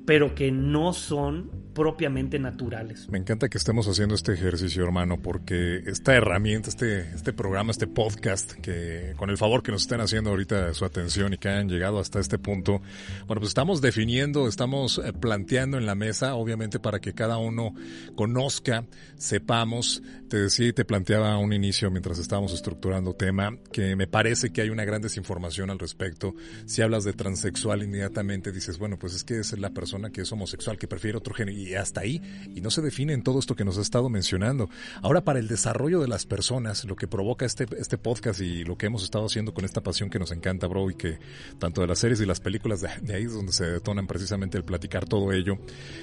pero 0.06 0.36
que 0.36 0.52
no 0.52 0.94
son 0.94 1.52
propiamente 1.74 2.40
naturales. 2.40 3.10
Me 3.10 3.18
encanta 3.18 3.50
que 3.50 3.58
estemos 3.58 3.88
haciendo 3.88 4.16
este 4.16 4.34
ejercicio, 4.34 4.84
hermano, 4.84 5.22
porque 5.22 5.84
esta 5.86 6.16
herramienta, 6.16 6.70
este, 6.70 7.02
este 7.14 7.34
programa, 7.34 7.72
este 7.72 7.88
podcast, 7.88 8.54
que 8.54 9.14
con 9.18 9.30
el 9.30 9.38
favor 9.38 9.64
que 9.64 9.72
nos 9.72 9.84
estén 9.84 10.02
haciendo 10.02 10.30
ahorita 10.30 10.74
su 10.74 10.86
atención 10.86 11.34
y 11.34 11.38
que 11.38 11.50
hayan 11.50 11.68
llegado 11.70 12.00
hasta 12.00 12.20
este 12.20 12.38
punto, 12.38 12.82
bueno, 13.28 13.40
pues 13.40 13.50
estamos 13.50 13.82
definiendo, 13.82 14.48
estamos 14.48 15.02
eh, 15.04 15.14
planteando 15.14 15.78
en 15.78 15.86
la 15.86 15.96
mesa, 15.96 16.36
obviamente 16.36 16.80
para 16.80 17.00
que 17.00 17.14
cada 17.14 17.38
uno 17.38 17.74
conozca, 18.16 18.86
sepamos, 19.18 20.04
te 20.30 20.38
decía 20.38 20.68
y 20.68 20.74
te 20.74 20.86
planteaba 20.86 21.34
a 21.34 21.38
un 21.38 21.54
inicio 21.54 21.90
mientras 21.92 22.20
estábamos 22.20 22.54
estructurando 22.54 23.16
tema, 23.16 23.58
que 23.72 23.96
me 23.96 24.08
parece 24.08 24.52
que 24.52 24.62
hay 24.62 24.70
una 24.70 24.86
gran 24.86 25.02
desinformación 25.02 25.70
al 25.70 25.80
respecto. 25.80 26.36
Si 26.66 26.82
hablas 26.82 27.04
de 27.04 27.14
transexual 27.14 27.84
inmediatamente 27.84 28.52
dices, 28.52 28.78
bueno, 28.78 28.98
pues 28.98 29.14
es 29.16 29.24
que 29.24 29.40
es 29.40 29.58
la 29.58 29.72
persona 29.72 30.12
que 30.12 30.22
es 30.22 30.32
homosexual, 30.32 30.78
que 30.78 30.88
prefiere 30.88 31.18
otro 31.18 31.34
género 31.34 31.63
y 31.64 31.76
hasta 31.76 32.02
ahí, 32.02 32.22
y 32.54 32.62
no 32.62 32.70
se 32.70 32.82
define 32.82 33.14
en 33.14 33.24
todo 33.24 33.40
esto 33.40 33.56
que 33.56 33.66
nos 33.66 33.78
ha 33.78 33.82
estado 33.82 34.10
mencionando. 34.10 34.70
Ahora, 35.02 35.24
para 35.24 35.40
el 35.40 35.48
desarrollo 35.48 36.02
de 36.02 36.08
las 36.08 36.26
personas, 36.26 36.86
lo 36.86 36.96
que 36.96 37.08
provoca 37.08 37.46
este, 37.46 37.68
este 37.78 37.98
podcast 37.98 38.42
y 38.42 38.64
lo 38.64 38.78
que 38.78 38.88
hemos 38.88 39.04
estado 39.04 39.26
haciendo 39.26 39.54
con 39.54 39.66
esta 39.66 39.82
pasión 39.82 40.10
que 40.10 40.20
nos 40.20 40.32
encanta, 40.32 40.68
bro, 40.68 40.90
y 40.90 40.96
que 40.96 41.20
tanto 41.60 41.82
de 41.82 41.88
las 41.88 42.00
series 42.00 42.20
y 42.22 42.26
las 42.26 42.40
películas 42.40 42.82
de, 42.82 43.14
ahí 43.14 43.24
es 43.24 43.34
donde 43.34 43.54
se 43.54 43.66
detonan 43.66 44.08
precisamente 44.08 44.58
el 44.58 44.64
platicar 44.64 45.06
todo 45.06 45.32
ello. 45.32 45.58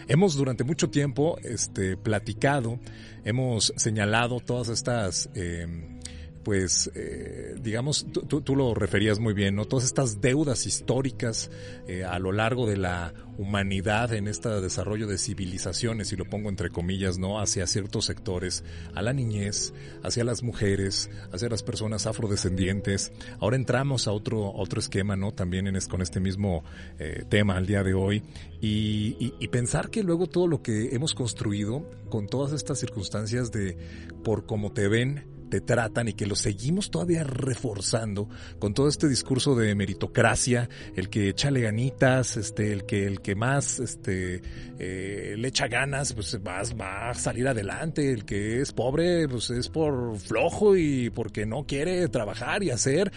Hemos 0.09 0.35
durante 0.35 0.65
mucho 0.65 0.91
tiempo 0.91 1.39
este, 1.43 1.97
platicado, 1.97 2.79
hemos 3.25 3.73
señalado 3.77 4.41
todas 4.41 4.69
estas... 4.69 5.31
Eh, 5.35 6.00
pues, 6.43 6.91
eh, 6.95 7.55
digamos, 7.61 8.07
tú, 8.13 8.57
lo 8.57 8.75
referías 8.75 9.19
muy 9.19 9.35
bien, 9.35 9.57
¿no? 9.57 9.67
Todas 9.67 9.85
estas 9.85 10.21
deudas 10.21 10.67
históricas 10.67 11.51
eh, 11.87 12.05
a 12.05 12.19
lo 12.19 12.33
largo 12.33 12.67
de 12.67 12.79
la 12.79 13.13
humanidad 13.37 14.13
en 14.13 14.29
este 14.29 14.49
desarrollo 14.61 15.07
de 15.07 15.19
civilizaciones, 15.19 16.13
y 16.13 16.17
lo 16.17 16.25
pongo 16.25 16.49
entre 16.49 16.71
comillas, 16.71 17.19
¿no? 17.19 17.41
Hacia 17.41 17.67
ciertos 17.67 18.07
sectores, 18.07 18.65
a 18.95 19.03
la 19.03 19.13
niñez, 19.13 19.75
hacia 20.03 20.25
las 20.25 20.43
mujeres, 20.43 21.11
hacia 21.33 21.49
las 21.49 21.63
personas 21.63 22.07
afrodescendientes. 22.07 23.13
Ahora 23.39 23.57
entramos 23.57 24.09
a 24.09 24.13
otro, 24.13 24.53
otro 24.53 24.81
esquema, 24.81 25.17
¿no? 25.17 25.33
También 25.33 25.71
con 25.89 26.03
este 26.03 26.21
mismo 26.21 26.65
eh, 26.99 27.25
tema 27.29 27.57
al 27.57 27.67
día 27.67 27.83
de 27.83 27.95
hoy, 27.95 28.23
y, 28.61 29.17
y, 29.19 29.35
y 29.39 29.49
pensar 29.49 29.91
que 29.91 30.03
luego 30.03 30.27
todo 30.27 30.47
lo 30.47 30.63
que 30.63 30.95
hemos 30.95 31.15
construido 31.15 31.89
con 32.09 32.27
todas 32.27 32.53
estas 32.53 32.79
circunstancias 32.79 33.53
de 33.53 33.77
por 34.25 34.47
cómo 34.47 34.73
te 34.73 34.89
ven, 34.89 35.40
te 35.51 35.61
tratan 35.61 36.09
y 36.09 36.13
que 36.15 36.27
lo 36.27 36.37
seguimos 36.37 36.91
todavía 36.91 37.25
reforzando 37.25 38.29
con 38.59 38.73
todo 38.73 38.89
este 38.89 39.09
discurso 39.09 39.55
de 39.55 39.75
meritocracia, 39.75 40.69
el 40.97 41.11
que 41.11 41.29
echale 41.29 41.61
ganitas, 41.61 42.37
este, 42.37 42.73
el 42.73 42.87
que, 42.87 43.05
el 43.05 43.21
que 43.21 43.35
más, 43.35 43.81
este, 43.81 44.41
eh, 44.79 45.35
le 45.37 45.49
echa 45.49 45.67
ganas, 45.69 46.15
pues 46.15 46.39
va, 46.39 46.63
va 46.81 47.11
a 47.11 47.15
salir 47.15 47.49
adelante, 47.49 48.13
el 48.13 48.25
que 48.25 48.61
es 48.61 48.73
pobre, 48.73 49.29
pues 49.29 49.51
es 49.51 49.69
por 49.69 50.17
flojo 50.19 50.77
y 50.77 51.11
porque 51.11 51.45
no 51.45 51.65
quiere 51.65 52.09
trabajar 52.09 52.63
y 52.63 52.71
hacer, 52.71 53.13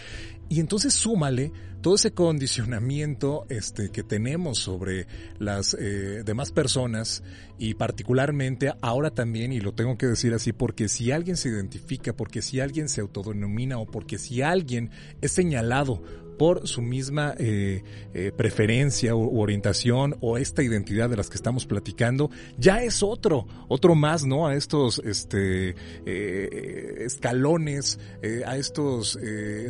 y 0.49 0.59
entonces 0.59 0.93
súmale 0.93 1.51
todo 1.83 1.95
ese 1.95 2.13
condicionamiento 2.13 3.45
este, 3.49 3.89
que 3.89 4.03
tenemos 4.03 4.57
sobre 4.57 5.05
las 5.37 5.75
eh, 5.77 6.23
demás 6.23 6.51
personas 6.51 7.23
y 7.59 7.73
particularmente 7.73 8.71
ahora 8.81 9.11
también, 9.11 9.51
y 9.51 9.59
lo 9.59 9.73
tengo 9.73 9.97
que 9.97 10.07
decir 10.07 10.33
así, 10.33 10.53
porque 10.53 10.87
si 10.87 11.11
alguien 11.11 11.35
se 11.35 11.49
identifica, 11.49 12.13
porque 12.13 12.41
si 12.41 12.61
alguien 12.61 12.87
se 12.87 13.01
autodenomina 13.01 13.77
o 13.79 13.85
porque 13.85 14.17
si 14.17 14.41
alguien 14.41 14.91
es 15.21 15.33
señalado 15.33 16.01
por 16.37 16.67
su 16.67 16.81
misma 16.81 17.35
eh, 17.37 17.83
eh, 18.13 18.31
preferencia 18.35 19.15
u, 19.15 19.39
orientación 19.39 20.15
o 20.21 20.37
esta 20.37 20.63
identidad 20.63 21.09
de 21.09 21.17
las 21.17 21.29
que 21.29 21.35
estamos 21.35 21.65
platicando, 21.65 22.29
ya 22.57 22.83
es 22.83 23.03
otro, 23.03 23.47
otro 23.67 23.95
más, 23.95 24.25
¿no? 24.25 24.47
A 24.47 24.55
estos 24.55 25.01
este, 25.05 25.75
eh, 26.05 27.03
escalones, 27.05 27.99
a 28.45 28.57
estos 28.57 29.17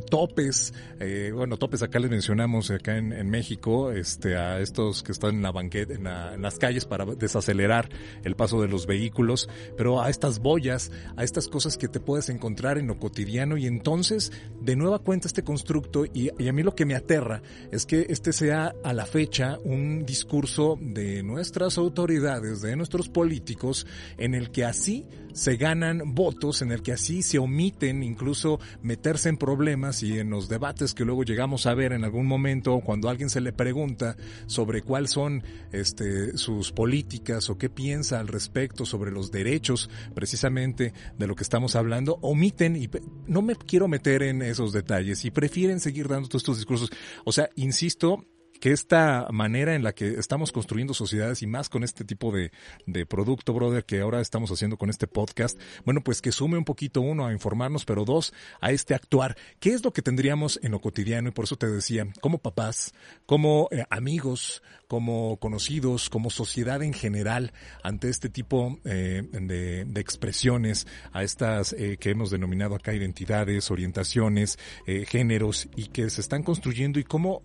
topes, 0.10 0.74
bueno, 1.34 1.58
topes 1.58 1.84
acá 1.84 2.00
les 2.00 2.10
mencionamos 2.10 2.72
acá 2.72 2.98
en, 2.98 3.30
México, 3.30 3.92
este, 3.92 4.36
a 4.36 4.60
estos 4.60 5.04
que 5.04 5.12
están 5.12 5.36
en 5.36 5.42
la 5.42 5.52
banqueta, 5.52 5.94
en 5.94 6.42
las 6.42 6.58
calles 6.58 6.86
para 6.86 7.06
desacelerar 7.06 7.90
el 8.24 8.36
paso 8.36 8.62
de 8.62 8.68
los 8.68 8.86
vehículos, 8.86 9.50
pero 9.78 10.02
a 10.02 10.10
estas 10.10 10.40
boyas, 10.40 10.92
a 11.16 11.24
estas 11.24 11.48
cosas 11.48 11.78
que 11.78 11.88
te 11.88 12.00
puedes 12.00 12.30
encontrar 12.30 12.78
en 12.78 12.88
lo 12.88 13.00
cotidiano 13.00 13.58
y 13.58 13.66
entonces 13.66 14.32
de 14.62 14.76
nueva 14.76 15.00
cuenta 15.00 15.28
este 15.28 15.44
constructo 15.44 16.06
y, 16.06 16.32
y 16.38 16.48
a 16.54 16.56
mí 16.56 16.62
lo 16.62 16.76
que 16.76 16.86
me 16.86 16.94
aterra 16.94 17.42
es 17.72 17.88
que 17.88 18.06
este 18.10 18.32
sea 18.32 18.76
a 18.84 18.94
la 18.94 19.08
fecha 19.08 19.58
un 19.64 20.06
discurso 20.06 20.78
de 20.80 21.24
nuestras 21.24 21.80
autoridades, 21.80 22.62
de 22.62 22.76
nuestros 22.76 23.10
políticos, 23.10 23.88
en 24.20 24.36
el 24.36 24.52
que 24.52 24.64
así 24.64 25.08
se 25.34 25.58
ganan 25.58 26.16
votos, 26.16 26.62
en 26.62 26.72
el 26.72 26.82
que 26.82 26.94
así 26.94 27.22
se 27.22 27.40
omiten 27.40 28.04
incluso 28.04 28.60
meterse 28.82 29.30
en 29.30 29.38
problemas 29.38 30.04
y 30.04 30.20
en 30.20 30.30
los 30.30 30.50
debates 30.50 30.94
que 30.94 31.06
luego 31.06 31.24
llegamos 31.24 31.66
a 31.66 31.74
ver 31.74 31.94
en 31.94 32.04
algún 32.04 32.26
momento 32.26 32.80
cuando 32.80 33.10
alguien 33.10 33.30
se 33.30 33.42
le 33.42 33.52
pregunta 33.52 34.16
sobre 34.46 34.82
cuáles 34.82 35.12
son 35.12 35.44
este, 35.72 36.38
sus 36.38 36.72
políticas 36.72 37.50
o 37.50 37.58
qué 37.58 37.70
piensa 37.70 38.20
al 38.20 38.28
respecto 38.28 38.86
sobre 38.86 39.12
los 39.12 39.32
derechos 39.32 39.90
precisamente 40.14 40.94
de 41.18 41.28
lo 41.28 41.36
que 41.36 41.44
estamos 41.44 41.76
hablando, 41.76 42.20
omiten 42.22 42.76
y 42.76 42.90
no 43.28 43.42
me 43.42 43.56
quiero 43.56 43.88
meter 43.88 44.24
en 44.24 44.42
esos 44.42 44.72
detalles 44.72 45.26
y 45.26 45.32
prefieren 45.32 45.80
seguir 45.80 46.08
dando 46.08 46.30
estos 46.38 46.58
discursos. 46.58 46.92
O 47.26 47.32
sea, 47.32 47.50
insisto 47.56 48.26
que 48.64 48.72
esta 48.72 49.28
manera 49.30 49.76
en 49.76 49.84
la 49.84 49.92
que 49.92 50.14
estamos 50.18 50.54
construyendo 50.54 50.94
sociedades 50.94 51.42
y 51.42 51.48
más 51.48 51.68
con 51.68 51.84
este 51.84 52.06
tipo 52.06 52.32
de, 52.32 52.54
de 52.86 53.06
producto, 53.06 53.52
brother, 53.52 53.84
que 53.84 54.00
ahora 54.00 54.22
estamos 54.22 54.50
haciendo 54.52 54.78
con 54.78 54.90
este 54.90 55.06
podcast, 55.06 55.60
bueno, 55.84 56.02
pues 56.02 56.22
que 56.22 56.32
sume 56.32 56.58
un 56.58 56.64
poquito 56.64 57.02
uno 57.02 57.26
a 57.26 57.34
informarnos, 57.34 57.84
pero 57.84 58.06
dos, 58.06 58.34
a 58.62 58.72
este 58.72 58.96
actuar. 58.96 59.36
¿Qué 59.60 59.72
es 59.72 59.84
lo 59.84 59.92
que 59.92 60.02
tendríamos 60.02 60.62
en 60.64 60.72
lo 60.72 60.80
cotidiano? 60.80 61.28
Y 61.28 61.32
por 61.34 61.44
eso 61.44 61.58
te 61.58 61.68
decía, 61.68 62.08
como 62.22 62.38
papás, 62.38 62.94
como 63.26 63.68
eh, 63.70 63.84
amigos, 63.90 64.64
como 64.88 65.36
conocidos, 65.42 66.10
como 66.10 66.30
sociedad 66.30 66.82
en 66.84 66.94
general, 66.94 67.52
ante 67.84 68.08
este 68.08 68.30
tipo 68.30 68.80
eh, 68.86 69.24
de, 69.30 70.00
expresiones, 70.00 70.88
a 71.12 71.24
estas 71.24 71.74
eh, 71.74 71.98
que 72.00 72.12
hemos 72.12 72.32
denominado 72.32 72.76
acá 72.76 72.94
identidades, 72.94 73.72
orientaciones, 73.72 74.58
eh, 74.88 75.04
géneros, 75.06 75.68
y 75.76 75.88
que 75.88 76.10
se 76.10 76.22
están 76.22 76.44
construyendo 76.44 76.98
y 76.98 77.04
cómo 77.04 77.44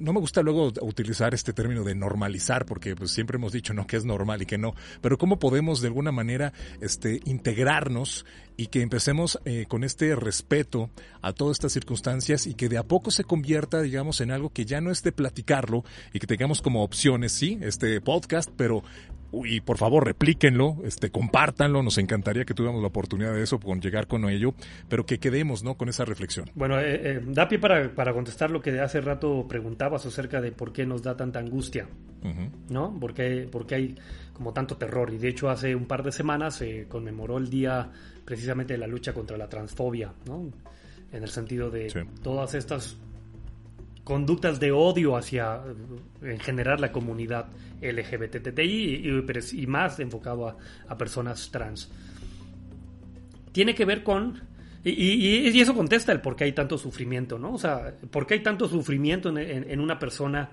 no 0.00 0.12
me 0.12 0.20
gusta 0.20 0.42
luego 0.42 0.72
utilizar 0.80 1.34
este 1.34 1.52
término 1.52 1.84
de 1.84 1.94
normalizar, 1.94 2.66
porque 2.66 2.96
pues 2.96 3.10
siempre 3.10 3.36
hemos 3.36 3.52
dicho 3.52 3.74
no 3.74 3.86
que 3.86 3.96
es 3.96 4.04
normal 4.04 4.42
y 4.42 4.46
que 4.46 4.58
no, 4.58 4.74
pero 5.00 5.18
cómo 5.18 5.38
podemos 5.38 5.80
de 5.80 5.88
alguna 5.88 6.12
manera 6.12 6.52
este 6.80 7.20
integrarnos 7.24 8.24
y 8.56 8.66
que 8.66 8.82
empecemos 8.82 9.38
eh, 9.44 9.64
con 9.68 9.84
este 9.84 10.14
respeto 10.14 10.90
a 11.22 11.32
todas 11.32 11.56
estas 11.56 11.72
circunstancias 11.72 12.46
y 12.46 12.54
que 12.54 12.68
de 12.68 12.78
a 12.78 12.82
poco 12.82 13.10
se 13.10 13.24
convierta, 13.24 13.80
digamos, 13.80 14.20
en 14.20 14.30
algo 14.30 14.50
que 14.50 14.66
ya 14.66 14.80
no 14.80 14.90
es 14.90 15.02
de 15.02 15.12
platicarlo 15.12 15.84
y 16.12 16.18
que 16.18 16.26
tengamos 16.26 16.60
como 16.60 16.82
opciones, 16.82 17.32
sí, 17.32 17.58
este 17.62 18.00
podcast, 18.00 18.50
pero 18.56 18.82
y 19.32 19.60
por 19.60 19.78
favor 19.78 20.04
replíquenlo, 20.04 20.78
este, 20.84 21.10
compártanlo, 21.10 21.82
nos 21.82 21.98
encantaría 21.98 22.44
que 22.44 22.54
tuviéramos 22.54 22.82
la 22.82 22.88
oportunidad 22.88 23.32
de 23.32 23.42
eso, 23.42 23.58
con 23.60 23.80
llegar 23.80 24.06
con 24.06 24.28
ello, 24.28 24.54
pero 24.88 25.06
que 25.06 25.18
quedemos, 25.18 25.62
¿no? 25.62 25.76
Con 25.76 25.88
esa 25.88 26.04
reflexión. 26.04 26.50
Bueno, 26.54 26.78
eh, 26.80 27.00
eh, 27.02 27.20
da 27.24 27.48
pie 27.48 27.58
para, 27.58 27.94
para 27.94 28.12
contestar 28.12 28.50
lo 28.50 28.60
que 28.60 28.80
hace 28.80 29.00
rato 29.00 29.46
preguntabas 29.48 30.06
acerca 30.06 30.40
de 30.40 30.52
por 30.52 30.72
qué 30.72 30.86
nos 30.86 31.02
da 31.02 31.16
tanta 31.16 31.38
angustia, 31.38 31.86
uh 32.22 32.26
-huh. 32.26 32.50
¿no? 32.68 32.96
Porque, 33.00 33.48
porque 33.50 33.74
hay 33.74 33.94
como 34.32 34.52
tanto 34.52 34.76
terror 34.76 35.12
y 35.12 35.18
de 35.18 35.28
hecho 35.28 35.50
hace 35.50 35.74
un 35.74 35.86
par 35.86 36.02
de 36.02 36.12
semanas 36.12 36.56
se 36.56 36.86
conmemoró 36.88 37.38
el 37.38 37.50
día 37.50 37.90
precisamente 38.24 38.74
de 38.74 38.78
la 38.78 38.86
lucha 38.86 39.12
contra 39.12 39.36
la 39.36 39.48
transfobia, 39.48 40.12
¿no? 40.26 40.50
En 41.12 41.22
el 41.22 41.28
sentido 41.28 41.70
de 41.70 41.90
sí. 41.90 41.98
todas 42.22 42.54
estas 42.54 42.96
conductas 44.10 44.58
de 44.58 44.72
odio 44.72 45.16
hacia 45.16 45.60
en 46.20 46.40
general 46.40 46.80
la 46.80 46.90
comunidad 46.90 47.46
LGBTTI 47.80 49.08
y, 49.52 49.66
más 49.68 50.00
enfocado 50.00 50.48
a, 50.88 50.98
personas 50.98 51.48
trans. 51.52 51.88
Tiene 53.52 53.72
que 53.72 53.84
ver 53.84 54.02
con... 54.02 54.42
Y, 54.82 55.60
eso 55.60 55.76
contesta 55.76 56.10
el 56.10 56.20
por 56.20 56.34
qué 56.34 56.42
hay 56.42 56.52
tanto 56.52 56.76
sufrimiento, 56.76 57.38
¿no? 57.38 57.52
O 57.52 57.58
sea, 57.58 57.94
por 58.10 58.26
qué 58.26 58.34
hay 58.34 58.42
tanto 58.42 58.66
sufrimiento 58.68 59.28
en, 59.38 59.78
una 59.78 59.96
persona 59.96 60.50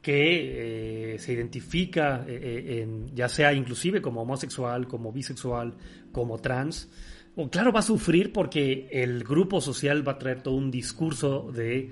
que 0.00 1.14
eh, 1.14 1.18
se 1.18 1.32
identifica 1.32 2.24
eh, 2.28 2.82
en, 2.82 3.12
ya 3.16 3.28
sea 3.28 3.52
inclusive 3.52 4.00
como 4.00 4.22
homosexual, 4.22 4.86
como 4.86 5.10
bisexual, 5.10 5.74
como 6.12 6.38
trans. 6.38 6.88
Claro, 7.50 7.72
va 7.72 7.80
a 7.80 7.82
sufrir 7.82 8.32
porque 8.32 8.88
el 8.92 9.24
grupo 9.24 9.60
social 9.60 10.06
va 10.06 10.12
a 10.12 10.18
traer 10.18 10.40
todo 10.42 10.54
un 10.54 10.70
discurso 10.70 11.50
de 11.50 11.90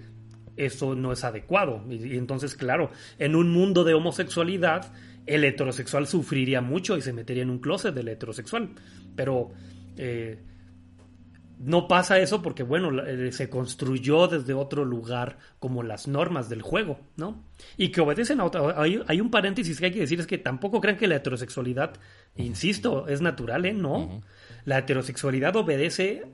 eso 0.66 0.94
no 0.94 1.12
es 1.12 1.24
adecuado. 1.24 1.84
Y, 1.88 2.14
y, 2.14 2.16
entonces, 2.16 2.54
claro, 2.54 2.90
en 3.18 3.34
un 3.34 3.50
mundo 3.50 3.84
de 3.84 3.94
homosexualidad, 3.94 4.92
el 5.26 5.44
heterosexual 5.44 6.06
sufriría 6.06 6.60
mucho 6.60 6.96
y 6.96 7.02
se 7.02 7.12
metería 7.12 7.42
en 7.42 7.50
un 7.50 7.58
closet 7.58 7.94
del 7.94 8.08
heterosexual. 8.08 8.70
Pero 9.16 9.50
eh, 9.96 10.38
no 11.58 11.88
pasa 11.88 12.18
eso 12.18 12.40
porque, 12.40 12.62
bueno, 12.62 13.02
eh, 13.02 13.32
se 13.32 13.50
construyó 13.50 14.28
desde 14.28 14.54
otro 14.54 14.84
lugar 14.84 15.38
como 15.58 15.82
las 15.82 16.08
normas 16.08 16.48
del 16.48 16.62
juego, 16.62 17.00
¿no? 17.16 17.44
Y 17.76 17.90
que 17.90 18.00
obedecen 18.00 18.40
a 18.40 18.44
otra. 18.44 18.80
Hay, 18.80 19.00
hay 19.06 19.20
un 19.20 19.30
paréntesis 19.30 19.78
que 19.78 19.86
hay 19.86 19.92
que 19.92 20.00
decir: 20.00 20.20
es 20.20 20.26
que 20.26 20.38
tampoco 20.38 20.80
crean 20.80 20.96
que 20.96 21.06
la 21.06 21.16
heterosexualidad, 21.16 21.92
insisto, 22.36 23.08
es 23.08 23.20
natural, 23.20 23.66
¿eh? 23.66 23.74
No. 23.74 23.98
Uh 23.98 24.08
-huh. 24.08 24.22
La 24.64 24.78
heterosexualidad 24.78 25.54
obedece 25.56 26.24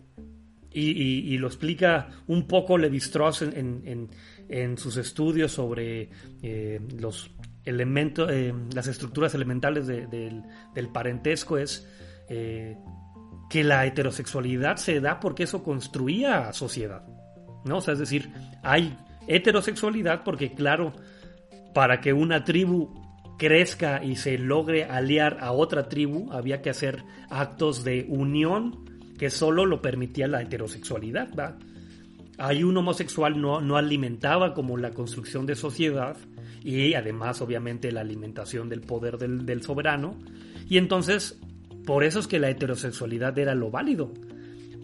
y, 0.76 0.90
y, 0.90 1.34
y, 1.34 1.38
lo 1.38 1.46
explica 1.46 2.08
un 2.26 2.46
poco 2.46 2.76
Levi-Strauss 2.76 3.42
en, 3.42 3.82
en, 3.86 4.10
en, 4.50 4.76
sus 4.76 4.98
estudios 4.98 5.52
sobre 5.52 6.10
eh, 6.42 6.80
los 6.98 7.30
elementos, 7.64 8.28
eh, 8.30 8.52
las 8.74 8.86
estructuras 8.86 9.34
elementales 9.34 9.86
de, 9.86 10.06
de, 10.06 10.42
del 10.74 10.88
parentesco, 10.88 11.56
es 11.56 11.88
eh, 12.28 12.76
que 13.48 13.64
la 13.64 13.86
heterosexualidad 13.86 14.76
se 14.76 15.00
da 15.00 15.18
porque 15.18 15.44
eso 15.44 15.64
construía 15.64 16.52
sociedad. 16.52 17.06
¿no? 17.64 17.78
O 17.78 17.80
sea, 17.80 17.94
es 17.94 18.00
decir, 18.00 18.30
hay 18.62 18.98
heterosexualidad 19.26 20.24
porque, 20.24 20.52
claro, 20.52 20.92
para 21.72 22.02
que 22.02 22.12
una 22.12 22.44
tribu 22.44 22.92
crezca 23.38 24.04
y 24.04 24.16
se 24.16 24.36
logre 24.36 24.84
aliar 24.84 25.38
a 25.40 25.52
otra 25.52 25.88
tribu, 25.88 26.30
había 26.32 26.60
que 26.60 26.68
hacer 26.68 27.02
actos 27.30 27.82
de 27.82 28.04
unión 28.10 28.84
que 29.18 29.30
solo 29.30 29.66
lo 29.66 29.82
permitía 29.82 30.28
la 30.28 30.42
heterosexualidad, 30.42 31.28
¿va? 31.34 31.56
Hay 32.38 32.62
un 32.64 32.76
homosexual 32.76 33.40
no, 33.40 33.60
no 33.60 33.76
alimentaba 33.76 34.52
como 34.52 34.76
la 34.76 34.90
construcción 34.90 35.46
de 35.46 35.54
sociedad 35.54 36.16
y 36.62 36.94
además 36.94 37.40
obviamente 37.40 37.92
la 37.92 38.02
alimentación 38.02 38.68
del 38.68 38.82
poder 38.82 39.16
del, 39.16 39.46
del 39.46 39.62
soberano 39.62 40.16
y 40.68 40.76
entonces 40.76 41.38
por 41.86 42.02
eso 42.02 42.18
es 42.18 42.26
que 42.26 42.40
la 42.40 42.50
heterosexualidad 42.50 43.38
era 43.38 43.54
lo 43.54 43.70
válido. 43.70 44.12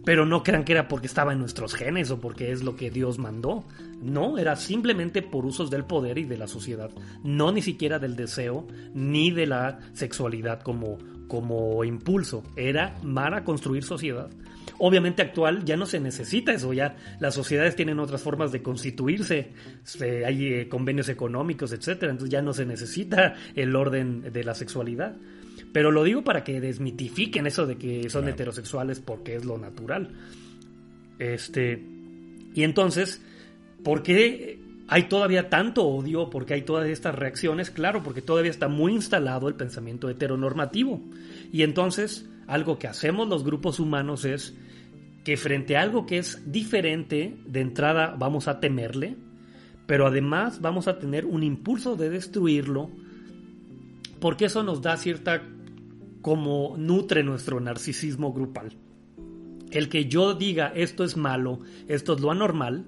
Pero 0.04 0.24
no 0.24 0.42
crean 0.42 0.64
que 0.64 0.72
era 0.72 0.88
porque 0.88 1.06
estaba 1.06 1.32
en 1.32 1.38
nuestros 1.38 1.74
genes 1.74 2.10
o 2.10 2.20
porque 2.20 2.50
es 2.50 2.62
lo 2.62 2.74
que 2.74 2.90
Dios 2.90 3.18
mandó. 3.18 3.64
No, 4.00 4.38
era 4.38 4.56
simplemente 4.56 5.22
por 5.22 5.44
usos 5.44 5.70
del 5.70 5.84
poder 5.84 6.18
y 6.18 6.24
de 6.24 6.38
la 6.38 6.48
sociedad. 6.48 6.90
No 7.22 7.52
ni 7.52 7.62
siquiera 7.62 7.98
del 7.98 8.16
deseo 8.16 8.66
ni 8.94 9.30
de 9.30 9.46
la 9.46 9.78
sexualidad 9.92 10.60
como, 10.62 10.98
como 11.32 11.82
impulso. 11.82 12.42
Era 12.56 12.94
para 13.14 13.42
construir 13.42 13.84
sociedad. 13.84 14.28
Obviamente 14.76 15.22
actual 15.22 15.64
ya 15.64 15.78
no 15.78 15.86
se 15.86 15.98
necesita 15.98 16.52
eso, 16.52 16.74
ya 16.74 16.94
las 17.20 17.34
sociedades 17.34 17.74
tienen 17.74 17.98
otras 18.00 18.20
formas 18.20 18.52
de 18.52 18.60
constituirse, 18.60 19.52
se, 19.82 20.26
hay 20.26 20.44
eh, 20.52 20.68
convenios 20.68 21.08
económicos, 21.08 21.72
etcétera, 21.72 22.12
entonces 22.12 22.30
ya 22.30 22.42
no 22.42 22.52
se 22.52 22.66
necesita 22.66 23.34
el 23.54 23.74
orden 23.74 24.30
de 24.30 24.44
la 24.44 24.54
sexualidad. 24.54 25.16
Pero 25.72 25.90
lo 25.90 26.04
digo 26.04 26.22
para 26.22 26.44
que 26.44 26.60
desmitifiquen 26.60 27.46
eso 27.46 27.66
de 27.66 27.78
que 27.78 28.10
son 28.10 28.22
claro. 28.22 28.34
heterosexuales 28.34 29.00
porque 29.00 29.36
es 29.36 29.46
lo 29.46 29.56
natural. 29.56 30.10
Este. 31.18 31.82
Y 32.54 32.62
entonces, 32.62 33.22
¿por 33.82 34.02
qué 34.02 34.61
hay 34.88 35.04
todavía 35.04 35.48
tanto 35.48 35.84
odio? 35.84 36.30
¿Por 36.30 36.46
qué 36.46 36.54
hay 36.54 36.62
todas 36.62 36.88
estas 36.88 37.14
reacciones? 37.14 37.70
Claro, 37.70 38.02
porque 38.02 38.22
todavía 38.22 38.50
está 38.50 38.68
muy 38.68 38.92
instalado 38.92 39.48
el 39.48 39.54
pensamiento 39.54 40.08
heteronormativo. 40.08 41.00
Y 41.52 41.62
entonces, 41.62 42.28
algo 42.46 42.78
que 42.78 42.88
hacemos 42.88 43.28
los 43.28 43.44
grupos 43.44 43.80
humanos 43.80 44.24
es 44.24 44.54
que 45.24 45.36
frente 45.36 45.76
a 45.76 45.82
algo 45.82 46.06
que 46.06 46.18
es 46.18 46.50
diferente, 46.50 47.36
de 47.46 47.60
entrada 47.60 48.14
vamos 48.18 48.48
a 48.48 48.60
temerle, 48.60 49.16
pero 49.86 50.06
además 50.06 50.60
vamos 50.60 50.88
a 50.88 50.98
tener 50.98 51.26
un 51.26 51.42
impulso 51.42 51.96
de 51.96 52.10
destruirlo, 52.10 52.90
porque 54.20 54.46
eso 54.46 54.62
nos 54.62 54.82
da 54.82 54.96
cierta 54.96 55.42
como 56.22 56.76
nutre 56.76 57.22
nuestro 57.22 57.60
narcisismo 57.60 58.32
grupal. 58.32 58.76
El 59.70 59.88
que 59.88 60.06
yo 60.06 60.34
diga 60.34 60.72
esto 60.74 61.02
es 61.04 61.16
malo, 61.16 61.60
esto 61.88 62.14
es 62.14 62.20
lo 62.20 62.30
anormal, 62.30 62.84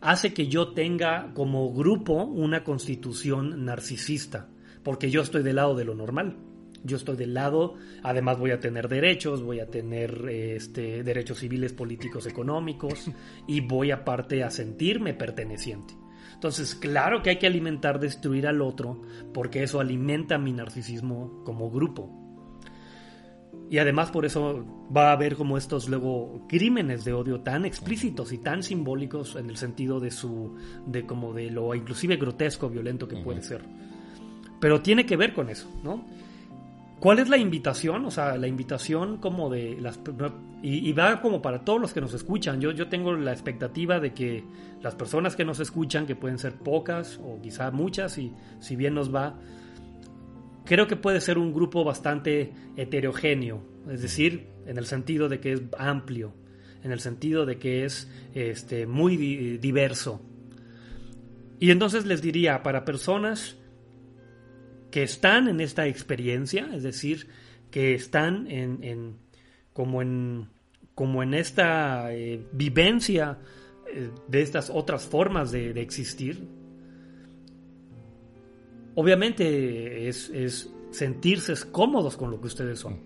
hace 0.00 0.32
que 0.32 0.48
yo 0.48 0.72
tenga 0.72 1.32
como 1.34 1.72
grupo 1.72 2.24
una 2.24 2.64
constitución 2.64 3.64
narcisista, 3.64 4.48
porque 4.82 5.10
yo 5.10 5.22
estoy 5.22 5.42
del 5.42 5.56
lado 5.56 5.74
de 5.74 5.84
lo 5.84 5.94
normal. 5.94 6.36
Yo 6.84 6.96
estoy 6.96 7.16
del 7.16 7.34
lado, 7.34 7.74
además 8.04 8.38
voy 8.38 8.52
a 8.52 8.60
tener 8.60 8.88
derechos, 8.88 9.42
voy 9.42 9.58
a 9.58 9.66
tener 9.66 10.28
este, 10.28 11.02
derechos 11.02 11.38
civiles, 11.38 11.72
políticos, 11.72 12.26
económicos, 12.26 13.10
y 13.48 13.60
voy 13.60 13.90
aparte 13.90 14.44
a 14.44 14.50
sentirme 14.50 15.12
perteneciente. 15.12 15.94
Entonces, 16.34 16.76
claro 16.76 17.20
que 17.20 17.30
hay 17.30 17.38
que 17.38 17.48
alimentar, 17.48 17.98
destruir 17.98 18.46
al 18.46 18.62
otro, 18.62 19.02
porque 19.34 19.64
eso 19.64 19.80
alimenta 19.80 20.38
mi 20.38 20.52
narcisismo 20.52 21.42
como 21.44 21.68
grupo. 21.68 22.27
Y 23.70 23.78
además 23.78 24.10
por 24.10 24.24
eso 24.24 24.64
va 24.94 25.10
a 25.10 25.12
haber 25.12 25.36
como 25.36 25.58
estos 25.58 25.88
luego 25.88 26.46
crímenes 26.48 27.04
de 27.04 27.12
odio 27.12 27.40
tan 27.40 27.64
explícitos 27.64 28.32
y 28.32 28.38
tan 28.38 28.62
simbólicos 28.62 29.36
en 29.36 29.50
el 29.50 29.56
sentido 29.56 30.00
de 30.00 30.10
su 30.10 30.56
de 30.86 31.04
como 31.04 31.34
de 31.34 31.50
lo 31.50 31.74
inclusive 31.74 32.16
grotesco, 32.16 32.70
violento 32.70 33.06
que 33.06 33.16
uh 33.16 33.18
-huh. 33.18 33.24
puede 33.24 33.42
ser. 33.42 33.62
Pero 34.60 34.80
tiene 34.80 35.04
que 35.04 35.16
ver 35.16 35.34
con 35.34 35.50
eso, 35.50 35.68
¿no? 35.84 36.04
¿Cuál 37.00 37.20
es 37.20 37.28
la 37.28 37.36
invitación? 37.36 38.04
O 38.06 38.10
sea, 38.10 38.36
la 38.36 38.48
invitación 38.48 39.18
como 39.18 39.50
de 39.50 39.78
las... 39.80 40.00
Y, 40.62 40.88
y, 40.88 40.92
va 40.92 41.20
como 41.20 41.40
para 41.40 41.64
todos 41.64 41.80
los 41.80 41.92
que 41.92 42.00
nos 42.00 42.12
escuchan. 42.12 42.60
Yo, 42.60 42.72
yo 42.72 42.88
tengo 42.88 43.12
la 43.12 43.30
expectativa 43.30 44.00
de 44.00 44.12
que 44.12 44.42
las 44.82 44.96
personas 44.96 45.36
que 45.36 45.44
nos 45.44 45.60
escuchan, 45.60 46.06
que 46.06 46.16
pueden 46.16 46.38
ser 46.38 46.54
pocas 46.54 47.20
o 47.22 47.40
quizá 47.40 47.70
muchas, 47.70 48.18
y 48.18 48.32
si 48.58 48.74
bien 48.74 48.94
nos 48.94 49.14
va, 49.14 49.34
creo 50.68 50.86
que 50.86 50.96
puede 50.96 51.22
ser 51.22 51.38
un 51.38 51.54
grupo 51.54 51.82
bastante 51.82 52.52
heterogéneo. 52.76 53.62
Es 53.90 54.02
decir, 54.02 54.48
en 54.66 54.76
el 54.76 54.84
sentido 54.84 55.30
de 55.30 55.40
que 55.40 55.52
es 55.52 55.62
amplio, 55.78 56.34
en 56.84 56.92
el 56.92 57.00
sentido 57.00 57.46
de 57.46 57.56
que 57.56 57.86
es 57.86 58.10
este, 58.34 58.86
muy 58.86 59.16
diverso. 59.16 60.20
Y 61.58 61.70
entonces 61.70 62.04
les 62.04 62.20
diría, 62.20 62.62
para 62.62 62.84
personas 62.84 63.56
que 64.90 65.02
están 65.02 65.48
en 65.48 65.62
esta 65.62 65.86
experiencia, 65.86 66.68
es 66.74 66.82
decir, 66.82 67.28
que 67.70 67.94
están 67.94 68.46
en, 68.50 69.16
como 69.72 70.02
en 70.02 70.48
como 70.94 71.22
en 71.22 71.32
esta 71.32 72.12
eh, 72.12 72.44
vivencia 72.50 73.38
eh, 73.86 74.10
de 74.26 74.42
estas 74.42 74.68
otras 74.68 75.06
formas 75.06 75.52
de, 75.52 75.70
existir, 75.80 76.44
obviamente 78.98 80.08
es, 80.08 80.28
es, 80.30 80.74
sentirse 80.90 81.54
cómodos 81.70 82.16
con 82.16 82.32
lo 82.32 82.40
que 82.40 82.48
ustedes 82.48 82.80
son, 82.80 82.98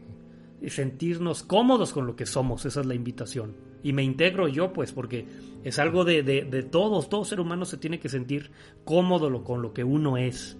y 0.62 0.70
sentirnos 0.70 1.42
cómodos 1.42 1.92
con 1.92 2.06
lo 2.06 2.16
que 2.16 2.24
somos, 2.24 2.64
esa 2.64 2.80
es 2.80 2.86
la 2.86 2.94
invitación. 2.94 3.54
Y 3.82 3.92
me 3.92 4.02
integro 4.02 4.48
yo, 4.48 4.72
pues, 4.72 4.92
porque 4.92 5.26
es 5.64 5.78
algo 5.78 6.04
de, 6.04 6.22
de, 6.22 6.62
todos, 6.62 7.10
todo 7.10 7.26
ser 7.26 7.40
humano 7.40 7.66
se 7.66 7.76
tiene 7.76 8.00
que 8.00 8.08
sentir 8.08 8.52
cómodo 8.84 9.44
con 9.44 9.60
lo 9.60 9.74
que 9.74 9.84
uno 9.84 10.16
es. 10.16 10.56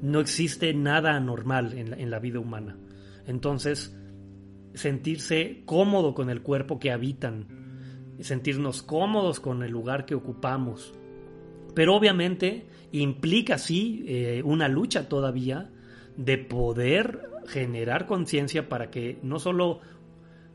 No 0.00 0.18
existe 0.18 0.74
nada 0.74 1.14
anormal 1.14 1.74
en 1.74 1.92
en 1.92 2.10
la 2.10 2.18
vida 2.18 2.40
humana. 2.40 2.76
Entonces, 3.26 3.96
sentirse 4.74 5.62
cómodo 5.64 6.12
con 6.12 6.28
el 6.28 6.42
cuerpo 6.42 6.80
que 6.80 6.90
habitan, 6.90 7.46
sentirnos 8.18 8.82
cómodos 8.82 9.38
con 9.38 9.62
el 9.62 9.70
lugar 9.70 10.06
que 10.06 10.16
ocupamos. 10.16 10.92
Pero 11.74 11.94
obviamente 11.94 12.66
implica 12.92 13.58
sí 13.58 14.04
eh, 14.06 14.42
una 14.44 14.68
lucha 14.68 15.08
todavía 15.08 15.70
de 16.16 16.38
poder 16.38 17.30
generar 17.46 18.06
conciencia 18.06 18.68
para 18.68 18.90
que 18.90 19.18
no 19.22 19.38
solo, 19.38 19.80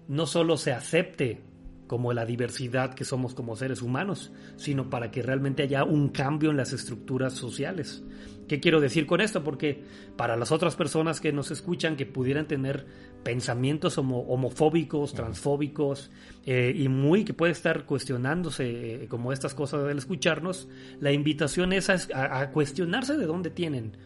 no 0.07 0.25
solo 0.25 0.57
se 0.57 0.71
acepte 0.71 1.41
como 1.87 2.13
la 2.13 2.25
diversidad 2.25 2.93
que 2.93 3.05
somos 3.05 3.33
como 3.33 3.55
seres 3.55 3.81
humanos, 3.81 4.31
sino 4.57 4.89
para 4.89 5.09
que 5.09 5.23
realmente 5.23 5.63
haya 5.63 5.83
un 5.83 6.09
cambio 6.09 6.51
en 6.51 6.57
las 6.57 6.73
estructuras 6.73 7.33
sociales. 7.33 8.03
¿Qué 8.47 8.59
quiero 8.59 8.79
decir 8.79 9.05
con 9.05 9.21
esto? 9.21 9.43
Porque 9.43 9.83
para 10.15 10.37
las 10.37 10.51
otras 10.51 10.75
personas 10.75 11.19
que 11.19 11.33
nos 11.33 11.49
escuchan 11.51 11.95
que 11.95 12.05
pudieran 12.05 12.47
tener 12.47 12.85
pensamientos 13.27 13.97
homofóbicos, 13.97 15.13
transfóbicos 15.13 16.09
eh, 16.45 16.71
y 16.73 16.87
muy 16.87 17.25
que 17.25 17.33
puede 17.33 17.51
estar 17.51 17.83
cuestionándose 17.83 19.03
eh, 19.03 19.07
como 19.09 19.33
estas 19.33 19.53
cosas 19.53 19.83
al 19.83 19.97
escucharnos, 19.97 20.69
la 21.01 21.11
invitación 21.11 21.73
es 21.73 21.89
a, 21.89 22.49
cuestionarse 22.51 23.17
de 23.17 23.25
dónde 23.25 23.49
tienen 23.49 23.97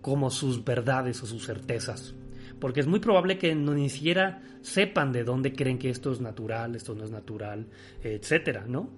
como 0.00 0.30
sus 0.30 0.64
verdades 0.64 1.20
o 1.24 1.26
sus 1.26 1.44
certezas. 1.44 2.14
Porque 2.60 2.78
es 2.78 2.86
muy 2.86 3.00
probable 3.00 3.36
que 3.36 3.52
no 3.56 3.74
ni 3.74 3.90
siquiera 3.90 4.40
sepan 4.60 5.10
de 5.10 5.24
dónde 5.24 5.52
creen 5.52 5.76
que 5.76 5.90
esto 5.90 6.12
es 6.12 6.20
natural, 6.20 6.76
esto 6.76 6.94
no 6.94 7.02
es 7.02 7.10
natural, 7.10 7.66
etcétera, 8.00 8.64
¿no? 8.68 8.88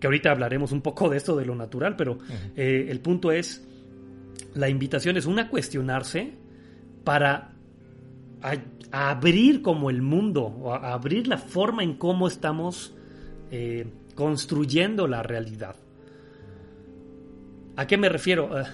Que 0.00 0.08
ahorita 0.08 0.32
hablaremos 0.32 0.72
un 0.72 0.82
poco 0.82 1.08
de 1.08 1.18
esto 1.18 1.36
de 1.36 1.46
lo 1.46 1.54
natural, 1.54 1.94
pero 1.94 2.18
eh, 2.56 2.86
el 2.88 2.98
punto 2.98 3.30
es 3.30 3.64
la 4.54 4.68
invitación 4.68 5.16
es 5.16 5.26
una 5.26 5.48
cuestionarse 5.48 6.32
para 7.04 7.52
abrir 8.94 9.60
como 9.60 9.90
el 9.90 10.02
mundo, 10.02 10.44
o 10.44 10.72
abrir 10.72 11.26
la 11.26 11.38
forma 11.38 11.82
en 11.82 11.94
cómo 11.94 12.28
estamos 12.28 12.94
eh, 13.50 13.86
construyendo 14.14 15.08
la 15.08 15.24
realidad. 15.24 15.74
¿A 17.74 17.88
qué 17.88 17.96
me 17.96 18.08
refiero? 18.08 18.56
Ah, 18.56 18.70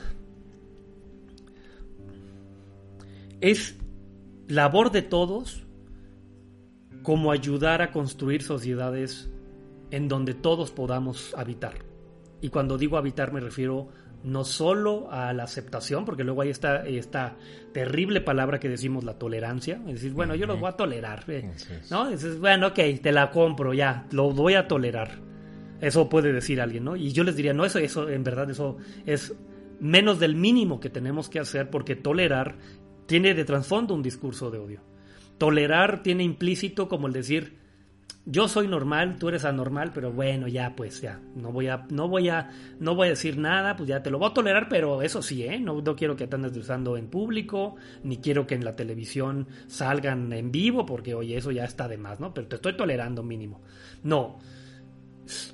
es 3.41 3.79
labor 4.47 4.91
de 4.93 5.01
todos 5.01 5.65
como 7.03 7.33
ayudar 7.33 7.81
a 7.81 7.91
construir 7.91 8.43
sociedades 8.43 9.31
en 9.91 10.07
donde 10.07 10.35
todos 10.35 10.71
podamos 10.71 11.33
habitar. 11.35 11.77
Y 12.43 12.51
cuando 12.51 12.77
digo 12.77 12.99
habitar 12.99 13.33
me 13.33 13.41
refiero 13.41 13.89
no 14.23 14.45
solo 14.45 15.11
a 15.11 15.33
la 15.33 15.45
aceptación, 15.45 16.05
porque 16.05 16.25
luego 16.25 16.43
hay 16.43 16.51
esta, 16.51 16.87
esta 16.87 17.37
terrible 17.73 18.21
palabra 18.21 18.61
que 18.61 18.69
decimos 18.69 19.05
la 19.05 19.19
tolerancia, 19.19 19.81
es 19.87 19.95
decir, 19.95 20.13
bueno, 20.13 20.35
yo 20.35 20.47
lo 20.47 20.57
voy 20.57 20.69
a 20.69 20.73
tolerar, 20.73 21.25
eh, 21.29 21.51
¿no? 21.91 22.09
Es, 22.09 22.39
bueno, 22.39 22.69
ok, 22.69 22.79
te 23.03 23.13
la 23.13 23.31
compro, 23.31 23.73
ya, 23.73 24.07
lo 24.13 24.31
voy 24.31 24.55
a 24.55 24.69
tolerar. 24.69 25.19
Eso 25.81 26.09
puede 26.11 26.33
decir 26.33 26.61
alguien, 26.61 26.85
¿no? 26.85 26.97
Y 26.97 27.13
yo 27.13 27.25
les 27.25 27.37
diría, 27.37 27.55
no, 27.55 27.65
eso, 27.65 27.79
eso, 27.79 28.09
en 28.09 28.23
verdad, 28.23 28.51
eso 28.51 28.77
es 29.07 29.35
menos 29.81 30.19
del 30.19 30.37
mínimo 30.37 30.79
que 30.79 30.91
tenemos 30.91 31.31
que 31.31 31.41
hacer, 31.41 31.71
porque 31.71 31.97
tolerar 31.97 32.57
tiene 33.07 33.35
de 33.35 33.45
trasfondo 33.45 33.95
un 33.95 34.03
discurso 34.03 34.51
de 34.51 34.59
odio. 34.59 34.81
Tolerar 35.39 36.03
tiene 36.03 36.23
implícito 36.23 36.87
como 36.87 37.07
el 37.07 37.15
decir, 37.15 37.60
yo 38.31 38.47
soy 38.47 38.69
normal, 38.69 39.17
tú 39.19 39.29
eres 39.29 39.45
anormal, 39.45 39.91
pero 39.93 40.13
bueno, 40.13 40.47
ya 40.47 40.77
pues 40.77 41.01
ya, 41.01 41.21
no 41.35 41.51
voy 41.51 41.67
a, 41.67 41.87
no 41.91 42.07
voy 42.07 42.29
a, 42.29 42.51
no 42.79 42.95
voy 42.95 43.09
a 43.09 43.11
decir 43.11 43.37
nada, 43.37 43.75
pues 43.77 43.89
ya 43.89 44.05
te 44.05 44.11
lo 44.11 44.21
voy 44.21 44.31
a 44.31 44.35
tolerar, 44.35 44.69
pero 44.69 45.03
eso 45.03 45.21
sí, 45.21 45.43
¿eh? 45.43 45.59
No, 45.59 45.83
quiero 45.97 46.15
que 46.15 46.29
te 46.29 46.37
andes 46.37 46.57
usando 46.57 46.97
en 46.97 47.09
público, 47.09 47.75
ni 48.05 48.19
quiero 48.19 48.47
que 48.47 48.55
en 48.55 48.65
la 48.65 48.77
televisión 48.77 49.49
salgan 49.67 50.33
en 50.33 50.53
vivo, 50.53 50.87
porque 50.87 51.13
oye, 51.13 51.37
eso 51.37 51.51
ya 51.51 51.65
está 51.65 51.89
de 51.89 51.99
más, 51.99 52.21
¿no? 52.21 52.33
Pero 52.33 52.47
te 52.47 52.57
estoy 52.57 52.77
tolerando 52.77 53.25
mínimo. 53.25 53.63
No. 54.05 54.39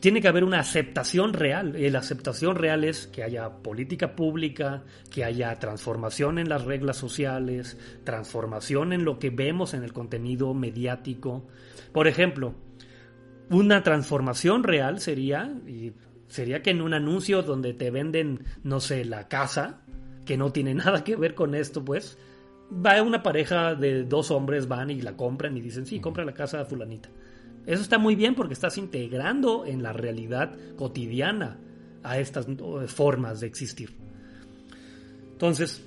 Tiene 0.00 0.20
que 0.20 0.28
haber 0.28 0.44
una 0.44 0.60
aceptación 0.60 1.34
real. 1.34 1.76
Y 1.76 1.90
la 1.90 1.98
aceptación 1.98 2.56
real 2.56 2.84
es 2.84 3.06
que 3.06 3.22
haya 3.22 3.50
política 3.50 4.16
pública, 4.16 4.84
que 5.10 5.24
haya 5.24 5.54
transformación 5.58 6.38
en 6.38 6.48
las 6.48 6.64
reglas 6.64 6.96
sociales, 6.96 7.76
transformación 8.04 8.94
en 8.94 9.04
lo 9.04 9.18
que 9.18 9.30
vemos 9.30 9.74
en 9.74 9.82
el 9.82 9.92
contenido 9.92 10.54
mediático, 10.54 11.46
por 11.92 12.08
ejemplo, 12.08 12.54
una 13.50 13.82
transformación 13.82 14.62
real 14.62 15.00
sería, 15.00 15.52
y 15.66 15.92
sería 16.28 16.62
que 16.62 16.70
en 16.70 16.82
un 16.82 16.94
anuncio 16.94 17.42
donde 17.42 17.74
te 17.74 17.90
venden, 17.90 18.44
no 18.62 18.80
sé, 18.80 19.04
la 19.04 19.28
casa, 19.28 19.82
que 20.24 20.36
no 20.36 20.52
tiene 20.52 20.74
nada 20.74 21.04
que 21.04 21.16
ver 21.16 21.34
con 21.34 21.54
esto, 21.54 21.84
pues, 21.84 22.18
va 22.70 23.00
una 23.02 23.22
pareja 23.22 23.74
de 23.74 24.04
dos 24.04 24.30
hombres, 24.30 24.68
van 24.68 24.90
y 24.90 25.00
la 25.00 25.16
compran 25.16 25.56
y 25.56 25.60
dicen, 25.60 25.86
sí, 25.86 26.00
compra 26.00 26.24
la 26.24 26.34
casa 26.34 26.64
fulanita. 26.64 27.08
Eso 27.64 27.82
está 27.82 27.98
muy 27.98 28.14
bien 28.14 28.34
porque 28.34 28.54
estás 28.54 28.78
integrando 28.78 29.66
en 29.66 29.82
la 29.82 29.92
realidad 29.92 30.54
cotidiana 30.76 31.58
a 32.02 32.18
estas 32.18 32.46
formas 32.86 33.40
de 33.40 33.48
existir. 33.48 33.96
Entonces, 35.32 35.84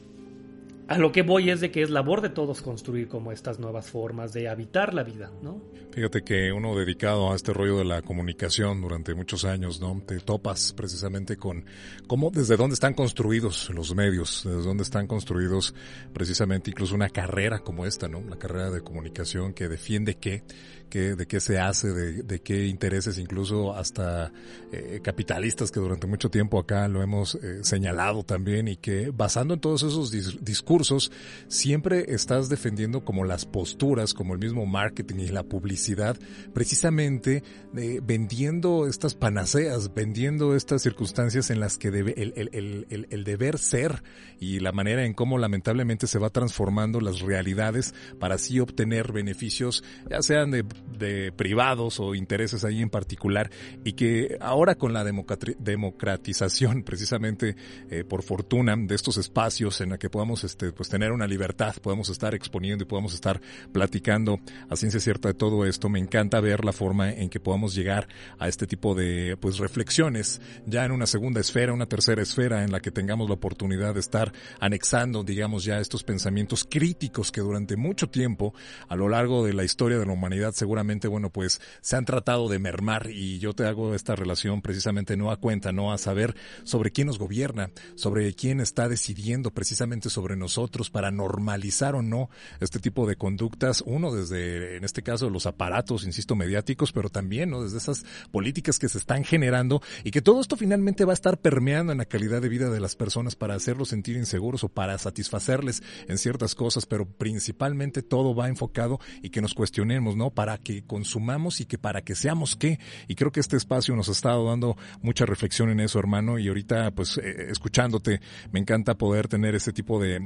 a 0.90 0.98
lo 0.98 1.12
que 1.12 1.22
voy 1.22 1.52
es 1.52 1.62
de 1.62 1.70
que 1.70 1.84
es 1.84 1.92
labor 1.92 2.22
de 2.22 2.30
todos 2.30 2.64
construir 2.64 3.08
como 3.08 3.32
estas 3.32 3.60
nuevas 3.60 3.88
formas 3.88 4.34
de 4.34 4.50
habitar 4.50 4.96
la 4.96 5.04
vida, 5.04 5.32
¿no? 5.44 5.62
Fíjate 5.92 6.24
que 6.24 6.52
uno 6.52 6.76
dedicado 6.76 7.32
a 7.32 7.36
este 7.36 7.54
rollo 7.54 7.78
de 7.78 7.86
la 7.86 8.02
comunicación 8.02 8.82
durante 8.82 9.14
muchos 9.14 9.46
años, 9.46 9.80
¿no? 9.80 10.02
Te 10.04 10.20
topas 10.20 10.74
precisamente 10.74 11.38
con 11.38 11.64
cómo, 12.08 12.32
desde 12.32 12.58
dónde 12.58 12.74
están 12.74 12.96
construidos 12.96 13.70
los 13.70 13.94
medios, 13.94 14.42
desde 14.44 14.64
dónde 14.64 14.82
están 14.82 15.06
construidos 15.06 15.76
precisamente 16.12 16.72
incluso 16.72 16.96
una 16.96 17.10
carrera 17.10 17.60
como 17.60 17.86
esta, 17.86 18.08
¿no? 18.08 18.22
La 18.28 18.40
carrera 18.40 18.72
de 18.72 18.82
comunicación 18.82 19.54
que 19.54 19.68
defiende 19.70 20.16
qué, 20.16 20.42
qué 20.90 21.16
de 21.16 21.26
qué 21.28 21.40
se 21.40 21.60
hace, 21.60 21.88
de, 21.94 22.42
qué 22.42 22.68
intereses, 22.68 23.18
incluso 23.18 23.74
hasta 23.74 24.32
eh, 24.72 25.00
capitalistas 25.04 25.72
que 25.72 25.80
durante 25.80 26.08
mucho 26.08 26.30
tiempo 26.30 26.60
acá 26.60 26.88
lo 26.88 27.02
hemos 27.02 27.36
eh, 27.36 27.64
señalado 27.64 28.24
también 28.24 28.68
y 28.68 28.78
que 28.78 29.12
basando 29.12 29.54
en 29.54 29.60
todos 29.60 29.84
esos 29.84 30.12
discursos 30.12 31.12
siempre 31.48 32.14
estás 32.14 32.50
defendiendo 32.50 33.06
como 33.06 33.24
las 33.24 33.46
posturas, 33.46 34.14
como 34.14 34.34
el 34.34 34.40
mismo 34.40 34.66
marketing 34.66 35.20
y 35.20 35.28
la 35.28 35.44
publicidad, 35.44 36.18
precisamente 36.54 37.44
eh, 37.78 38.02
vendiendo 38.04 38.88
estas 38.88 39.16
panaceas, 39.16 39.94
vendiendo 39.94 40.56
estas 40.56 40.82
circunstancias 40.82 41.50
en 41.50 41.60
las 41.60 41.78
que 41.78 41.90
el, 41.90 43.08
el 43.10 43.24
deber 43.24 43.58
ser 43.58 44.04
y 44.40 44.60
la 44.60 44.72
manera 44.72 45.06
en 45.06 45.14
cómo 45.14 45.38
lamentablemente 45.38 46.08
se 46.08 46.20
va 46.20 46.30
transformando 46.30 47.00
las 47.02 47.22
realidades 47.22 47.94
para 48.20 48.36
así 48.36 48.60
obtener 48.60 49.12
beneficios, 49.12 49.84
ya 50.10 50.22
sean 50.22 50.52
de 50.52 50.66
de 50.98 51.32
privados 51.32 52.00
o 52.00 52.16
intereses 52.16 52.64
ahí 52.66 52.82
en 52.82 52.90
particular 52.90 53.50
y 53.84 53.94
que 53.94 54.38
ahora 54.42 54.76
con 54.76 54.94
la 54.94 55.04
democratización 55.04 56.84
precisamente 56.86 57.56
eh, 57.90 58.04
por 58.04 58.24
fortuna 58.24 58.76
de 58.78 58.96
estos 58.96 59.18
espacios 59.18 59.82
en 59.82 59.92
la 59.92 59.98
que 59.98 60.10
podamos 60.10 60.44
este 60.44 60.72
pues 60.72 60.90
tener 60.90 61.12
una 61.12 61.28
libertad, 61.28 61.76
podemos 61.82 62.10
estar 62.10 62.36
exponiendo 62.36 62.84
y 62.84 62.88
podamos 62.88 63.14
estar 63.14 63.42
platicando 63.72 64.40
a 64.70 64.76
ciencia 64.76 65.00
cierta 65.00 65.30
de 65.30 65.34
todo 65.34 65.66
esto, 65.66 65.90
me 65.90 66.00
encanta 66.00 66.40
ver 66.40 66.66
la 66.66 66.74
forma 66.74 67.12
en 67.12 67.30
que 67.30 67.40
podamos 67.40 67.76
llegar 67.76 68.08
a 68.38 68.48
este 68.48 68.68
tipo 68.68 68.96
de 68.96 69.38
pues 69.40 69.58
reflexiones 69.58 70.42
ya 70.66 70.86
en 70.86 70.92
una 70.92 71.06
segunda 71.06 71.40
esfera, 71.40 71.74
una 71.74 71.86
tercera 71.86 72.22
esfera 72.22 72.64
en 72.64 72.72
la 72.72 72.80
que 72.80 72.92
tengamos 72.92 73.28
la 73.30 73.36
oportunidad 73.36 73.94
de 73.94 74.00
estar 74.00 74.32
anexando 74.60 75.24
digamos 75.24 75.64
ya 75.64 75.80
estos 75.80 76.04
pensamientos 76.04 76.66
críticos 76.70 77.32
que 77.32 77.42
durante 77.42 77.78
mucho 77.78 78.10
tiempo 78.10 78.54
a 78.88 78.96
lo 78.96 79.10
largo 79.10 79.46
de 79.46 79.54
la 79.54 79.64
historia 79.64 79.98
de 79.98 80.06
la 80.06 80.14
humanidad 80.14 80.54
se 80.54 80.66
seguramente, 80.70 81.08
bueno, 81.08 81.32
pues 81.32 81.60
se 81.82 81.96
han 81.96 82.06
tratado 82.06 82.48
de 82.48 82.60
mermar 82.60 83.10
y 83.10 83.40
yo 83.40 83.54
te 83.54 83.66
hago 83.66 83.96
esta 83.96 84.16
relación 84.16 84.62
precisamente 84.62 85.18
no 85.18 85.32
a 85.32 85.38
cuenta, 85.38 85.72
no 85.72 85.92
a 85.92 85.98
saber 85.98 86.36
sobre 86.64 86.92
quién 86.92 87.08
nos 87.08 87.18
gobierna, 87.18 87.72
sobre 87.96 88.32
quién 88.36 88.60
está 88.60 88.88
decidiendo 88.88 89.50
precisamente 89.50 90.12
sobre 90.12 90.36
nosotros 90.36 90.92
para 90.92 91.10
normalizar 91.10 91.96
o 91.96 92.04
no 92.04 92.30
este 92.60 92.78
tipo 92.78 93.08
de 93.08 93.16
conductas, 93.16 93.84
uno 93.84 94.14
desde, 94.14 94.78
en 94.78 94.84
este 94.84 95.02
caso, 95.02 95.32
los 95.32 95.48
aparatos, 95.48 96.04
insisto, 96.04 96.36
mediáticos, 96.36 96.92
pero 96.92 97.10
también, 97.10 97.50
¿no? 97.50 97.64
Desde 97.64 97.80
esas 97.80 98.06
políticas 98.30 98.78
que 98.78 98.90
se 98.90 99.00
están 99.00 99.24
generando 99.24 99.82
y 100.04 100.12
que 100.12 100.22
todo 100.22 100.40
esto 100.40 100.56
finalmente 100.56 101.04
va 101.04 101.14
a 101.14 101.16
estar 101.16 101.40
permeando 101.40 101.94
en 101.94 101.98
la 101.98 102.06
calidad 102.06 102.44
de 102.44 102.50
vida 102.50 102.70
de 102.70 102.80
las 102.80 102.96
personas 102.96 103.36
para 103.36 103.56
hacerlos 103.56 103.90
sentir 103.90 104.18
inseguros 104.18 104.64
o 104.64 104.70
para 104.70 105.00
satisfacerles 105.00 105.82
en 106.08 106.20
ciertas 106.20 106.54
cosas, 106.54 106.86
pero 106.86 107.08
principalmente 107.08 108.04
todo 108.04 108.36
va 108.36 108.50
enfocado 108.50 109.00
y 109.24 109.32
que 109.32 109.42
nos 109.42 109.56
cuestionemos, 109.56 110.16
¿no? 110.16 110.30
Para 110.30 110.59
que 110.60 110.84
consumamos 110.84 111.62
y 111.62 111.66
que 111.66 111.78
para 111.78 112.02
que 112.02 112.16
seamos 112.16 112.56
qué. 112.56 112.80
Y 113.08 113.16
creo 113.16 113.32
que 113.32 113.40
este 113.40 113.58
espacio 113.58 113.96
nos 113.96 114.10
ha 114.10 114.12
estado 114.12 114.46
dando 114.46 114.78
mucha 115.02 115.26
reflexión 115.26 115.70
en 115.70 115.80
eso, 115.80 116.00
hermano, 116.00 116.40
y 116.40 116.48
ahorita, 116.48 116.92
pues, 116.92 117.18
eh, 117.18 117.48
escuchándote, 117.50 118.22
me 118.52 118.60
encanta 118.60 118.98
poder 118.98 119.28
tener 119.28 119.56
ese 119.56 119.74
tipo 119.74 120.00
de, 120.00 120.20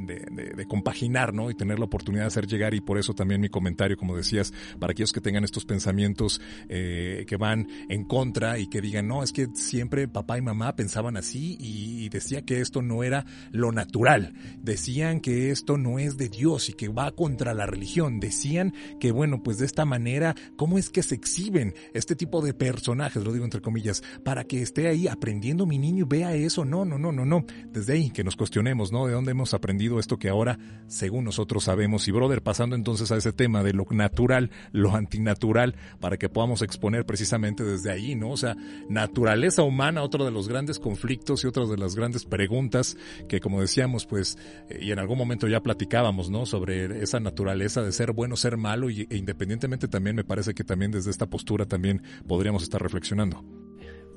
compaginar, 0.68 1.34
¿no? 1.34 1.52
Y 1.52 1.56
tener 1.56 1.80
la 1.80 1.86
oportunidad 1.86 2.24
de 2.24 2.28
hacer 2.28 2.48
llegar, 2.48 2.74
y 2.74 2.82
por 2.82 2.98
eso 2.98 3.14
también 3.14 3.42
mi 3.42 3.50
comentario, 3.50 3.98
como 3.98 4.16
decías, 4.16 4.54
para 4.80 4.92
aquellos 4.92 5.12
que 5.12 5.22
tengan 5.22 5.44
estos 5.44 5.66
pensamientos 5.66 6.42
eh, 6.70 7.26
que 7.28 7.38
van 7.38 7.68
en 7.90 8.06
contra 8.06 8.58
y 8.58 8.68
que 8.68 8.82
digan, 8.82 9.08
no, 9.08 9.24
es 9.24 9.32
que 9.32 9.48
siempre 9.54 10.08
papá 10.08 10.38
y 10.38 10.42
mamá 10.42 10.76
pensaban 10.76 11.18
así 11.18 11.58
y, 11.60 12.06
y 12.06 12.10
decía 12.10 12.44
que 12.44 12.62
esto 12.62 12.82
no 12.82 13.04
era 13.04 13.26
lo 13.52 13.72
natural. 13.72 14.34
Decían 14.62 15.20
que 15.20 15.52
esto 15.52 15.78
no 15.78 16.00
es 16.00 16.18
de 16.18 16.30
Dios 16.30 16.70
y 16.70 16.74
que 16.74 16.88
va 16.88 17.12
contra 17.12 17.54
la 17.54 17.66
religión. 17.66 18.20
Decían 18.20 18.74
que, 19.00 19.12
bueno, 19.12 19.44
pues 19.44 19.58
de 19.58 19.66
esta 19.66 19.86
manera, 19.86 20.23
¿cómo 20.56 20.78
es 20.78 20.90
que 20.90 21.04
se 21.04 21.16
exhiben 21.16 21.74
este 21.94 22.16
tipo 22.16 22.42
de 22.42 22.54
personajes, 22.54 23.24
lo 23.24 23.34
digo 23.34 23.46
entre 23.46 23.62
comillas, 23.62 24.04
para 24.24 24.44
que 24.46 24.62
esté 24.62 24.88
ahí 24.88 25.08
aprendiendo 25.08 25.66
mi 25.66 25.78
niño 25.78 26.06
y 26.06 26.08
vea 26.08 26.34
eso? 26.34 26.66
No, 26.66 26.86
no, 26.86 26.98
no, 26.98 27.12
no, 27.12 27.26
no. 27.26 27.46
Desde 27.72 27.94
ahí 27.94 28.10
que 28.10 28.24
nos 28.24 28.36
cuestionemos, 28.36 28.92
¿no? 28.92 29.08
De 29.08 29.14
dónde 29.14 29.32
hemos 29.32 29.54
aprendido 29.54 30.00
esto 30.00 30.18
que 30.18 30.30
ahora, 30.30 30.58
según 30.88 31.26
nosotros 31.26 31.66
sabemos. 31.66 32.08
Y, 32.08 32.12
brother, 32.12 32.42
pasando 32.42 32.76
entonces 32.76 33.12
a 33.12 33.18
ese 33.18 33.34
tema 33.34 33.64
de 33.64 33.74
lo 33.74 33.86
natural, 33.92 34.52
lo 34.72 34.96
antinatural, 34.96 35.76
para 36.00 36.18
que 36.18 36.30
podamos 36.30 36.62
exponer 36.62 37.06
precisamente 37.06 37.64
desde 37.64 37.92
ahí, 37.92 38.16
¿no? 38.16 38.32
O 38.32 38.38
sea, 38.38 38.56
naturaleza 38.90 39.64
humana, 39.64 40.04
otro 40.04 40.26
de 40.26 40.32
los 40.32 40.48
grandes 40.48 40.80
conflictos 40.80 41.44
y 41.44 41.48
otra 41.48 41.66
de 41.66 41.78
las 41.78 41.96
grandes 41.96 42.26
preguntas 42.26 42.98
que, 43.28 43.40
como 43.40 43.62
decíamos, 43.62 44.06
pues, 44.06 44.38
eh, 44.70 44.80
y 44.82 44.92
en 44.92 45.00
algún 45.00 45.18
momento 45.18 45.48
ya 45.48 45.62
platicábamos, 45.62 46.30
¿no? 46.30 46.46
Sobre 46.46 47.04
esa 47.04 47.20
naturaleza 47.20 47.82
de 47.82 47.92
ser 47.92 48.14
bueno, 48.14 48.36
ser 48.36 48.58
malo, 48.58 48.90
y, 48.90 49.08
e 49.10 49.18
independientemente 49.18 49.88
también 49.88 50.13
me 50.14 50.24
parece 50.24 50.54
que 50.54 50.64
también 50.64 50.92
desde 50.92 51.12
esta 51.12 51.30
postura 51.30 51.66
también 51.66 52.02
podríamos 52.28 52.64
estar 52.64 52.82
reflexionando. 52.82 53.44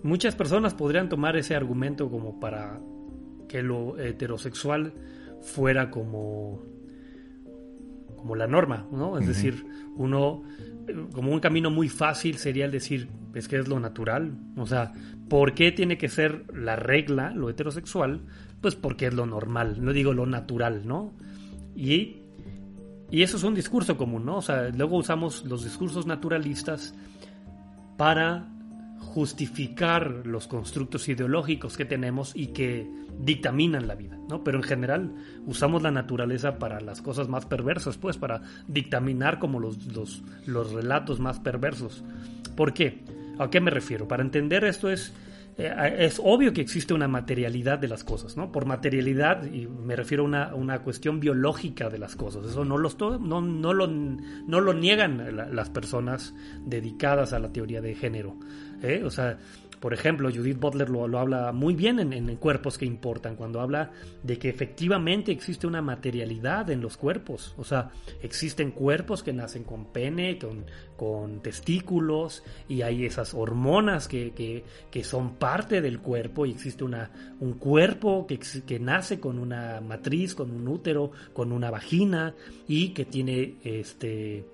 Muchas 0.03 0.35
personas 0.35 0.75
podrían 0.75 1.09
tomar 1.09 1.37
ese 1.37 1.55
argumento 1.55 2.11
como 2.11 2.39
para 2.39 2.81
que 3.49 3.63
lo 3.63 3.99
heterosexual 3.99 4.95
fuera 5.43 5.91
como 5.91 6.63
como 8.17 8.35
la 8.35 8.47
norma, 8.47 8.87
¿no? 8.91 9.19
Es 9.19 9.27
decir, 9.27 9.67
uno 9.95 10.43
como 11.13 11.33
un 11.33 11.41
camino 11.41 11.71
muy 11.71 11.89
fácil 11.89 12.39
sería 12.39 12.65
el 12.65 12.71
decir, 12.71 13.09
es 13.35 13.49
que 13.49 13.57
es 13.57 13.69
lo 13.69 13.79
natural, 13.79 14.33
o 14.57 14.67
sea, 14.67 14.93
¿por 15.29 15.55
qué 15.55 15.73
tiene 15.73 15.99
que 15.99 16.09
ser 16.09 16.45
la 16.55 16.77
regla, 16.77 17.31
lo 17.31 17.51
heterosexual? 17.51 18.23
Pues 18.61 18.75
porque 18.75 19.07
es 19.07 19.15
lo 19.15 19.27
normal, 19.27 19.85
no 19.85 19.93
digo 19.93 20.13
lo 20.13 20.27
natural, 20.27 20.87
¿no? 20.87 21.13
Y, 21.75 22.23
y 23.11 23.23
eso 23.23 23.37
es 23.37 23.45
un 23.45 23.55
discurso 23.55 23.97
común, 23.97 24.25
¿no? 24.25 24.39
O 24.39 24.43
sea, 24.43 24.69
luego 24.71 24.97
usamos 24.97 25.45
los 25.45 25.65
discursos 25.65 26.07
naturalistas 26.07 26.95
para 27.97 28.49
justificar 28.99 30.27
los 30.27 30.47
constructos 30.47 31.09
ideológicos 31.09 31.77
que 31.77 31.85
tenemos 31.85 32.33
y 32.35 32.49
que 32.49 32.87
dictaminan 33.19 33.87
la 33.87 33.95
vida, 33.95 34.19
¿no? 34.29 34.45
Pero 34.45 34.59
en 34.59 34.65
general 34.65 35.15
usamos 35.47 35.83
la 35.83 35.91
naturaleza 35.91 36.59
para 36.59 36.81
las 36.81 37.01
cosas 37.01 37.29
más 37.29 37.47
perversas, 37.47 37.97
pues, 37.97 38.19
para 38.19 38.43
dictaminar 38.67 39.39
como 39.39 39.61
los, 39.61 39.87
los, 39.87 40.23
los 40.45 40.73
relatos 40.73 41.21
más 41.21 41.41
perversos. 41.41 42.05
¿Por 42.57 42.75
qué? 42.75 43.05
¿A 43.39 43.49
qué 43.49 43.61
me 43.61 43.71
refiero? 43.71 44.07
Para 44.09 44.23
entender 44.23 44.65
esto 44.65 44.91
es 44.91 45.15
eh, 45.59 45.97
es 46.01 46.21
obvio 46.23 46.53
que 46.53 46.61
existe 46.61 46.93
una 46.93 47.09
materialidad 47.09 47.79
de 47.79 47.89
las 47.89 48.05
cosas, 48.05 48.37
¿no? 48.37 48.53
Por 48.53 48.67
materialidad, 48.67 49.45
y 49.47 49.67
me 49.67 49.97
refiero 49.97 50.25
a 50.25 50.27
una, 50.27 50.55
una 50.55 50.81
cuestión 50.81 51.19
biológica 51.19 51.89
de 51.89 51.99
las 51.99 52.15
cosas. 52.15 52.47
Eso 52.47 52.65
no, 52.65 52.77
los 52.77 52.99
no, 52.99 53.41
no, 53.41 53.73
lo, 53.73 53.87
no 53.87 54.61
lo 54.61 54.75
niegan 54.75 55.55
las 55.55 55.71
personas 55.71 56.35
dedicadas 56.65 57.33
a 57.33 57.39
la 57.39 57.53
teoría 57.53 57.81
de 57.81 57.95
género. 57.95 58.37
¿eh? 58.83 59.03
O 59.05 59.11
sea, 59.11 59.39
por 59.81 59.93
ejemplo, 59.93 60.31
Judith 60.35 60.59
Butler 60.59 60.89
lo, 60.89 61.19
habla 61.19 61.53
muy 61.53 61.75
bien 61.75 62.01
en, 62.01 62.37
Cuerpos 62.37 62.79
que 62.79 62.87
Importan, 62.87 63.37
cuando 63.37 63.61
habla 63.61 63.91
de 64.23 64.39
que 64.39 64.49
efectivamente 64.49 65.33
existe 65.33 65.67
una 65.67 65.83
materialidad 65.83 66.71
en 66.71 66.81
los 66.81 66.97
cuerpos. 66.97 67.55
O 67.59 67.65
sea, 67.65 67.91
existen 68.23 68.71
cuerpos 68.71 69.23
que 69.23 69.33
nacen 69.33 69.65
con 69.65 69.93
pene, 69.93 70.39
con, 70.39 71.41
testículos, 71.41 72.43
y 72.69 72.83
hay 72.83 73.05
esas 73.05 73.35
hormonas 73.35 74.09
que, 74.09 74.65
son 75.03 75.35
parte 75.35 75.81
del 75.81 76.01
cuerpo, 76.01 76.47
y 76.47 76.53
existe 76.53 76.83
una, 76.83 77.11
un 77.41 77.55
cuerpo 77.55 78.27
que, 78.27 78.39
que 78.67 78.79
nace 78.79 79.21
con 79.21 79.39
una 79.39 79.81
matriz, 79.81 80.35
con 80.35 80.51
un 80.51 80.69
útero, 80.69 81.13
con 81.33 81.53
una 81.53 81.71
vagina, 81.71 82.35
y 82.67 82.91
que 82.91 83.05
tiene 83.05 83.57
este 83.63 84.45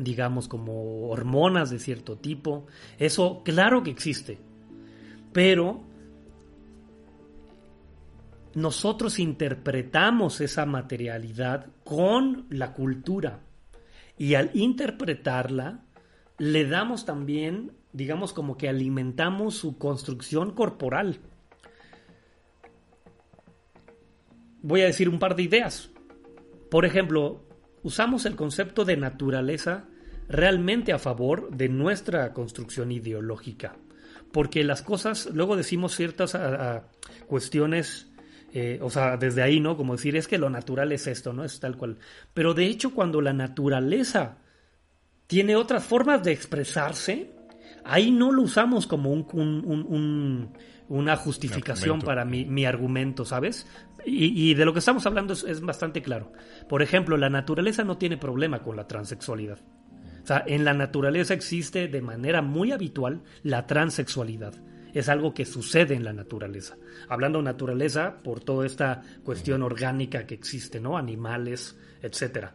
digamos, 0.00 0.48
como 0.48 1.08
hormonas 1.08 1.70
de 1.70 1.78
cierto 1.78 2.18
tipo. 2.18 2.66
Eso, 2.98 3.42
claro 3.44 3.82
que 3.82 3.90
existe. 3.90 4.38
Pero 5.32 5.84
nosotros 8.54 9.18
interpretamos 9.18 10.40
esa 10.40 10.66
materialidad 10.66 11.66
con 11.84 12.46
la 12.50 12.72
cultura. 12.72 13.40
Y 14.18 14.34
al 14.34 14.50
interpretarla, 14.54 15.84
le 16.38 16.66
damos 16.66 17.04
también, 17.04 17.72
digamos, 17.92 18.32
como 18.32 18.56
que 18.56 18.68
alimentamos 18.68 19.54
su 19.54 19.78
construcción 19.78 20.52
corporal. 20.52 21.20
Voy 24.62 24.82
a 24.82 24.86
decir 24.86 25.08
un 25.08 25.18
par 25.18 25.36
de 25.36 25.44
ideas. 25.44 25.90
Por 26.70 26.84
ejemplo, 26.84 27.44
usamos 27.82 28.26
el 28.26 28.36
concepto 28.36 28.84
de 28.84 28.96
naturaleza 28.96 29.84
realmente 30.30 30.92
a 30.92 30.98
favor 30.98 31.50
de 31.50 31.68
nuestra 31.68 32.32
construcción 32.32 32.92
ideológica. 32.92 33.76
Porque 34.32 34.62
las 34.62 34.80
cosas, 34.82 35.28
luego 35.34 35.56
decimos 35.56 35.96
ciertas 35.96 36.38
cuestiones, 37.26 38.08
eh, 38.52 38.78
o 38.80 38.88
sea, 38.88 39.16
desde 39.16 39.42
ahí, 39.42 39.58
¿no? 39.58 39.76
Como 39.76 39.96
decir, 39.96 40.16
es 40.16 40.28
que 40.28 40.38
lo 40.38 40.48
natural 40.48 40.92
es 40.92 41.08
esto, 41.08 41.32
¿no? 41.32 41.44
Es 41.44 41.58
tal 41.58 41.76
cual. 41.76 41.98
Pero 42.32 42.54
de 42.54 42.66
hecho, 42.66 42.94
cuando 42.94 43.20
la 43.20 43.32
naturaleza 43.32 44.38
tiene 45.26 45.56
otras 45.56 45.84
formas 45.84 46.22
de 46.22 46.32
expresarse, 46.32 47.32
ahí 47.84 48.12
no 48.12 48.30
lo 48.30 48.42
usamos 48.42 48.86
como 48.86 49.10
un, 49.10 50.52
una 50.88 51.16
justificación 51.16 52.00
para 52.00 52.24
mi, 52.24 52.64
argumento, 52.64 53.24
¿sabes? 53.24 53.66
Y, 54.06 54.54
de 54.54 54.64
lo 54.64 54.72
que 54.72 54.78
estamos 54.78 55.06
hablando 55.06 55.32
es, 55.32 55.60
bastante 55.60 56.02
claro. 56.02 56.32
Por 56.68 56.82
ejemplo, 56.82 57.16
la 57.16 57.30
naturaleza 57.30 57.82
no 57.82 57.98
tiene 57.98 58.16
problema 58.16 58.60
con 58.60 58.76
la 58.76 58.86
transexualidad. 58.86 59.58
O 60.22 60.26
sea, 60.26 60.44
en 60.46 60.64
la 60.64 60.74
naturaleza 60.74 61.34
existe 61.34 61.88
de 61.88 62.02
manera 62.02 62.42
muy 62.42 62.72
habitual 62.72 63.22
la 63.42 63.66
transexualidad. 63.66 64.54
Es 64.92 65.08
algo 65.08 65.34
que 65.34 65.44
sucede 65.44 65.94
en 65.94 66.04
la 66.04 66.12
naturaleza. 66.12 66.76
Hablando 67.08 67.38
de 67.38 67.44
naturaleza, 67.44 68.18
por 68.22 68.40
toda 68.40 68.66
esta 68.66 69.02
cuestión 69.24 69.62
orgánica 69.62 70.26
que 70.26 70.34
existe, 70.34 70.80
¿no? 70.80 70.98
Animales, 70.98 71.78
etc. 72.02 72.48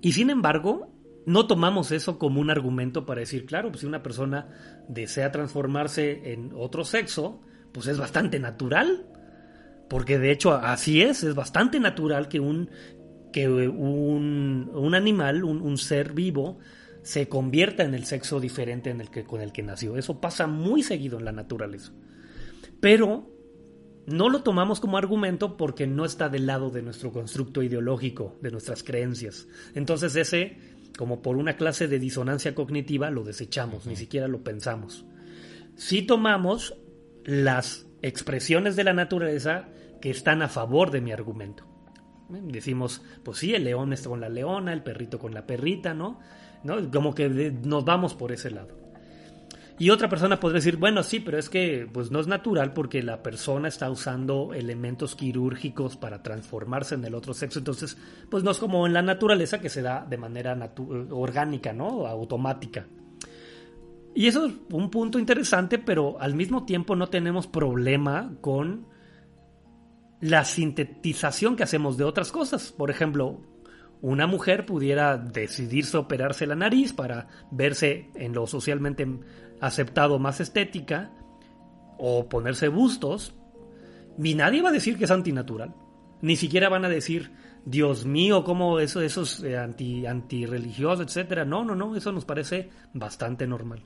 Y 0.00 0.12
sin 0.12 0.30
embargo, 0.30 0.90
no 1.26 1.46
tomamos 1.46 1.92
eso 1.92 2.18
como 2.18 2.40
un 2.40 2.50
argumento 2.50 3.04
para 3.04 3.20
decir, 3.20 3.44
claro, 3.44 3.68
pues 3.70 3.80
si 3.80 3.86
una 3.86 4.02
persona 4.02 4.48
desea 4.88 5.30
transformarse 5.30 6.32
en 6.32 6.52
otro 6.54 6.84
sexo, 6.84 7.42
pues 7.72 7.86
es 7.86 7.98
bastante 7.98 8.38
natural. 8.38 9.06
Porque 9.88 10.18
de 10.18 10.30
hecho 10.30 10.54
así 10.54 11.02
es, 11.02 11.24
es 11.24 11.34
bastante 11.34 11.80
natural 11.80 12.28
que 12.28 12.40
un, 12.40 12.70
que 13.32 13.48
un, 13.48 14.94
animal, 14.94 15.44
un, 15.44 15.78
ser 15.78 16.12
vivo, 16.12 16.58
se 17.02 17.28
convierta 17.28 17.84
en 17.84 17.94
el 17.94 18.04
sexo 18.04 18.40
diferente 18.40 18.90
en 18.90 19.00
el 19.00 19.10
que, 19.10 19.24
con 19.24 19.40
el 19.40 19.52
que 19.52 19.62
nació. 19.62 19.96
Eso 19.96 20.20
pasa 20.20 20.46
muy 20.46 20.82
seguido 20.82 21.18
en 21.18 21.24
la 21.24 21.32
naturaleza. 21.32 21.92
Pero 22.80 23.30
no 24.06 24.28
lo 24.28 24.42
tomamos 24.42 24.80
como 24.80 24.98
argumento 24.98 25.56
porque 25.56 25.86
no 25.86 26.04
está 26.04 26.28
del 26.28 26.46
lado 26.46 26.70
de 26.70 26.82
nuestro 26.82 27.12
constructo 27.12 27.62
ideológico, 27.62 28.36
de 28.40 28.50
nuestras 28.50 28.82
creencias. 28.82 29.46
Entonces 29.74 30.16
ese, 30.16 30.58
como 30.98 31.22
por 31.22 31.36
una 31.36 31.56
clase 31.56 31.88
de 31.88 31.98
disonancia 31.98 32.54
cognitiva, 32.54 33.10
lo 33.10 33.24
desechamos, 33.24 33.86
ni 33.86 33.96
siquiera 33.96 34.28
lo 34.28 34.42
pensamos. 34.42 35.04
Si 35.76 36.02
tomamos 36.02 36.74
las 37.24 37.86
expresiones 38.02 38.76
de 38.76 38.84
la 38.84 38.92
naturaleza 38.92 39.68
que 40.00 40.10
están 40.10 40.42
a 40.42 40.48
favor 40.48 40.90
de 40.90 41.00
mi 41.00 41.12
argumento. 41.12 41.69
Decimos, 42.30 43.02
pues 43.22 43.38
sí, 43.38 43.54
el 43.54 43.64
león 43.64 43.92
está 43.92 44.08
con 44.08 44.20
la 44.20 44.28
leona, 44.28 44.72
el 44.72 44.82
perrito 44.82 45.18
con 45.18 45.34
la 45.34 45.46
perrita, 45.46 45.94
¿no? 45.94 46.20
¿No? 46.64 46.90
Como 46.90 47.14
que 47.14 47.28
nos 47.28 47.84
vamos 47.84 48.14
por 48.14 48.32
ese 48.32 48.50
lado. 48.50 48.80
Y 49.80 49.88
otra 49.88 50.10
persona 50.10 50.38
podría 50.38 50.56
decir, 50.58 50.76
bueno, 50.76 51.02
sí, 51.02 51.20
pero 51.20 51.38
es 51.38 51.48
que 51.48 51.88
pues 51.90 52.10
no 52.10 52.20
es 52.20 52.26
natural 52.26 52.74
porque 52.74 53.02
la 53.02 53.22
persona 53.22 53.66
está 53.66 53.90
usando 53.90 54.52
elementos 54.52 55.16
quirúrgicos 55.16 55.96
para 55.96 56.22
transformarse 56.22 56.96
en 56.96 57.04
el 57.06 57.14
otro 57.14 57.32
sexo, 57.32 57.60
entonces 57.60 57.96
pues 58.28 58.44
no 58.44 58.50
es 58.50 58.58
como 58.58 58.86
en 58.86 58.92
la 58.92 59.00
naturaleza 59.00 59.58
que 59.58 59.70
se 59.70 59.80
da 59.80 60.04
de 60.06 60.18
manera 60.18 60.70
orgánica, 61.08 61.72
¿no? 61.72 62.06
Automática. 62.06 62.84
Y 64.14 64.26
eso 64.26 64.44
es 64.44 64.52
un 64.70 64.90
punto 64.90 65.18
interesante, 65.18 65.78
pero 65.78 66.20
al 66.20 66.34
mismo 66.34 66.66
tiempo 66.66 66.94
no 66.94 67.06
tenemos 67.06 67.46
problema 67.46 68.32
con 68.42 68.84
la 70.20 70.44
sintetización 70.44 71.56
que 71.56 71.62
hacemos 71.62 71.96
de 71.96 72.04
otras 72.04 72.32
cosas. 72.32 72.72
Por 72.72 72.90
ejemplo, 72.90 73.40
una 74.02 74.26
mujer 74.26 74.66
pudiera 74.66 75.16
decidirse 75.16 75.96
operarse 75.96 76.46
la 76.46 76.54
nariz 76.54 76.92
para 76.92 77.28
verse 77.50 78.10
en 78.14 78.32
lo 78.32 78.46
socialmente 78.46 79.06
aceptado 79.60 80.18
más 80.18 80.40
estética 80.40 81.12
o 81.98 82.28
ponerse 82.28 82.68
bustos, 82.68 83.34
ni 84.16 84.34
nadie 84.34 84.62
va 84.62 84.70
a 84.70 84.72
decir 84.72 84.96
que 84.96 85.04
es 85.04 85.10
antinatural. 85.10 85.74
Ni 86.22 86.36
siquiera 86.36 86.68
van 86.68 86.84
a 86.84 86.88
decir, 86.88 87.32
Dios 87.64 88.04
mío, 88.06 88.44
cómo 88.44 88.78
eso, 88.78 89.00
es 89.00 89.40
eh, 89.42 89.56
anti, 89.56 90.06
antirreligioso, 90.06 91.02
etcétera. 91.02 91.44
No, 91.44 91.64
no, 91.64 91.74
no, 91.74 91.96
eso 91.96 92.12
nos 92.12 92.24
parece 92.24 92.70
bastante 92.92 93.46
normal. 93.46 93.82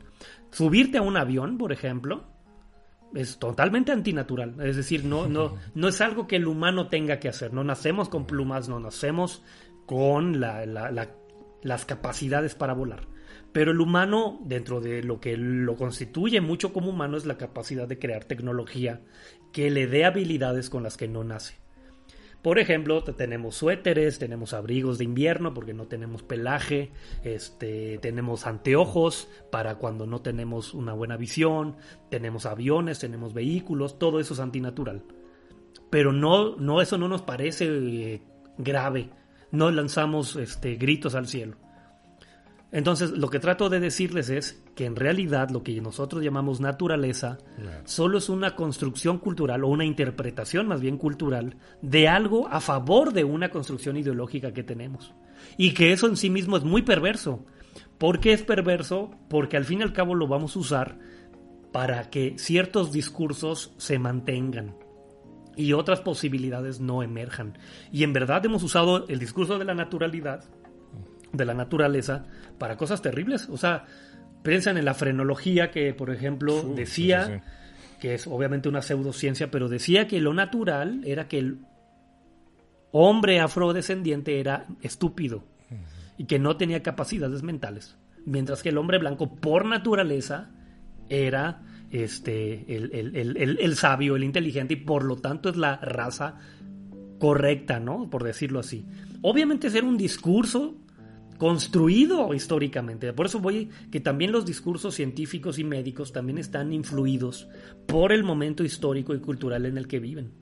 Subirte 0.50 0.98
a 0.98 1.02
un 1.02 1.16
avión, 1.16 1.58
por 1.58 1.72
ejemplo, 1.72 2.24
es 3.14 3.38
totalmente 3.38 3.92
antinatural. 3.92 4.54
Es 4.60 4.76
decir, 4.76 5.04
no, 5.04 5.28
no, 5.28 5.56
no 5.74 5.88
es 5.88 6.00
algo 6.00 6.26
que 6.26 6.36
el 6.36 6.46
humano 6.46 6.88
tenga 6.88 7.18
que 7.18 7.28
hacer. 7.28 7.52
No 7.52 7.64
nacemos 7.64 8.08
con 8.08 8.26
plumas, 8.26 8.68
no 8.68 8.80
nacemos 8.80 9.42
con 9.86 10.40
las 10.40 11.84
capacidades 11.84 12.54
para 12.54 12.74
volar. 12.74 13.06
Pero 13.52 13.70
el 13.70 13.80
humano, 13.80 14.40
dentro 14.44 14.80
de 14.80 15.02
lo 15.02 15.20
que 15.20 15.36
lo 15.36 15.76
constituye 15.76 16.40
mucho 16.40 16.72
como 16.72 16.90
humano, 16.90 17.16
es 17.16 17.24
la 17.24 17.38
capacidad 17.38 17.86
de 17.86 17.98
crear 17.98 18.24
tecnología 18.24 19.00
que 19.52 19.70
le 19.70 19.86
dé 19.86 20.04
habilidades 20.04 20.70
con 20.70 20.82
las 20.82 20.96
que 20.96 21.06
no 21.06 21.22
nace. 21.22 21.63
Por 22.44 22.58
ejemplo, 22.58 23.02
tenemos 23.02 23.54
suéteres, 23.54 24.18
tenemos 24.18 24.52
abrigos 24.52 24.98
de 24.98 25.04
invierno 25.04 25.54
porque 25.54 25.72
no 25.72 25.86
tenemos 25.86 26.22
pelaje, 26.22 26.92
este, 27.22 27.96
tenemos 28.02 28.46
anteojos 28.46 29.30
para 29.50 29.76
cuando 29.76 30.06
no 30.06 30.20
tenemos 30.20 30.74
una 30.74 30.92
buena 30.92 31.16
visión, 31.16 31.76
tenemos 32.10 32.44
aviones, 32.44 32.98
tenemos 32.98 33.32
vehículos, 33.32 33.98
todo 33.98 34.20
eso 34.20 34.34
es 34.34 34.40
antinatural. 34.40 35.04
Pero 35.88 36.12
no, 36.12 36.54
no 36.56 36.82
eso 36.82 36.98
no 36.98 37.08
nos 37.08 37.22
parece 37.22 37.64
eh, 37.64 38.22
grave, 38.58 39.08
no 39.50 39.70
lanzamos 39.70 40.36
este, 40.36 40.74
gritos 40.74 41.14
al 41.14 41.26
cielo. 41.26 41.56
Entonces, 42.72 43.12
lo 43.12 43.30
que 43.30 43.40
trato 43.40 43.70
de 43.70 43.80
decirles 43.80 44.28
es 44.28 44.62
que 44.74 44.86
en 44.86 44.96
realidad 44.96 45.50
lo 45.50 45.62
que 45.62 45.80
nosotros 45.80 46.22
llamamos 46.22 46.60
naturaleza 46.60 47.38
solo 47.84 48.18
es 48.18 48.28
una 48.28 48.56
construcción 48.56 49.18
cultural 49.18 49.64
o 49.64 49.68
una 49.68 49.84
interpretación 49.84 50.66
más 50.66 50.80
bien 50.80 50.98
cultural 50.98 51.56
de 51.80 52.08
algo 52.08 52.48
a 52.48 52.60
favor 52.60 53.12
de 53.12 53.24
una 53.24 53.50
construcción 53.50 53.96
ideológica 53.96 54.52
que 54.52 54.64
tenemos. 54.64 55.14
Y 55.56 55.74
que 55.74 55.92
eso 55.92 56.08
en 56.08 56.16
sí 56.16 56.30
mismo 56.30 56.56
es 56.56 56.64
muy 56.64 56.82
perverso. 56.82 57.44
¿Por 57.98 58.18
qué 58.18 58.32
es 58.32 58.42
perverso? 58.42 59.12
Porque 59.28 59.56
al 59.56 59.64
fin 59.64 59.80
y 59.80 59.82
al 59.82 59.92
cabo 59.92 60.14
lo 60.14 60.26
vamos 60.26 60.56
a 60.56 60.58
usar 60.58 60.98
para 61.72 62.10
que 62.10 62.34
ciertos 62.38 62.92
discursos 62.92 63.72
se 63.76 63.98
mantengan 63.98 64.76
y 65.56 65.72
otras 65.72 66.00
posibilidades 66.00 66.80
no 66.80 67.02
emerjan. 67.02 67.58
Y 67.92 68.02
en 68.02 68.12
verdad 68.12 68.44
hemos 68.44 68.62
usado 68.62 69.06
el 69.08 69.18
discurso 69.18 69.58
de 69.58 69.64
la 69.64 69.74
naturalidad 69.74 70.44
de 71.32 71.44
la 71.44 71.54
naturaleza 71.54 72.26
para 72.58 72.76
cosas 72.76 73.02
terribles. 73.02 73.48
O 73.48 73.56
sea, 73.56 73.86
piensan 74.44 74.76
en 74.76 74.84
la 74.84 74.94
frenología 74.94 75.70
que, 75.70 75.94
por 75.94 76.10
ejemplo, 76.10 76.62
decía, 76.62 77.42
que 77.98 78.14
es 78.14 78.26
obviamente 78.26 78.68
una 78.68 78.82
pseudociencia, 78.82 79.50
pero 79.50 79.68
decía 79.68 80.06
que 80.06 80.20
lo 80.20 80.34
natural 80.34 81.00
era 81.04 81.26
que 81.26 81.38
el 81.38 81.58
hombre 82.92 83.40
afrodescendiente 83.40 84.38
era 84.38 84.66
estúpido 84.82 85.44
y 86.18 86.26
que 86.26 86.38
no 86.38 86.56
tenía 86.58 86.82
capacidades 86.82 87.42
mentales, 87.42 87.96
mientras 88.26 88.62
que 88.62 88.68
el 88.68 88.78
hombre 88.78 88.98
blanco 88.98 89.34
por 89.34 89.64
naturaleza 89.64 90.50
era 91.08 91.62
este 91.90 92.76
el, 92.76 92.90
el, 93.14 93.76
sabio, 93.76 94.14
el 94.14 94.24
inteligente 94.24 94.74
y 94.74 94.76
por 94.76 95.04
lo 95.04 95.16
tanto 95.16 95.48
es 95.48 95.56
la 95.56 95.76
raza 95.76 96.36
correcta, 97.18 97.80
¿no? 97.80 98.10
Por 98.10 98.22
decirlo 98.22 98.60
así. 98.60 98.84
Obviamente 99.22 99.70
ser 99.70 99.84
un 99.84 99.96
discurso 99.96 100.83
construido 101.38 102.34
históricamente. 102.34 103.12
Por 103.12 103.26
eso 103.26 103.40
voy 103.40 103.70
que 103.90 104.00
también 104.00 104.32
los 104.32 104.46
discursos 104.46 104.94
científicos 104.94 105.58
y 105.58 105.64
médicos 105.64 106.12
también 106.12 106.38
están 106.38 106.72
influidos 106.72 107.48
por 107.86 108.12
el 108.12 108.24
momento 108.24 108.64
histórico 108.64 109.14
y 109.14 109.20
cultural 109.20 109.66
en 109.66 109.78
el 109.78 109.86
que 109.86 110.00
viven. 110.00 110.32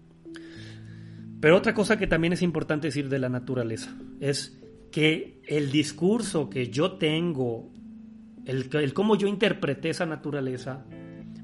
Pero 1.41 1.57
otra 1.57 1.75
cosa 1.75 1.99
que 1.99 2.07
también 2.07 2.33
es 2.33 2.43
importante 2.43 2.87
decir 2.89 3.09
de 3.09 3.19
la 3.19 3.29
naturaleza 3.29 3.97
es 4.21 4.61
que 4.93 5.41
el 5.47 5.73
discurso 5.73 6.49
que 6.49 6.69
yo 6.69 6.93
tengo, 6.93 7.73
el, 8.45 8.93
cómo 8.95 9.17
yo 9.17 9.27
interpreté 9.27 9.91
esa 9.91 10.07
naturaleza, 10.07 10.85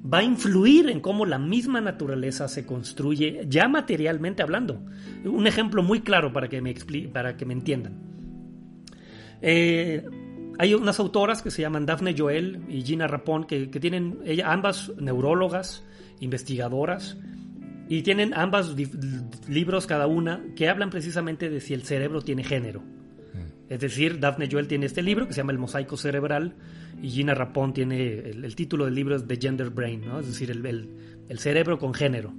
va 0.01 0.19
a 0.19 0.23
influir 0.23 0.89
en 0.89 1.01
cómo 1.01 1.27
la 1.27 1.39
misma 1.39 1.81
naturaleza 1.81 2.47
se 2.47 2.65
construye 2.65 3.45
ya 3.49 3.69
materialmente 3.69 4.43
hablando. 4.43 4.85
Un 5.25 5.47
ejemplo 5.47 5.83
muy 5.83 6.01
claro 6.01 6.33
para 6.33 6.49
que 6.49 6.61
me, 6.61 6.75
para 7.13 7.37
que 7.37 7.45
me 7.45 7.55
entiendan. 7.55 8.09
Eh, 9.43 10.05
hay 10.59 10.75
unas 10.75 10.99
autoras 10.99 11.43
que 11.43 11.51
se 11.51 11.63
llaman 11.63 11.87
Daphne 11.87 12.15
Joel 12.17 12.63
y 12.69 12.83
Gina 12.83 13.07
Rapón, 13.07 13.45
que, 13.45 13.67
tienen 13.67 14.19
ambas 14.45 14.93
neurólogas, 14.99 15.85
investigadoras, 16.21 17.17
y 17.89 18.03
tienen 18.03 18.35
ambas 18.35 18.75
libros 19.49 19.87
cada 19.87 20.07
una 20.07 20.45
que 20.57 20.69
hablan 20.69 20.91
precisamente 20.91 21.49
de 21.49 21.61
si 21.61 21.75
el 21.75 21.85
cerebro 21.85 22.21
tiene 22.23 22.45
género. 22.45 22.81
Mm. 22.81 23.73
Es 23.73 23.81
decir, 23.81 24.19
Daphne 24.19 24.49
Joel 24.51 24.67
tiene 24.67 24.87
este 24.87 25.01
libro 25.01 25.27
que 25.27 25.33
se 25.33 25.39
llama 25.39 25.53
El 25.53 25.59
mosaico 25.59 25.97
cerebral 25.97 26.55
y 27.01 27.09
Gina 27.09 27.35
Rapón 27.35 27.73
tiene 27.73 28.19
el, 28.31 28.55
título 28.57 28.85
del 28.85 28.95
libro 28.95 29.17
es 29.17 29.27
The 29.27 29.37
Gender 29.37 29.71
Brain, 29.71 30.05
¿no? 30.05 30.21
es 30.21 30.27
decir, 30.27 30.51
el 30.51 31.39
cerebro 31.39 31.79
con 31.79 31.95
género. 31.95 32.35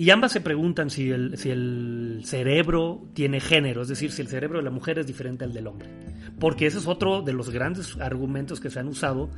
Y 0.00 0.08
ambas 0.08 0.32
se 0.32 0.40
preguntan 0.40 0.88
si 0.88 1.10
el, 1.10 1.36
si 1.36 1.50
el 1.50 2.22
cerebro 2.24 3.02
tiene 3.12 3.38
género, 3.38 3.82
es 3.82 3.88
decir, 3.88 4.10
si 4.12 4.22
el 4.22 4.28
cerebro 4.28 4.56
de 4.56 4.64
la 4.64 4.70
mujer 4.70 4.98
es 4.98 5.06
diferente 5.06 5.44
al 5.44 5.52
del 5.52 5.66
hombre. 5.66 5.90
Porque 6.38 6.64
ese 6.64 6.78
es 6.78 6.86
otro 6.86 7.20
de 7.20 7.34
los 7.34 7.50
grandes 7.50 7.98
argumentos 7.98 8.60
que 8.60 8.70
se 8.70 8.80
han 8.80 8.88
usado 8.88 9.28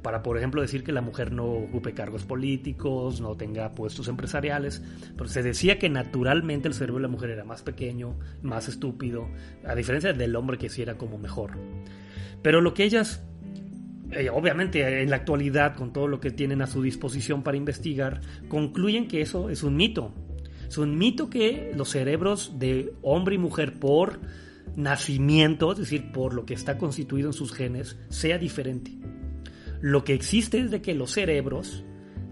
para, 0.00 0.22
por 0.22 0.38
ejemplo, 0.38 0.62
decir 0.62 0.84
que 0.84 0.92
la 0.92 1.02
mujer 1.02 1.32
no 1.32 1.44
ocupe 1.44 1.92
cargos 1.92 2.24
políticos, 2.24 3.20
no 3.20 3.36
tenga 3.36 3.74
puestos 3.74 4.08
empresariales. 4.08 4.82
Pero 5.18 5.28
se 5.28 5.42
decía 5.42 5.78
que 5.78 5.90
naturalmente 5.90 6.66
el 6.66 6.72
cerebro 6.72 6.96
de 6.96 7.08
la 7.08 7.12
mujer 7.12 7.28
era 7.28 7.44
más 7.44 7.60
pequeño, 7.60 8.18
más 8.40 8.68
estúpido, 8.68 9.28
a 9.66 9.74
diferencia 9.74 10.14
del 10.14 10.34
hombre 10.34 10.56
que 10.56 10.70
sí 10.70 10.80
era 10.80 10.96
como 10.96 11.18
mejor. 11.18 11.58
Pero 12.40 12.62
lo 12.62 12.72
que 12.72 12.84
ellas 12.84 13.22
eh, 14.12 14.30
obviamente 14.30 15.02
en 15.02 15.10
la 15.10 15.16
actualidad, 15.16 15.74
con 15.76 15.92
todo 15.92 16.08
lo 16.08 16.20
que 16.20 16.30
tienen 16.30 16.62
a 16.62 16.66
su 16.66 16.82
disposición 16.82 17.42
para 17.42 17.56
investigar, 17.56 18.20
concluyen 18.48 19.08
que 19.08 19.20
eso 19.20 19.50
es 19.50 19.62
un 19.62 19.76
mito. 19.76 20.14
Es 20.68 20.78
un 20.78 20.96
mito 20.98 21.30
que 21.30 21.72
los 21.74 21.90
cerebros 21.90 22.58
de 22.58 22.92
hombre 23.02 23.36
y 23.36 23.38
mujer 23.38 23.78
por 23.78 24.20
nacimiento, 24.76 25.72
es 25.72 25.78
decir, 25.78 26.12
por 26.12 26.34
lo 26.34 26.44
que 26.44 26.54
está 26.54 26.76
constituido 26.78 27.28
en 27.28 27.32
sus 27.32 27.52
genes, 27.52 27.98
sea 28.08 28.38
diferente. 28.38 28.92
Lo 29.80 30.04
que 30.04 30.14
existe 30.14 30.58
es 30.58 30.70
de 30.70 30.82
que 30.82 30.94
los 30.94 31.12
cerebros 31.12 31.84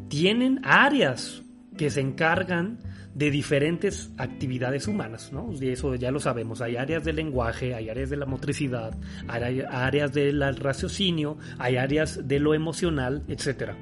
tienen 0.08 0.60
áreas 0.64 1.42
que 1.76 1.90
se 1.90 2.00
encargan 2.00 2.78
de 3.14 3.30
diferentes 3.30 4.10
actividades 4.18 4.88
humanas, 4.88 5.32
¿no? 5.32 5.52
Y 5.52 5.68
eso 5.68 5.94
ya 5.94 6.10
lo 6.10 6.18
sabemos. 6.18 6.60
Hay 6.60 6.76
áreas 6.76 7.04
del 7.04 7.16
lenguaje, 7.16 7.74
hay 7.74 7.88
áreas 7.88 8.10
de 8.10 8.16
la 8.16 8.26
motricidad, 8.26 8.96
hay 9.28 9.60
áreas 9.60 10.12
del 10.12 10.56
raciocinio, 10.56 11.38
hay 11.58 11.76
áreas 11.76 12.26
de 12.26 12.40
lo 12.40 12.54
emocional, 12.54 13.22
etc. 13.28 13.72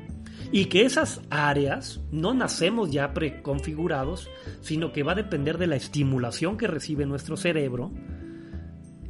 Y 0.53 0.67
que 0.67 0.85
esas 0.85 1.23
áreas 1.31 2.03
no 2.11 2.35
nacemos 2.35 2.91
ya 2.91 3.15
preconfigurados, 3.15 4.29
sino 4.61 4.93
que 4.93 5.03
va 5.03 5.13
a 5.13 5.17
depender 5.17 5.57
de 5.57 5.67
la 5.67 5.77
estimulación 5.77 6.59
que 6.59 6.67
recibe 6.67 7.07
nuestro 7.07 7.39
cerebro, 7.39 7.91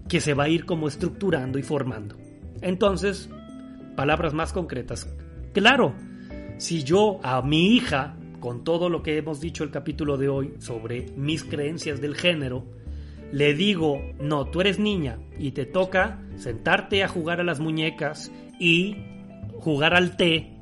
que 0.08 0.20
se 0.20 0.34
va 0.34 0.44
a 0.44 0.48
ir 0.48 0.66
como 0.66 0.86
estructurando 0.86 1.58
y 1.58 1.64
formando. 1.64 2.16
Entonces, 2.60 3.28
palabras 3.96 4.34
más 4.34 4.52
concretas. 4.52 5.12
Claro, 5.52 5.94
si 6.58 6.84
yo 6.84 7.18
a 7.24 7.42
mi 7.42 7.74
hija 7.74 8.16
con 8.42 8.64
todo 8.64 8.88
lo 8.88 9.04
que 9.04 9.18
hemos 9.18 9.40
dicho 9.40 9.62
el 9.62 9.70
capítulo 9.70 10.18
de 10.18 10.28
hoy 10.28 10.54
sobre 10.58 11.06
mis 11.16 11.44
creencias 11.44 12.00
del 12.00 12.16
género, 12.16 12.64
le 13.30 13.54
digo, 13.54 14.02
no, 14.20 14.46
tú 14.46 14.60
eres 14.60 14.80
niña 14.80 15.20
y 15.38 15.52
te 15.52 15.64
toca 15.64 16.20
sentarte 16.34 17.04
a 17.04 17.08
jugar 17.08 17.40
a 17.40 17.44
las 17.44 17.60
muñecas 17.60 18.32
y 18.58 18.96
jugar 19.60 19.94
al 19.94 20.16
té 20.16 20.58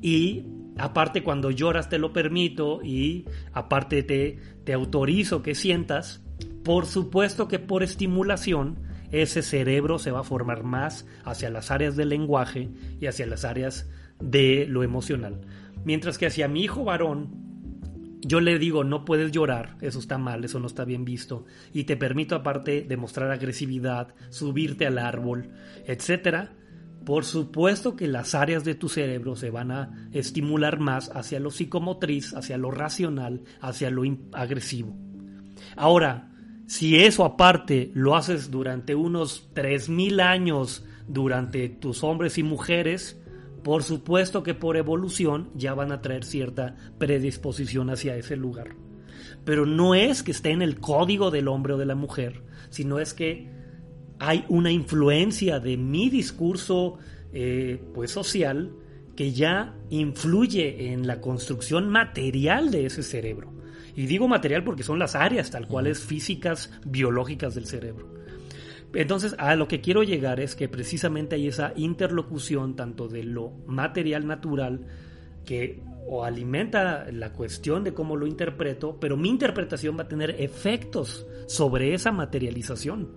y 0.00 0.44
aparte 0.78 1.24
cuando 1.24 1.50
lloras 1.50 1.88
te 1.88 1.98
lo 1.98 2.12
permito 2.12 2.80
y 2.84 3.24
aparte 3.52 4.04
te, 4.04 4.38
te 4.62 4.72
autorizo 4.72 5.42
que 5.42 5.56
sientas, 5.56 6.22
por 6.62 6.86
supuesto 6.86 7.48
que 7.48 7.58
por 7.58 7.82
estimulación 7.82 8.78
ese 9.10 9.42
cerebro 9.42 9.98
se 9.98 10.12
va 10.12 10.20
a 10.20 10.24
formar 10.24 10.62
más 10.62 11.06
hacia 11.24 11.50
las 11.50 11.72
áreas 11.72 11.96
del 11.96 12.10
lenguaje 12.10 12.68
y 13.00 13.06
hacia 13.06 13.26
las 13.26 13.44
áreas 13.44 13.90
de 14.20 14.66
lo 14.68 14.84
emocional. 14.84 15.40
Mientras 15.86 16.18
que 16.18 16.26
hacia 16.26 16.48
mi 16.48 16.64
hijo 16.64 16.82
varón, 16.82 18.18
yo 18.20 18.40
le 18.40 18.58
digo, 18.58 18.82
no 18.82 19.04
puedes 19.04 19.30
llorar, 19.30 19.76
eso 19.80 20.00
está 20.00 20.18
mal, 20.18 20.44
eso 20.44 20.58
no 20.58 20.66
está 20.66 20.84
bien 20.84 21.04
visto, 21.04 21.44
y 21.72 21.84
te 21.84 21.96
permito 21.96 22.34
aparte 22.34 22.82
demostrar 22.82 23.30
agresividad, 23.30 24.12
subirte 24.30 24.84
al 24.84 24.98
árbol, 24.98 25.50
etcétera. 25.86 26.52
Por 27.04 27.24
supuesto 27.24 27.94
que 27.94 28.08
las 28.08 28.34
áreas 28.34 28.64
de 28.64 28.74
tu 28.74 28.88
cerebro 28.88 29.36
se 29.36 29.50
van 29.50 29.70
a 29.70 30.08
estimular 30.10 30.80
más 30.80 31.08
hacia 31.14 31.38
lo 31.38 31.52
psicomotriz, 31.52 32.34
hacia 32.34 32.58
lo 32.58 32.72
racional, 32.72 33.44
hacia 33.60 33.88
lo 33.88 34.02
agresivo. 34.32 34.92
Ahora, 35.76 36.32
si 36.66 36.96
eso 36.96 37.24
aparte 37.24 37.92
lo 37.94 38.16
haces 38.16 38.50
durante 38.50 38.96
unos 38.96 39.50
3.000 39.54 40.20
años, 40.20 40.84
durante 41.06 41.68
tus 41.68 42.02
hombres 42.02 42.38
y 42.38 42.42
mujeres, 42.42 43.22
por 43.66 43.82
supuesto 43.82 44.44
que 44.44 44.54
por 44.54 44.76
evolución 44.76 45.50
ya 45.56 45.74
van 45.74 45.90
a 45.90 46.00
traer 46.00 46.22
cierta 46.24 46.76
predisposición 46.98 47.90
hacia 47.90 48.14
ese 48.14 48.36
lugar. 48.36 48.76
Pero 49.44 49.66
no 49.66 49.96
es 49.96 50.22
que 50.22 50.30
esté 50.30 50.52
en 50.52 50.62
el 50.62 50.78
código 50.78 51.32
del 51.32 51.48
hombre 51.48 51.72
o 51.72 51.76
de 51.76 51.84
la 51.84 51.96
mujer, 51.96 52.44
sino 52.70 53.00
es 53.00 53.12
que 53.12 53.50
hay 54.20 54.44
una 54.48 54.70
influencia 54.70 55.58
de 55.58 55.76
mi 55.76 56.10
discurso 56.10 56.98
eh, 57.32 57.82
pues 57.92 58.12
social 58.12 58.70
que 59.16 59.32
ya 59.32 59.74
influye 59.90 60.92
en 60.92 61.08
la 61.08 61.20
construcción 61.20 61.88
material 61.88 62.70
de 62.70 62.86
ese 62.86 63.02
cerebro. 63.02 63.52
Y 63.96 64.06
digo 64.06 64.28
material 64.28 64.62
porque 64.62 64.84
son 64.84 65.00
las 65.00 65.16
áreas 65.16 65.50
tal 65.50 65.66
cuales 65.66 65.98
físicas, 65.98 66.70
biológicas 66.84 67.56
del 67.56 67.66
cerebro. 67.66 68.15
Entonces, 68.94 69.34
a 69.38 69.54
lo 69.56 69.68
que 69.68 69.80
quiero 69.80 70.02
llegar 70.02 70.40
es 70.40 70.54
que 70.54 70.68
precisamente 70.68 71.36
hay 71.36 71.48
esa 71.48 71.72
interlocución 71.76 72.76
tanto 72.76 73.08
de 73.08 73.24
lo 73.24 73.50
material 73.66 74.26
natural 74.26 74.86
que 75.44 75.82
o 76.08 76.24
alimenta 76.24 77.10
la 77.10 77.32
cuestión 77.32 77.82
de 77.82 77.92
cómo 77.92 78.16
lo 78.16 78.26
interpreto, 78.26 78.98
pero 79.00 79.16
mi 79.16 79.28
interpretación 79.28 79.98
va 79.98 80.04
a 80.04 80.08
tener 80.08 80.40
efectos 80.40 81.26
sobre 81.46 81.94
esa 81.94 82.12
materialización, 82.12 83.10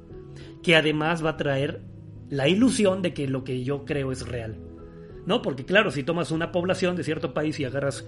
que 0.63 0.75
además 0.75 1.23
va 1.23 1.31
a 1.31 1.37
traer 1.37 1.81
la 2.29 2.47
ilusión 2.47 3.01
de 3.01 3.13
que 3.13 3.27
lo 3.27 3.43
que 3.43 3.63
yo 3.63 3.85
creo 3.85 4.11
es 4.11 4.27
real. 4.27 4.68
¿No? 5.29 5.43
Porque 5.43 5.63
claro, 5.63 5.91
si 5.91 6.01
tomas 6.01 6.31
una 6.31 6.51
población 6.51 6.95
de 6.95 7.03
cierto 7.03 7.35
país 7.35 7.59
y 7.59 7.63
agarras, 7.63 8.03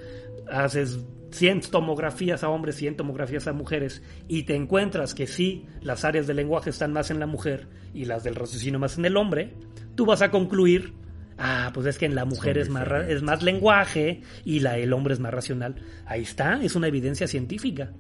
haces 0.50 1.06
100 1.30 1.62
tomografías 1.70 2.44
a 2.44 2.50
hombres, 2.50 2.78
100 2.78 2.98
tomografías 2.98 3.46
a 3.46 3.54
mujeres, 3.54 4.02
y 4.28 4.42
te 4.42 4.56
encuentras 4.56 5.14
que 5.14 5.28
sí, 5.28 5.68
las 5.82 6.04
áreas 6.04 6.26
del 6.26 6.38
lenguaje 6.38 6.72
están 6.72 6.94
más 6.94 7.12
en 7.12 7.20
la 7.20 7.28
mujer 7.28 7.68
y 7.94 8.06
las 8.06 8.24
del 8.24 8.34
raciocinio 8.34 8.80
más 8.80 8.98
en 8.98 9.06
el 9.06 9.18
hombre, 9.18 9.54
tú 9.94 10.08
vas 10.08 10.24
a 10.24 10.32
concluir, 10.32 10.96
ah, 11.38 11.70
pues 11.76 11.86
es 11.86 12.00
que 12.00 12.08
en 12.08 12.16
la 12.16 12.26
mujer 12.26 12.58
es 12.58 12.70
más, 12.70 12.88
es 13.08 13.22
más 13.22 13.44
lenguaje 13.44 14.24
y 14.44 14.62
la, 14.62 14.80
el 14.80 14.92
hombre 14.92 15.14
es 15.14 15.20
más 15.20 15.32
racional. 15.32 15.76
Ahí 16.08 16.24
está, 16.24 16.60
es 16.64 16.76
una 16.76 16.88
evidencia 16.88 17.28
científica, 17.28 17.92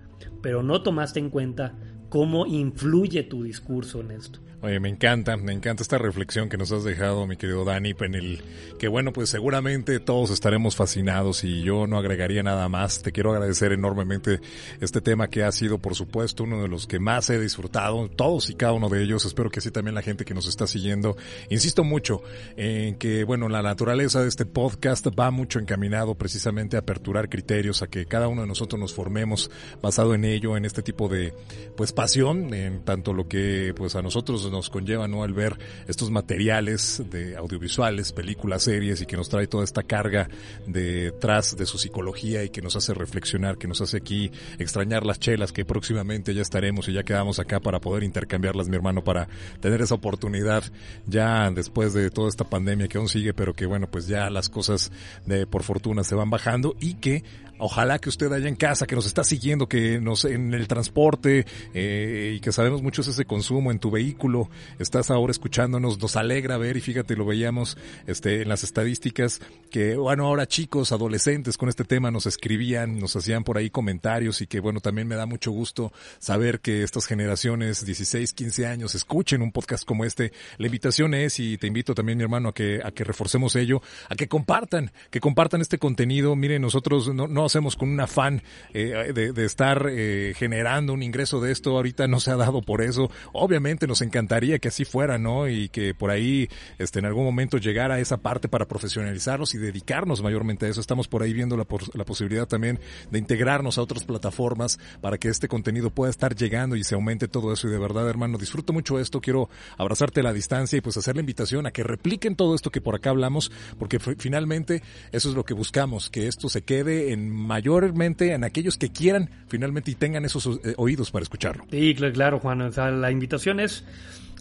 pero 0.41 0.63
no 0.63 0.81
tomaste 0.81 1.19
en 1.19 1.29
cuenta 1.29 1.75
cómo 2.11 2.45
influye 2.45 3.23
tu 3.23 3.41
discurso 3.43 4.01
en 4.01 4.11
esto. 4.11 4.41
Oye, 4.63 4.79
me 4.79 4.89
encanta, 4.89 5.37
me 5.37 5.53
encanta 5.53 5.81
esta 5.81 5.97
reflexión 5.97 6.47
que 6.47 6.55
nos 6.55 6.71
has 6.71 6.83
dejado, 6.83 7.25
mi 7.25 7.35
querido 7.35 7.65
Dani, 7.65 7.95
en 7.99 8.13
el 8.13 8.43
que 8.77 8.87
bueno, 8.87 9.11
pues 9.11 9.29
seguramente 9.29 9.99
todos 9.99 10.29
estaremos 10.29 10.75
fascinados 10.75 11.43
y 11.43 11.63
yo 11.63 11.87
no 11.87 11.97
agregaría 11.97 12.43
nada 12.43 12.69
más. 12.69 13.01
Te 13.01 13.11
quiero 13.11 13.31
agradecer 13.31 13.71
enormemente 13.71 14.39
este 14.79 15.01
tema 15.01 15.29
que 15.29 15.43
ha 15.43 15.51
sido, 15.51 15.79
por 15.79 15.95
supuesto, 15.95 16.43
uno 16.43 16.61
de 16.61 16.67
los 16.67 16.85
que 16.85 16.99
más 16.99 17.27
he 17.31 17.39
disfrutado, 17.39 18.07
todos 18.09 18.51
y 18.51 18.53
cada 18.53 18.73
uno 18.73 18.87
de 18.87 19.01
ellos. 19.01 19.25
Espero 19.25 19.49
que 19.49 19.61
sí 19.61 19.71
también 19.71 19.95
la 19.95 20.03
gente 20.03 20.25
que 20.25 20.35
nos 20.35 20.47
está 20.47 20.67
siguiendo. 20.67 21.17
Insisto 21.49 21.83
mucho 21.83 22.21
en 22.55 22.99
que, 22.99 23.23
bueno, 23.23 23.49
la 23.49 23.63
naturaleza 23.63 24.21
de 24.21 24.27
este 24.27 24.45
podcast 24.45 25.07
va 25.19 25.31
mucho 25.31 25.57
encaminado 25.57 26.13
precisamente 26.13 26.75
a 26.75 26.81
aperturar 26.81 27.29
criterios, 27.29 27.81
a 27.81 27.87
que 27.87 28.05
cada 28.05 28.27
uno 28.27 28.41
de 28.41 28.47
nosotros 28.47 28.79
nos 28.79 28.93
formemos 28.93 29.49
basado 29.81 30.13
en 30.13 30.23
ello, 30.23 30.55
en 30.55 30.65
este 30.65 30.83
tipo 30.83 31.09
de, 31.09 31.33
pues, 31.75 31.93
pasión, 32.01 32.51
en 32.55 32.83
tanto 32.83 33.13
lo 33.13 33.27
que, 33.27 33.75
pues, 33.77 33.95
a 33.95 34.01
nosotros 34.01 34.51
nos 34.51 34.71
conlleva, 34.71 35.07
¿no? 35.07 35.21
Al 35.21 35.33
ver 35.33 35.59
estos 35.87 36.09
materiales 36.09 37.03
de 37.11 37.37
audiovisuales, 37.37 38.11
películas, 38.11 38.63
series 38.63 39.01
y 39.01 39.05
que 39.05 39.15
nos 39.15 39.29
trae 39.29 39.45
toda 39.45 39.63
esta 39.63 39.83
carga 39.83 40.27
detrás 40.65 41.55
de 41.55 41.67
su 41.67 41.77
psicología 41.77 42.43
y 42.43 42.49
que 42.49 42.63
nos 42.63 42.75
hace 42.75 42.95
reflexionar, 42.95 43.59
que 43.59 43.67
nos 43.67 43.81
hace 43.81 43.97
aquí 43.97 44.31
extrañar 44.57 45.05
las 45.05 45.19
chelas 45.19 45.51
que 45.51 45.63
próximamente 45.63 46.33
ya 46.33 46.41
estaremos 46.41 46.89
y 46.89 46.93
ya 46.93 47.03
quedamos 47.03 47.37
acá 47.37 47.59
para 47.59 47.79
poder 47.79 48.01
intercambiarlas, 48.01 48.67
mi 48.67 48.77
hermano, 48.77 49.03
para 49.03 49.27
tener 49.59 49.79
esa 49.83 49.93
oportunidad 49.93 50.63
ya 51.05 51.51
después 51.51 51.93
de 51.93 52.09
toda 52.09 52.29
esta 52.29 52.45
pandemia 52.45 52.87
que 52.87 52.97
aún 52.97 53.09
sigue, 53.09 53.35
pero 53.35 53.53
que 53.53 53.67
bueno, 53.67 53.85
pues 53.91 54.07
ya 54.07 54.31
las 54.31 54.49
cosas 54.49 54.91
de 55.27 55.45
por 55.45 55.61
fortuna 55.61 56.03
se 56.03 56.15
van 56.15 56.31
bajando 56.31 56.75
y 56.79 56.95
que 56.95 57.23
Ojalá 57.63 57.99
que 57.99 58.09
usted 58.09 58.31
allá 58.33 58.47
en 58.47 58.55
casa, 58.55 58.87
que 58.87 58.95
nos 58.95 59.05
está 59.05 59.23
siguiendo, 59.23 59.69
que 59.69 60.01
nos 60.01 60.25
en 60.25 60.55
el 60.55 60.67
transporte 60.67 61.45
eh, 61.75 62.33
y 62.35 62.39
que 62.39 62.51
sabemos 62.51 62.81
mucho 62.81 63.01
ese 63.01 63.23
consumo 63.25 63.69
en 63.69 63.77
tu 63.77 63.91
vehículo, 63.91 64.49
estás 64.79 65.11
ahora 65.11 65.29
escuchándonos, 65.29 66.01
nos 66.01 66.15
alegra 66.15 66.57
ver 66.57 66.77
y 66.77 66.81
fíjate, 66.81 67.15
lo 67.15 67.23
veíamos 67.23 67.77
este, 68.07 68.41
en 68.41 68.49
las 68.49 68.63
estadísticas 68.63 69.41
que, 69.69 69.95
bueno, 69.95 70.25
ahora 70.25 70.47
chicos, 70.47 70.91
adolescentes 70.91 71.55
con 71.55 71.69
este 71.69 71.83
tema 71.83 72.09
nos 72.09 72.25
escribían, 72.25 72.97
nos 72.97 73.15
hacían 73.15 73.43
por 73.43 73.59
ahí 73.59 73.69
comentarios 73.69 74.41
y 74.41 74.47
que, 74.47 74.59
bueno, 74.59 74.79
también 74.79 75.07
me 75.07 75.15
da 75.15 75.27
mucho 75.27 75.51
gusto 75.51 75.93
saber 76.17 76.61
que 76.61 76.81
estas 76.81 77.05
generaciones, 77.05 77.85
16, 77.85 78.33
15 78.33 78.65
años, 78.65 78.95
escuchen 78.95 79.43
un 79.43 79.51
podcast 79.51 79.85
como 79.85 80.03
este. 80.03 80.31
La 80.57 80.65
invitación 80.65 81.13
es, 81.13 81.39
y 81.39 81.59
te 81.59 81.67
invito 81.67 81.93
también, 81.93 82.17
mi 82.17 82.23
hermano, 82.23 82.49
a 82.49 82.53
que, 82.55 82.81
a 82.83 82.89
que 82.89 83.03
reforcemos 83.03 83.55
ello, 83.55 83.83
a 84.09 84.15
que 84.15 84.27
compartan, 84.27 84.91
que 85.11 85.19
compartan 85.19 85.61
este 85.61 85.77
contenido. 85.77 86.35
Miren, 86.35 86.63
nosotros 86.63 87.13
no, 87.13 87.27
no 87.27 87.50
hacemos 87.51 87.75
con 87.75 87.89
un 87.89 87.99
afán 87.99 88.41
eh, 88.73 89.11
de, 89.13 89.45
estar 89.45 89.87
eh, 89.89 90.33
generando 90.35 90.93
un 90.93 91.03
ingreso 91.03 91.41
de 91.41 91.51
esto, 91.51 91.71
ahorita 91.71 92.07
no 92.07 92.19
se 92.19 92.31
ha 92.31 92.35
dado 92.35 92.61
por 92.61 92.81
eso. 92.81 93.11
Obviamente 93.33 93.87
nos 93.87 94.01
encantaría 94.01 94.59
que 94.59 94.69
así 94.69 94.85
fuera, 94.85 95.17
¿no? 95.17 95.47
Y 95.47 95.69
que 95.69 95.93
por 95.93 96.11
ahí 96.11 96.49
este, 96.77 96.99
en 96.99 97.05
algún 97.05 97.25
momento 97.25 97.57
llegara 97.57 97.99
esa 97.99 98.17
parte 98.17 98.47
para 98.47 98.67
profesionalizarnos 98.67 99.53
y 99.53 99.57
dedicarnos 99.57 100.21
mayormente 100.21 100.65
a 100.65 100.69
eso. 100.69 100.81
Estamos 100.81 101.07
por 101.07 101.23
ahí 101.23 101.33
viendo 101.33 101.57
la, 101.57 101.65
la 101.93 102.05
posibilidad 102.05 102.47
también 102.47 102.79
de 103.09 103.19
integrarnos 103.19 103.77
a 103.77 103.81
otras 103.81 104.03
plataformas 104.03 104.79
para 105.01 105.17
que 105.17 105.27
este 105.27 105.47
contenido 105.47 105.89
pueda 105.89 106.09
estar 106.09 106.35
llegando 106.35 106.75
y 106.75 106.83
se 106.83 106.95
aumente 106.95 107.27
todo 107.27 107.53
eso. 107.53 107.67
Y 107.67 107.71
de 107.71 107.79
verdad, 107.79 108.09
hermano, 108.09 108.37
disfruto 108.37 108.73
mucho 108.73 108.99
esto. 108.99 109.21
Quiero 109.21 109.49
abrazarte 109.77 110.21
a 110.21 110.23
la 110.23 110.33
distancia 110.33 110.77
y 110.77 110.81
pues 110.81 110.97
hacer 110.97 111.15
la 111.15 111.21
invitación 111.21 111.65
a 111.65 111.71
que 111.71 111.83
repliquen 111.83 112.35
todo 112.35 112.55
esto 112.55 112.71
que 112.71 112.81
por 112.81 112.95
acá 112.95 113.09
hablamos, 113.09 113.51
porque 113.77 113.99
finalmente 113.99 114.81
eso 115.11 115.29
es 115.29 115.35
lo 115.35 115.43
que 115.43 115.53
buscamos, 115.53 116.09
que 116.09 116.27
esto 116.27 116.49
se 116.49 116.63
quede 116.63 117.11
en 117.11 117.30
mayormente 117.31 118.33
en 118.33 118.43
aquellos 118.43 118.77
que 118.77 118.89
quieran 118.89 119.29
finalmente 119.47 119.91
y 119.91 119.95
tengan 119.95 120.25
esos 120.25 120.45
eh, 120.63 120.73
oídos 120.77 121.11
para 121.11 121.23
escucharlo. 121.23 121.65
Sí, 121.71 121.95
claro, 121.95 122.39
Juan. 122.39 122.61
O 122.61 122.71
sea, 122.71 122.91
la 122.91 123.11
invitación 123.11 123.59
es, 123.59 123.83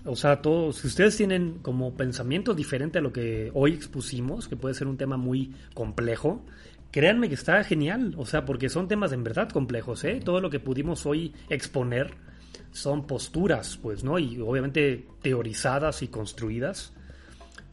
o 0.04 0.16
sea, 0.16 0.42
todos, 0.42 0.76
si 0.78 0.88
ustedes 0.88 1.16
tienen 1.16 1.58
como 1.62 1.94
pensamiento 1.94 2.54
diferente 2.54 2.98
a 2.98 3.00
lo 3.00 3.12
que 3.12 3.50
hoy 3.54 3.72
expusimos, 3.72 4.48
que 4.48 4.56
puede 4.56 4.74
ser 4.74 4.86
un 4.86 4.96
tema 4.96 5.16
muy 5.16 5.54
complejo, 5.74 6.44
créanme 6.90 7.28
que 7.28 7.34
está 7.34 7.62
genial. 7.64 8.14
O 8.16 8.26
sea, 8.26 8.44
porque 8.44 8.68
son 8.68 8.88
temas 8.88 9.12
en 9.12 9.24
verdad 9.24 9.48
complejos, 9.48 10.04
¿eh? 10.04 10.20
Todo 10.24 10.40
lo 10.40 10.50
que 10.50 10.60
pudimos 10.60 11.06
hoy 11.06 11.32
exponer 11.48 12.14
son 12.72 13.06
posturas, 13.06 13.78
pues, 13.82 14.04
¿no? 14.04 14.18
Y 14.18 14.40
obviamente 14.40 15.06
teorizadas 15.22 16.02
y 16.02 16.08
construidas 16.08 16.92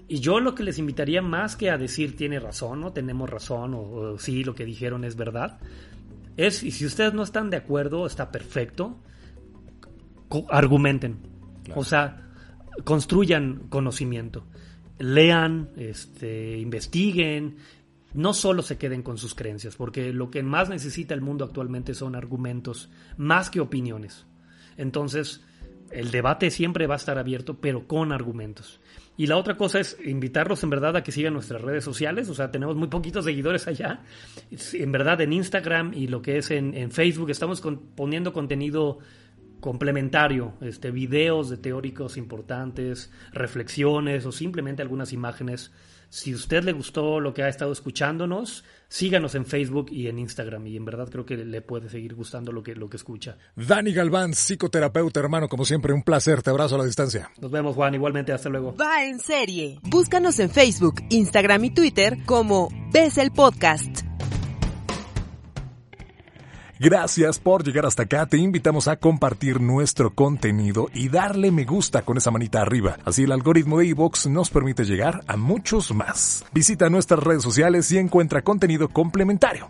y 0.08 0.20
yo 0.20 0.40
lo 0.40 0.56
que 0.56 0.64
les 0.64 0.80
invitaría 0.80 1.22
más 1.22 1.56
que 1.56 1.70
a 1.70 1.78
decir 1.78 2.16
tiene 2.16 2.40
razón 2.40 2.84
o 2.84 2.94
tenemos 2.94 3.30
razón 3.30 3.74
o, 3.76 4.18
sí, 4.18 4.44
lo 4.44 4.56
que 4.56 4.66
dijeron 4.66 5.04
es 5.04 5.16
verdad, 5.16 5.60
es, 6.38 6.64
y 6.64 6.72
si 6.72 6.86
ustedes 6.86 7.14
no 7.14 7.24
están 7.24 7.50
de 7.50 7.58
acuerdo, 7.58 8.06
está 8.06 8.32
perfecto, 8.32 8.98
argumenten. 10.50 11.18
O 11.76 11.84
sea, 11.84 12.30
construyan 12.84 13.68
conocimiento. 13.70 14.46
Lean, 15.00 15.70
este, 15.78 16.58
investiguen, 16.58 17.58
no 18.14 18.34
solo 18.34 18.62
se 18.62 18.78
queden 18.78 19.04
con 19.04 19.18
sus 19.18 19.36
creencias, 19.36 19.76
porque 19.76 20.14
lo 20.14 20.32
que 20.32 20.44
más 20.44 20.70
necesita 20.70 21.14
el 21.14 21.22
mundo 21.22 21.44
actualmente 21.46 21.94
son 21.94 22.16
argumentos, 22.16 22.90
más 23.18 23.50
que 23.50 23.60
opiniones. 23.60 24.26
Entonces, 24.78 25.44
el 25.92 26.12
debate 26.12 26.52
siempre 26.52 26.88
va 26.88 26.96
a 26.96 26.98
estar 26.98 27.18
abierto, 27.18 27.58
pero 27.60 27.88
con 27.88 28.12
argumentos. 28.12 28.80
Y 29.18 29.26
la 29.26 29.38
otra 29.38 29.58
cosa 29.58 29.80
es 29.80 29.98
invitarlos 30.06 30.64
en 30.64 30.70
verdad 30.70 30.96
a 30.96 31.04
que 31.04 31.12
sigan 31.12 31.34
nuestras 31.34 31.62
redes 31.62 31.84
sociales. 31.84 32.30
O 32.30 32.36
sea, 32.36 32.52
tenemos 32.52 32.76
muy 32.76 32.88
poquitos 32.88 33.26
seguidores 33.26 33.68
allá. 33.68 34.02
En 34.74 34.92
verdad, 34.92 35.20
en 35.22 35.34
Instagram 35.34 35.92
y 35.96 36.08
lo 36.08 36.22
que 36.22 36.38
es 36.38 36.52
en, 36.52 36.92
Facebook, 36.92 37.32
estamos 37.32 37.62
poniendo 37.96 38.32
contenido 38.32 39.00
complementario, 39.60 40.54
este, 40.62 40.92
videos 40.92 41.50
de 41.50 41.58
teóricos 41.58 42.16
importantes, 42.16 43.12
reflexiones 43.34 44.24
o 44.28 44.32
simplemente 44.32 44.84
algunas 44.84 45.12
imágenes 45.14 45.72
Si 46.10 46.36
usted 46.36 46.64
le 46.64 46.74
gustó 46.74 47.20
lo 47.20 47.34
que 47.34 47.42
ha 47.42 47.50
estado 47.50 47.72
escuchándonos, 47.72 48.64
síganos 48.88 49.36
en 49.36 49.46
Facebook 49.46 49.88
y 49.92 50.08
en 50.08 50.20
Instagram 50.20 50.68
y 50.68 50.78
en 50.78 50.86
verdad 50.86 51.10
creo 51.12 51.26
que 51.26 51.38
le 51.38 51.62
puede 51.62 51.90
seguir 51.90 52.16
gustando 52.16 52.52
lo 52.52 52.64
que, 52.64 52.76
lo 52.76 52.90
que 52.90 52.98
escucha. 52.98 53.38
Dani 53.56 53.94
Galván, 53.94 54.34
psicoterapeuta, 54.34 55.20
hermano, 55.20 55.48
como 55.48 55.66
siempre, 55.66 55.94
un 55.94 56.04
placer. 56.04 56.42
Te 56.42 56.50
abrazo 56.50 56.76
a 56.76 56.80
la 56.80 56.86
distancia. 56.86 57.32
Nos 57.40 57.52
vemos, 57.52 57.76
Juan. 57.76 57.94
Igualmente, 57.94 58.32
hasta 58.32 58.50
luego. 58.50 58.76
Va 58.76 59.04
en 59.04 59.20
serie. 59.20 59.80
Búscanos 59.84 60.40
en 60.40 60.50
Facebook, 60.50 60.96
Instagram 61.10 61.66
y 61.66 61.74
Twitter 61.74 62.18
como 62.26 62.70
Ves 62.92 63.18
el 63.18 63.32
Podcast. 63.32 64.08
Gracias 66.80 67.40
por 67.40 67.64
llegar 67.64 67.86
hasta 67.86 68.04
acá. 68.04 68.28
Te 68.28 68.38
invitamos 68.38 68.88
a 68.88 68.98
compartir 68.98 69.60
nuestro 69.60 70.14
contenido 70.14 70.90
y 70.94 71.10
darle 71.10 71.52
me 71.52 71.66
gusta 71.66 72.04
con 72.04 72.18
esa 72.18 72.30
manita 72.30 72.62
arriba. 72.62 72.98
Así 73.04 73.24
el 73.24 73.32
algoritmo 73.32 73.80
de 73.80 73.88
iVoox 73.88 74.28
nos 74.28 74.52
permite 74.52 74.84
llegar 74.84 75.24
a 75.28 75.38
muchos 75.38 75.94
más. 75.94 76.46
Visita 76.54 76.90
nuestras 76.90 77.24
redes 77.24 77.42
sociales 77.42 77.92
y 77.92 77.98
encuentra 77.98 78.44
contenido 78.44 78.90
complementario. 78.90 79.70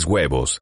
huevos. 0.05 0.61